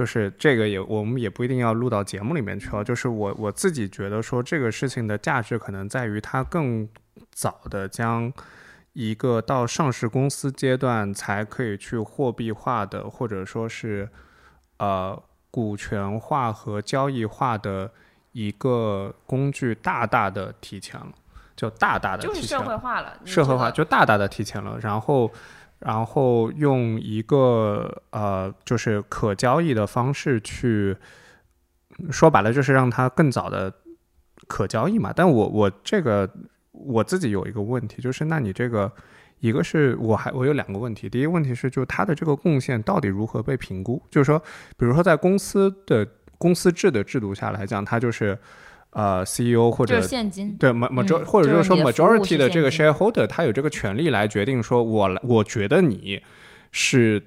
[0.00, 2.82] 就是这个也我们也不一定要录到节目里面去啊。
[2.82, 6.88] 就是我我自己觉得说这个事情的价值可能在于它更
[7.30, 8.32] 早的将
[8.94, 14.08] 一个到上市公司阶段才可以去货币化的，或者说是
[14.78, 17.92] 呃股权化和交易化的
[18.32, 21.12] 一个工具，大大的提前了。
[21.54, 25.30] 就大大的就是社会化了，社会化就大大的提前了，然后，
[25.80, 30.96] 然后用一个呃，就是可交易的方式去，
[32.10, 33.72] 说白了就是让它更早的
[34.46, 35.12] 可交易嘛。
[35.14, 36.30] 但我我这个
[36.72, 38.92] 我自己有一个问题，就是那你这个
[39.38, 44.02] 一个是我还我有两个问题，第一个问题是就它的这个贡献到底如何被评估？
[44.10, 44.38] 就是说，
[44.76, 48.38] 比如说在公司的公司制的制度下来讲，它就是
[48.90, 56.20] 呃 CEO 或者就是现金，对 ma major、嗯或者就是说 majority 的这个 shareholder，他有这个权利来决定说我来，我觉得你
[56.72, 57.22] 是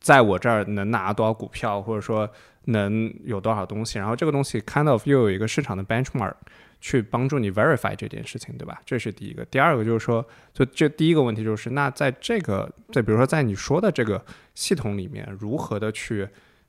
[0.00, 2.28] 在我这儿能拿多少股票，或者说
[2.66, 6.34] 能有多少东西，然后这个东西 kind of 又有一个市场的 benchmark
[6.80, 8.80] 去帮助你 verify 这件事情，对吧？
[8.84, 9.44] 这是第一个。
[9.44, 14.24] 第二个就是说，就这第一个问题就是，那在这个在比如说在你说的这个
[14.54, 16.28] 系统里面，如何的去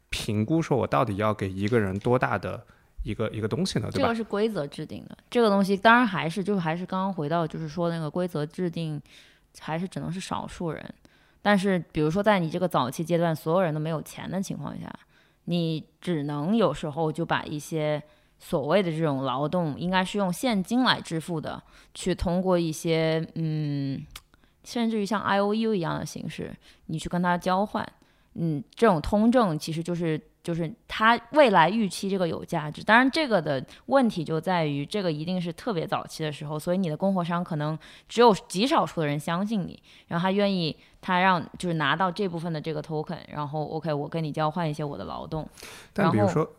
[0.10, 2.64] 评估说我到底要给一个人多大的
[3.04, 3.90] 一个一个东西呢？
[3.92, 4.08] 对吧？
[4.08, 9.02] 这个是规则制定的，这个东西当然还是就还是刚刚回到就是说那个规则制定
[9.60, 10.94] 还是只能是少数人，
[11.42, 14.92] 但是比如说在你这个早期阶段，所有人都没有钱的情况下。
[15.46, 18.02] 你只能有时候就把一些
[18.40, 21.62] 所谓的这种劳动，应该是用现金来支付的，
[21.94, 24.02] 去通过一些嗯，
[24.64, 26.56] 甚至于像 I O U 一样的形式，
[26.86, 27.86] 你去跟他交换，
[28.36, 32.84] 嗯，这种通证其实就是就是他未来预期这个有价值。
[32.84, 37.78] 当然，这个的问题就在于这个一定是特别早期的时候，所以你的供货商可能
[38.08, 40.76] 只有极少数的人相信你，然后他愿意。
[41.06, 45.46] 他让就是拿到这部分的这个 token，然后 OK，我跟你交换一些我的劳动。
[45.92, 46.50] 但比如说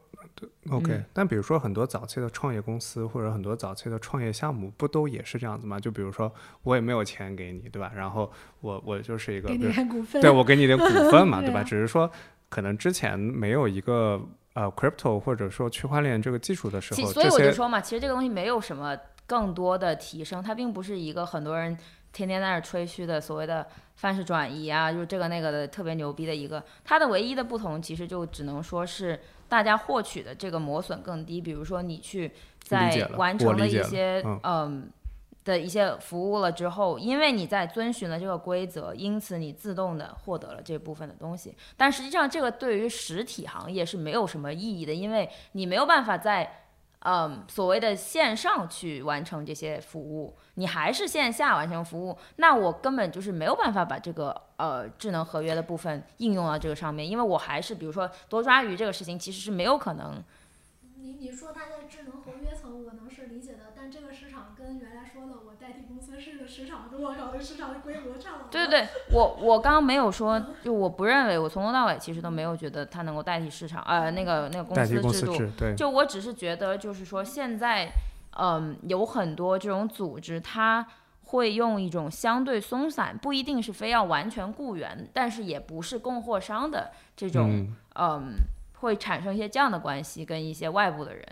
[0.71, 5.79] ，OK，但比如说很多早期的创业公司或者很多早期的创业项目，不都也是这样子吗？
[5.79, 7.93] 就比如说我也没有钱给你，对吧？
[7.95, 8.31] 然后
[8.61, 11.63] 我我就是一个给你点股份，对我给你点股份嘛， 对吧？
[11.63, 12.11] 只是说
[12.49, 14.21] 可能之前没有一个
[14.55, 18.97] 呃 crypto 或者说区块链这个技术的时候，所以我就说嘛，其实这个东西没有什么
[19.27, 21.77] 更多的提升，它并不是一个很多人。
[22.15, 23.67] 天天在那吹嘘的所谓的
[23.97, 29.19] 范式转移啊，就是这个那个的特别牛逼的一个，它的唯一的不同其实就只能说是
[29.49, 31.41] 大家获取的这个磨损更低。
[31.41, 34.89] 比如说你去在完成了一些嗯
[35.45, 41.55] 的一些服务了之后，因为你在遵循了这个规则，因此你自动的获得了这部分的东西。
[41.77, 46.61] 但实际上这个对于实体行业是没有什么意义的，因为你没有办法在。
[47.05, 60.23] 嗯，所谓的线上去完成这些服务，你还是线下完成服务，那我根本就是没有办法把这个呃智能合约的部分应用到这个上面，因为我还是比如说多抓鱼这个事情其实是没有可能。
[60.97, 68.47] 你你说它在智能合约层，我能是理解的，但这个市场跟原来说的我代替公司是个市场，跟我搞的市场的规模差了。
[68.51, 77.91] 对对对，我我刚刚没有说，就我不认为，我从头到尾其实都没有觉得它能够代替市场，呃，那个那个公司制度，就我只是觉得就是说现在，
[78.39, 80.87] 嗯，有很多这种组织，它
[81.25, 88.37] 会用一种相对松散，不一定是非要完全雇员，但是也不是供货商的这种，嗯。
[88.79, 91.27] 会产生一些这样的关系，跟一些外部的人，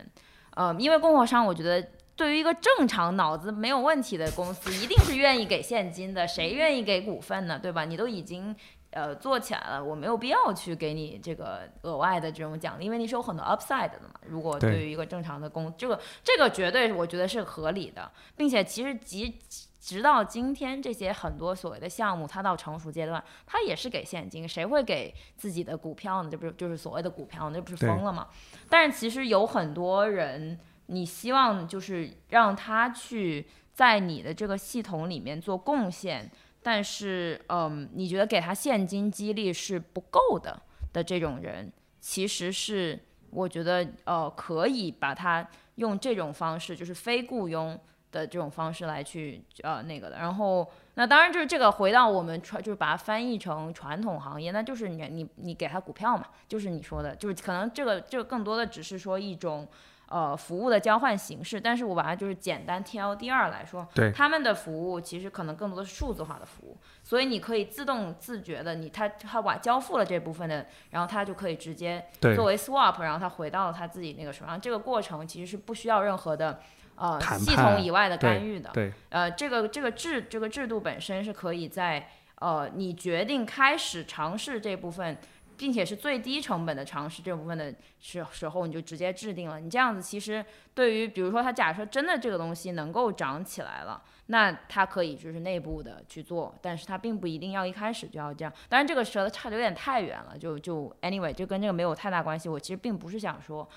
[0.54, 7.58] 呃，因为供货商，我觉得对于一个正常脑子没有问题的公司，一定是愿意给现金的，谁愿意给股份呢？
[7.58, 7.84] 对吧？
[7.84, 8.54] 你都已经
[8.90, 14.10] 呃做起来了，我没有必要去给你这个额外的这种奖励，因为你是有很多 upside 的嘛。
[14.26, 19.38] 如果对于一个正常的公，这个这个绝对我觉得是合理的，并且其实即。
[19.84, 24.48] 直到今天，这些很多所谓的项目，它到成熟阶段，它也是给现金。
[24.48, 26.30] 谁会给自己的股票呢？
[26.30, 28.28] 这不是就是所谓的股票，那不是疯了吗？
[28.68, 30.56] 但是其实有很多人，
[30.92, 36.30] 你希望就是让他去在你的这个系统里面做贡献，
[36.62, 40.60] 但是嗯，你觉得给他现金激励是不够的
[40.92, 42.98] 的这种人，其实是
[43.30, 47.78] 我觉得呃可以把它用这种方式，就是非雇佣。
[48.12, 59.66] 的这种方式来去呃那个的，然后那当然就是这个回到我们传就是把它翻译成传统行业，那就是你你你给他股票嘛，就是你说的，就是可能这个这个更多的只是说一种
[60.12, 72.04] 呃服务的交换形式，但是我把它就是简单 T L D 二来说，对他们的服务其实可能更多的是数字化的服务，所以你可以自动自觉的你他他把交付了这部分的，然后他就可以直接
[72.36, 76.60] 作为 swap，然后他回到了他自己那个手上，这个过程其实是不需要任何的。
[76.94, 82.06] 呃，系统以外的干预的，对，呃，这个这个制这个制度本身是可以在
[82.36, 85.16] 呃你决定开始尝试这部分，
[85.62, 89.60] 并且是最低成本的尝试这部分的时时候，你就直接制定了。
[89.60, 90.44] 你这样子其实
[90.74, 98.52] 对于比如说他假设真的这个东西能够涨起来了，那他可以就是内部的去做，但是他并不一定要一开始就要这样。
[98.68, 102.48] 当然这个扯的差的有点太远了，就就 anyway 就跟这个没有太大关系。
[102.48, 103.68] 我其实并不是想说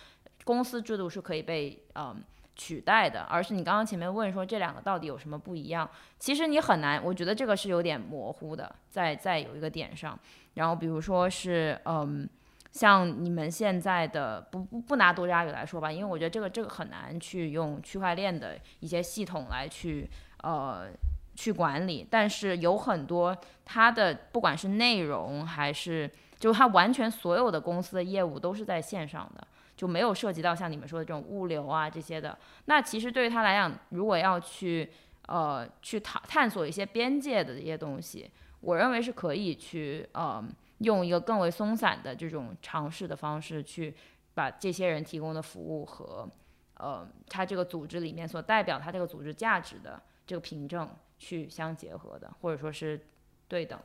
[0.43, 2.19] 公司制度是可以被嗯。
[2.55, 5.89] 取代的，而是你刚刚前面问说这两个到底有什么不一样？
[6.17, 10.17] 其实你很难，我觉得这个是有点模糊的，在在有一个点上。
[10.53, 12.27] 然后比如说是，嗯，
[12.71, 20.09] 像你们现在的不不不拿多抓鱼来说吧，因为我觉得这个这个很难去用区块链的一些系统来去
[20.41, 20.87] 呃
[21.35, 22.07] 去管理。
[22.09, 26.09] 但是有很多它的不管是内容还是
[26.39, 29.45] 就它完全所有的公司的业务都是在线上的。
[29.75, 32.37] 就没有涉及到像你们说的这种物流啊这些的。
[32.65, 34.91] 那其实对于他来讲，如果要去
[35.27, 38.29] 呃去探探索一些边界的这些东西，
[38.61, 40.43] 我认为是可以去呃
[40.79, 43.93] 用一个更为松散的这种尝试的方式去
[44.33, 46.29] 把这些人提供的服务和
[46.77, 52.99] 呃他这个组织里面所代表他这个组织价值的这个凭证去相结合的，或者说是
[53.47, 53.79] 对等。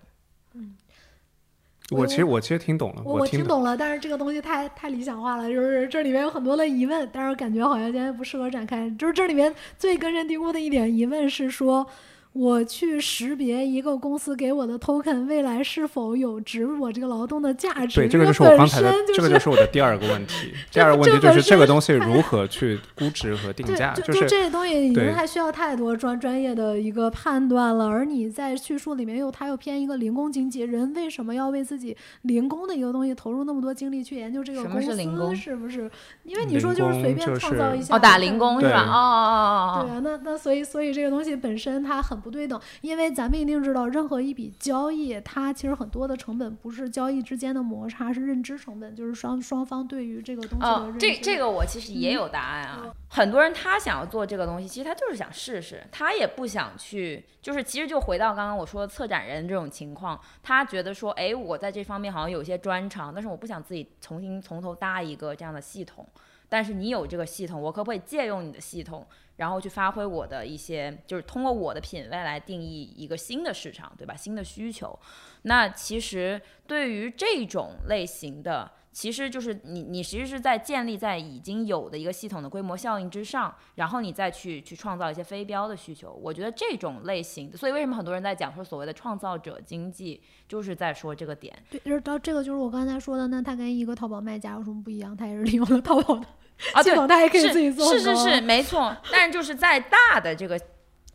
[1.90, 8.88] 我其实我其实听懂了，我听懂了，但是这个东西太太理想化了，就是这里面有很多的疑问，但是感觉好像今天不适合展开。
[8.98, 11.86] 就是这里面最根深蒂固的一点疑问是说。
[12.32, 17.96] 我去识别一个公司给我的 token 未来是否有值我这个劳动的价值？
[17.96, 20.54] 对，这个就是我刚才的，这个就是我的第二个问题。
[20.70, 23.92] 第二个问题就是这个东西如何去估值和定价？
[23.94, 27.88] 就是这东西已经还需要太多专专业的一个判断了。
[27.88, 35.34] 而你在叙述里面又它又偏一个零工经济，人为什么要为自己零工的一个东西投入那么多精力去研究这个公司？
[35.34, 35.90] 是不是？
[36.22, 38.82] 因为你说就是随便创造一下哦，打零工是吧？
[38.82, 39.82] 哦哦哦哦哦。
[39.82, 42.19] 对啊，那那所以所以这个东西本身它很。
[42.20, 50.98] 不对等，因为咱们一定知道，任何一笔交易，它其实很多的成本不是交易之间的摩擦，是认知成本，就是双双方对于这个东西的认知。
[50.98, 52.92] 这这个我其实也有答案啊。
[53.08, 66.06] 很多人他想要做这个东西，其实他就是想试试，他也不想去，就是其实就回到刚刚我说的策展人这种情况，他觉得说，哎，我在这方面好像有些专长，但是我不想自己重新从头搭一个这样的系统。
[66.50, 69.06] 但是你有这个系统，我可不可以借用你的系统？
[69.36, 74.14] 然后去发挥我的一些，就是通过我的品味来定义一个新的市场，对吧？
[74.14, 74.98] 新的需求。
[75.42, 86.12] 那其实对于这种类型的，其实就是你你其实是在建立在已经有的一个系统的规模效应之上，然后你再去去创造一些非标的需求。
[86.12, 91.56] 我觉得这种类型的，所以为什么很多人在讲说所谓的创造者经济，就是在说这个点。
[91.70, 95.16] 对，就是到这个就是我刚才说的，那它跟一个淘宝卖家有什么不一样？
[95.16, 96.26] 它也是利用了淘宝的。
[96.74, 97.90] 啊， 对，他也可以自己做。
[97.92, 98.94] 是是是，没错。
[99.10, 100.60] 但是就是在大的这个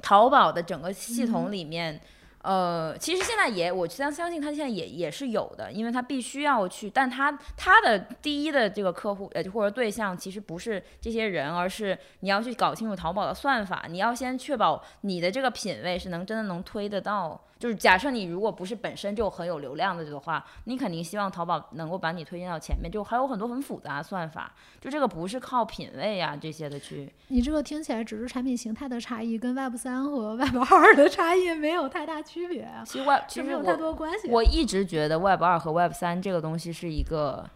[0.02, 2.02] 淘宝的整个系统里面，
[2.46, 17.42] 呃，其实现在也，我相相信他现在也也是有的，因为他必须要去，但他他的第一的这个客户呃或者对象其实不是这些人，而是你要去搞清楚淘宝的算法，你要先确保你的这个品位是能真的能推得到。
[17.66, 27.12] 就是假设你如果不是本身就很有流量的这个话，你肯定希望淘宝能够把你推荐到前面，就还有很多很复杂的算法，就这个不是靠品味啊这些的去。
[27.30, 32.84] 你这个听起来只是产品形态的差异，跟 Web 三和 Web 二 的差异没有太大区别啊。
[32.86, 34.30] 其实 Web 其实没有太多关系。
[34.30, 37.50] 我一直觉得 Web 二和 Web 三这个东西是一个，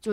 [0.00, 0.12] 就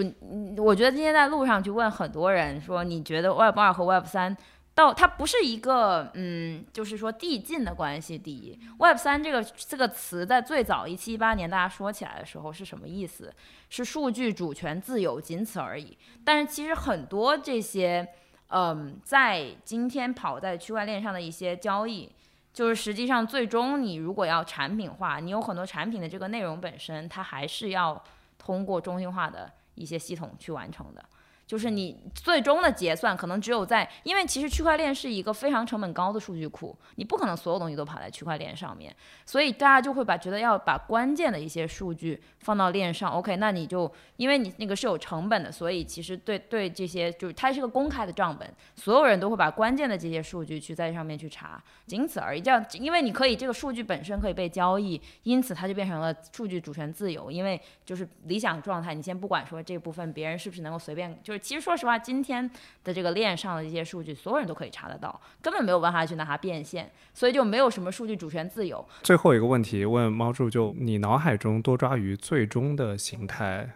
[0.58, 4.36] 我觉得今天在路上去问很多人说，你觉得 Web 二和 Web 三？
[4.76, 8.18] 到它不是一个嗯，就是说递进的关系。
[8.18, 13.34] 第一，Web 三这个这个词在最早一七一八年大家说起来的时候是什么意思？
[13.70, 15.98] 是数据主权自由，仅此而已。
[16.26, 18.06] 但是其实很多这些
[18.50, 22.12] 嗯，在今天跑在区块链上的一些交易，
[22.54, 28.04] 就是实际上最终你如果要产品化，你有很多产品的这个内容本身，它还是要
[28.38, 31.04] 通过中心化的一些系统去完成的。
[31.48, 38.96] 就是你最终的结算可能只有在，因为其实区块链是一个非常成本高的数据库，你不可能所有东西都跑在区块链上面，
[39.26, 43.12] 所以大家就会把觉得要把关键的一些数据放到链上。
[43.12, 52.42] OK，那你就因为你那个是有成本的，所以其实对对这些就是它是个公开的账本，所有人都会把关键的这些数据去在上面去查，仅此而已。
[52.42, 57.30] 这样，因为你可以这个数据本身可以被交易，因此它就变成了数据主权自由。
[57.30, 61.35] 因为就是理想状态，你先不管说这部分别人是不是能够随便就。
[61.40, 62.50] 其实说实话，今天
[62.84, 68.86] 的这个链上的一些数据，所有人都可以查得到，根本没有办法去拿它变现，所以就没有什么数据主权自由。
[69.04, 73.70] 最后一个问题问猫柱，就你脑海中多抓鱼最终的形态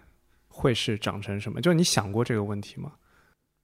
[0.48, 1.62] 会是长成什么？
[1.62, 2.94] 就你想过这个问题吗？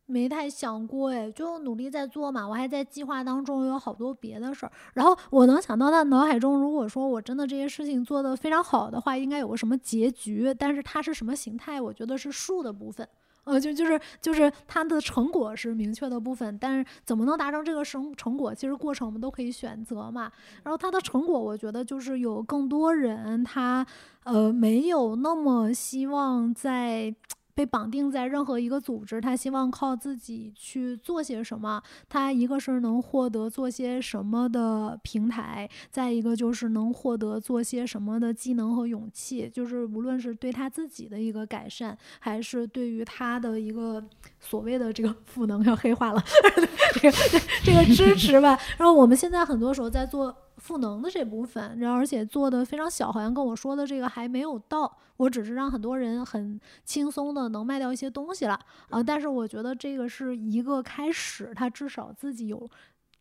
[0.07, 2.47] 没太想过哎，就努力在做嘛。
[2.47, 4.71] 我还在计划当中，有好多别的事儿。
[4.93, 10.53] 然后我能想到他脑海中，如果说我真的这些事情做得非常好的话，应该有个什么结局。
[10.53, 11.81] 但是它是什么形态？
[11.81, 13.09] 我觉得是树的部分。
[13.45, 20.31] 呃，就就是就是它的成果是明确的部分，但是怎么能达成这个成成果，其实过程我们都可以选择嘛。
[20.63, 23.85] 然后它的成果，我觉得就是有更多人他
[24.23, 27.15] 呃没有那么希望在。
[27.55, 31.81] 被绑定在任何一个组织，他希望靠自己去做些什么。
[32.09, 39.49] 他一个是能获得做些什么的平台，再一个就是能获得做些什么的技能和勇气。
[39.49, 44.03] 就是无论是对他自己的一个改善，还是对于他的一个
[44.39, 46.21] 所谓的这个赋能要黑化了，
[46.99, 47.17] 这个
[47.63, 48.59] 这个支持吧。
[48.77, 50.35] 然后我们现在很多时候在做。
[50.65, 54.97] 赋能的这部分，然后而且做的非常小，好像跟我说的这个还没有到。
[55.17, 58.59] 我只是让很多人很轻松的能卖掉一些东西了
[58.89, 62.67] 啊，但是我觉得这个是一个开始，他至少自己有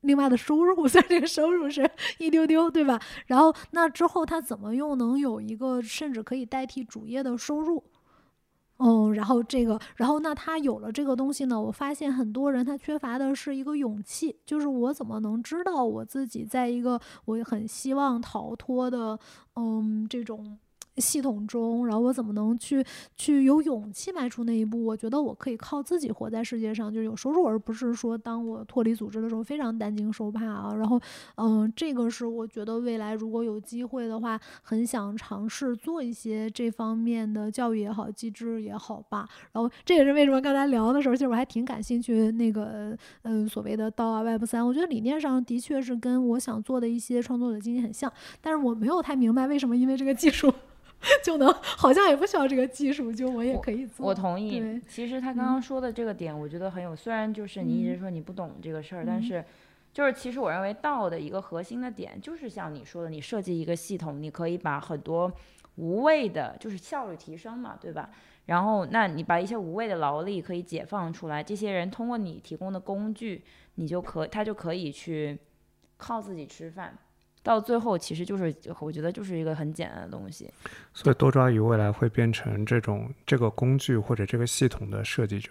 [0.00, 1.88] 另外的收入，虽然这个收入是
[2.18, 2.98] 一丢丢，对吧？
[3.26, 7.84] 然后那之后他怎么又能有一个甚至可以代替主业的收入？
[8.78, 19.18] 嗯，然后这个，然后那他有了这个东西呢，我发现很多人他缺乏的是一个勇气，就是我怎么能知道我自己在一个我很希望逃脱的，
[19.56, 20.58] 嗯，这种。
[20.96, 22.84] 系统中，然后我怎么能去
[23.16, 24.84] 去有勇气迈出那一步？
[24.84, 30.74] 我觉得我可以靠自己活在世界上，就是有收入，而不是说当我脱离组织的时候非常担惊受怕啊。
[30.74, 31.00] 然后，
[31.36, 39.28] 嗯，这个是我觉得未来如果有机会的话，很想尝试做一些这方面的教育也好，机制也好吧。
[39.52, 50.52] 然后这也是为什么刚才聊的时候，其实我还挺感兴趣那个，嗯，所谓的道啊 Web 三，我觉得理念上的确是跟我想做的一些创作者经济很像，但是我没有太明白为什么，因为这个技术。
[51.22, 54.06] 就能好像也不需要这个技术，就我也可以做。
[54.06, 54.80] 我同意。
[54.88, 56.94] 其实他刚刚说的这个点，我觉得很有。
[56.96, 59.44] 虽然就是你一直说你不懂这个事儿，但是
[59.92, 65.30] 就是其实我认为道的一个核心的点，就是像你说的，你设计一个系统，你可以把很多
[65.76, 68.10] 无谓的，就是效率提升嘛，对吧？
[68.46, 73.42] 然后那你把一些无谓的劳力可以解放出来，这些人通过你提供的工具，
[73.76, 75.38] 你就可他就可以去
[75.96, 76.98] 靠自己吃饭。
[77.44, 80.50] 到最后，其实就是我觉得就是一个很简单的东西。
[80.94, 85.50] 所以多抓鱼未来会变成这种这个工具或者这个系统的设计者。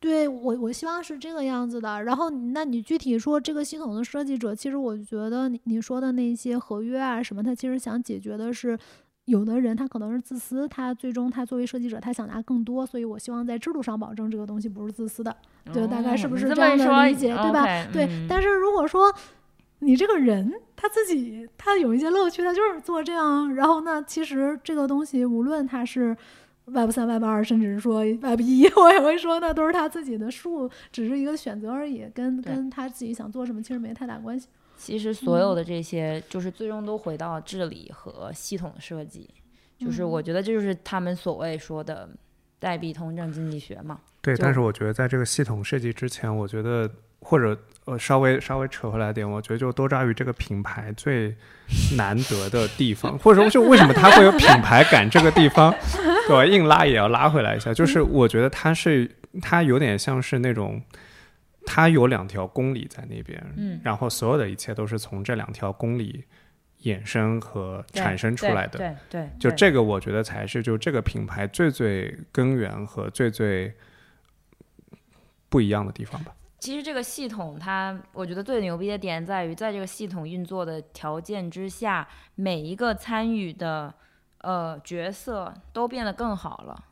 [0.00, 2.02] 对我，我希望是这个样子的。
[2.04, 8.78] 然后，那你具体说这个系统的设计者，其实我觉得你你说的那些合约啊什么，他其实想解决的是，
[9.26, 15.36] 有的人他可能是自私，他最终他作为设计者，他想拿更多，所以我希望在制度上保证这个东西不是自私的。
[15.74, 17.84] 就大概是不是这样的理解，对吧？
[17.92, 18.08] 对。
[18.26, 19.14] 但是如果说。
[19.80, 23.54] 你这个人他自己他有一些乐趣，他就是做这样。
[23.54, 26.16] 然后那其实这个东西，无论他是
[26.66, 34.48] Web 三、Web 二，甚至是说 Web 一， 我也会说那都是他自己的数，只是一个选择而已，跟跟他自己想做什么其实没太大关系。
[34.76, 39.28] 其实所有的这些，就是最终都回到治理和系统设计。
[39.78, 42.08] 就是我觉得这就是他们所谓说的
[42.58, 44.00] 代币通证经济学嘛。
[44.20, 47.58] 对，但是我觉得在这个系统设计之前，我觉得或者。
[47.88, 51.34] 呃，稍微稍微扯回来点，我觉得就多抓鱼这个品牌最
[51.96, 55.74] 难得的地方， 或者说就为什么它会有品牌感这个地方，
[56.28, 57.72] 对吧，硬拉也要拉回来一下。
[57.72, 60.82] 就是我觉得它是它有点像是那种，
[61.64, 66.22] 它有两条公理在那边，嗯，然后所有的一切都是从这两条公理
[66.82, 73.72] 衍生和产生出来的，对对，就这个我觉得才是就这个品牌最最根源和最最
[75.48, 76.34] 不一样的地方吧。
[76.58, 83.94] 其实这个系统，它我觉得最牛逼的点在于，在这个系统运作的条件之下，每一个参与的
[84.38, 86.84] 呃角色都变得更好了。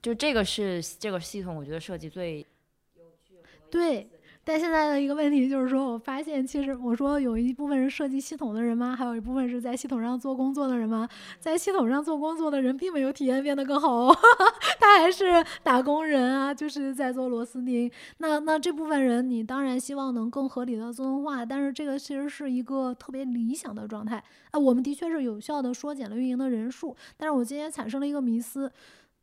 [0.00, 2.46] 就这个是这个系统，我觉得设计最
[2.94, 3.36] 有趣。
[3.70, 4.08] 对。
[4.48, 8.96] 但现在的一个问题就是说，我发现其实我说有一部分是设计系统的人吗？
[8.96, 11.06] 还有一部分是在系统上做工作的人吗？
[11.38, 14.16] 在系统上做工作的人并没有体验变得更好哦，
[14.80, 17.92] 他还是打工人啊，就是在做螺丝钉。
[18.16, 24.16] 那那这部分人，你当然希望能更合理的自动化，但是这个其实是一个特别理想的状态
[24.50, 24.58] 啊。
[24.58, 28.72] 我们的确是有效的缩减了运营的人数，但是我今天产生了一个迷思，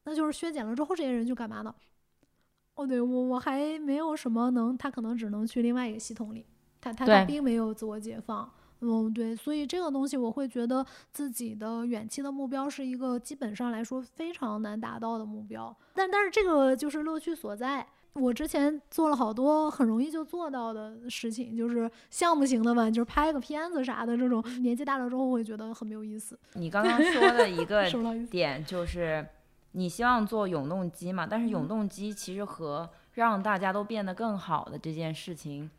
[0.03, 1.73] 那就是削减了之后，这些人就干嘛呢？
[2.75, 6.45] 哦，对我我还没有什么能，他可能只能去另外一个系统里，
[6.81, 8.49] 他他他并没有自我解放。
[8.81, 15.75] 嗯，对，所以这个东西我会觉得自己的远期的目标是一个基本上来说非常难达到的目标。
[15.93, 17.87] 但但是这个就是乐趣所在。
[18.13, 24.43] 我之前做了好多很容易就做到的事情，就是项目型的吧，就是拍个片子啥的这种。
[24.61, 26.37] 年纪大了之后会觉得很没有意思。
[26.53, 27.89] 你刚刚说的一个
[28.29, 29.25] 点就是。
[29.75, 31.27] 你希望做永动机嘛？
[31.29, 35.69] 但是永动机其实和让大家都变得更好的这件事情，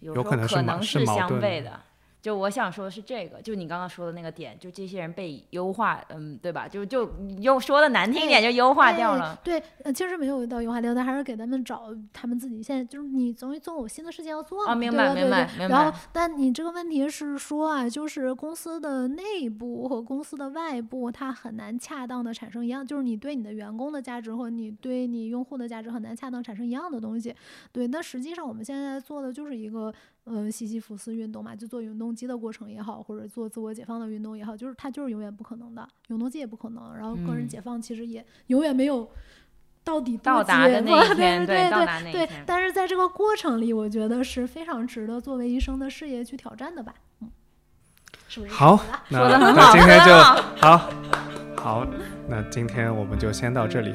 [0.00, 1.80] 有时候可能是相悖的。
[2.26, 6.66] 就我想说的是这个，就你刚刚说的那个点，就这些人被优化，嗯，对吧？
[6.66, 7.08] 就就
[7.38, 9.38] 又说的难听一点，就优化掉了。
[9.44, 14.66] 对，呃，其实没有到优化掉，但还是给他们找他们自己现在就是你总总有新的事情要做。
[14.66, 15.68] 啊，明白明白明白。
[15.68, 27.32] 然后，但你这个问题是说啊，就是公司的内部和公司的外部，它很难恰当的产生一样，就是你对你的员工的价值和你对你用户的价值很难恰当产生一样的东西。
[27.70, 29.94] 对，那实际上我们现在做的就是一个。
[30.28, 39.08] 嗯，西西弗斯运动嘛，就做永动机的过程也好，或者做自我解放的运动也好，就是它就是永远不可能的，永动机也不可能，然后个人解放其实也永远没有
[39.84, 42.28] 到底到达的那一 天，对对对对。
[42.44, 47.30] 但是在这个过程里，我觉得是非常值得作为一生的事业去挑战的吧，嗯，
[48.28, 48.52] 是不是？
[48.52, 50.12] 好，那那今天就
[50.60, 50.90] 好，
[51.56, 51.86] 好，
[52.28, 53.94] 那今天我们就先到这里。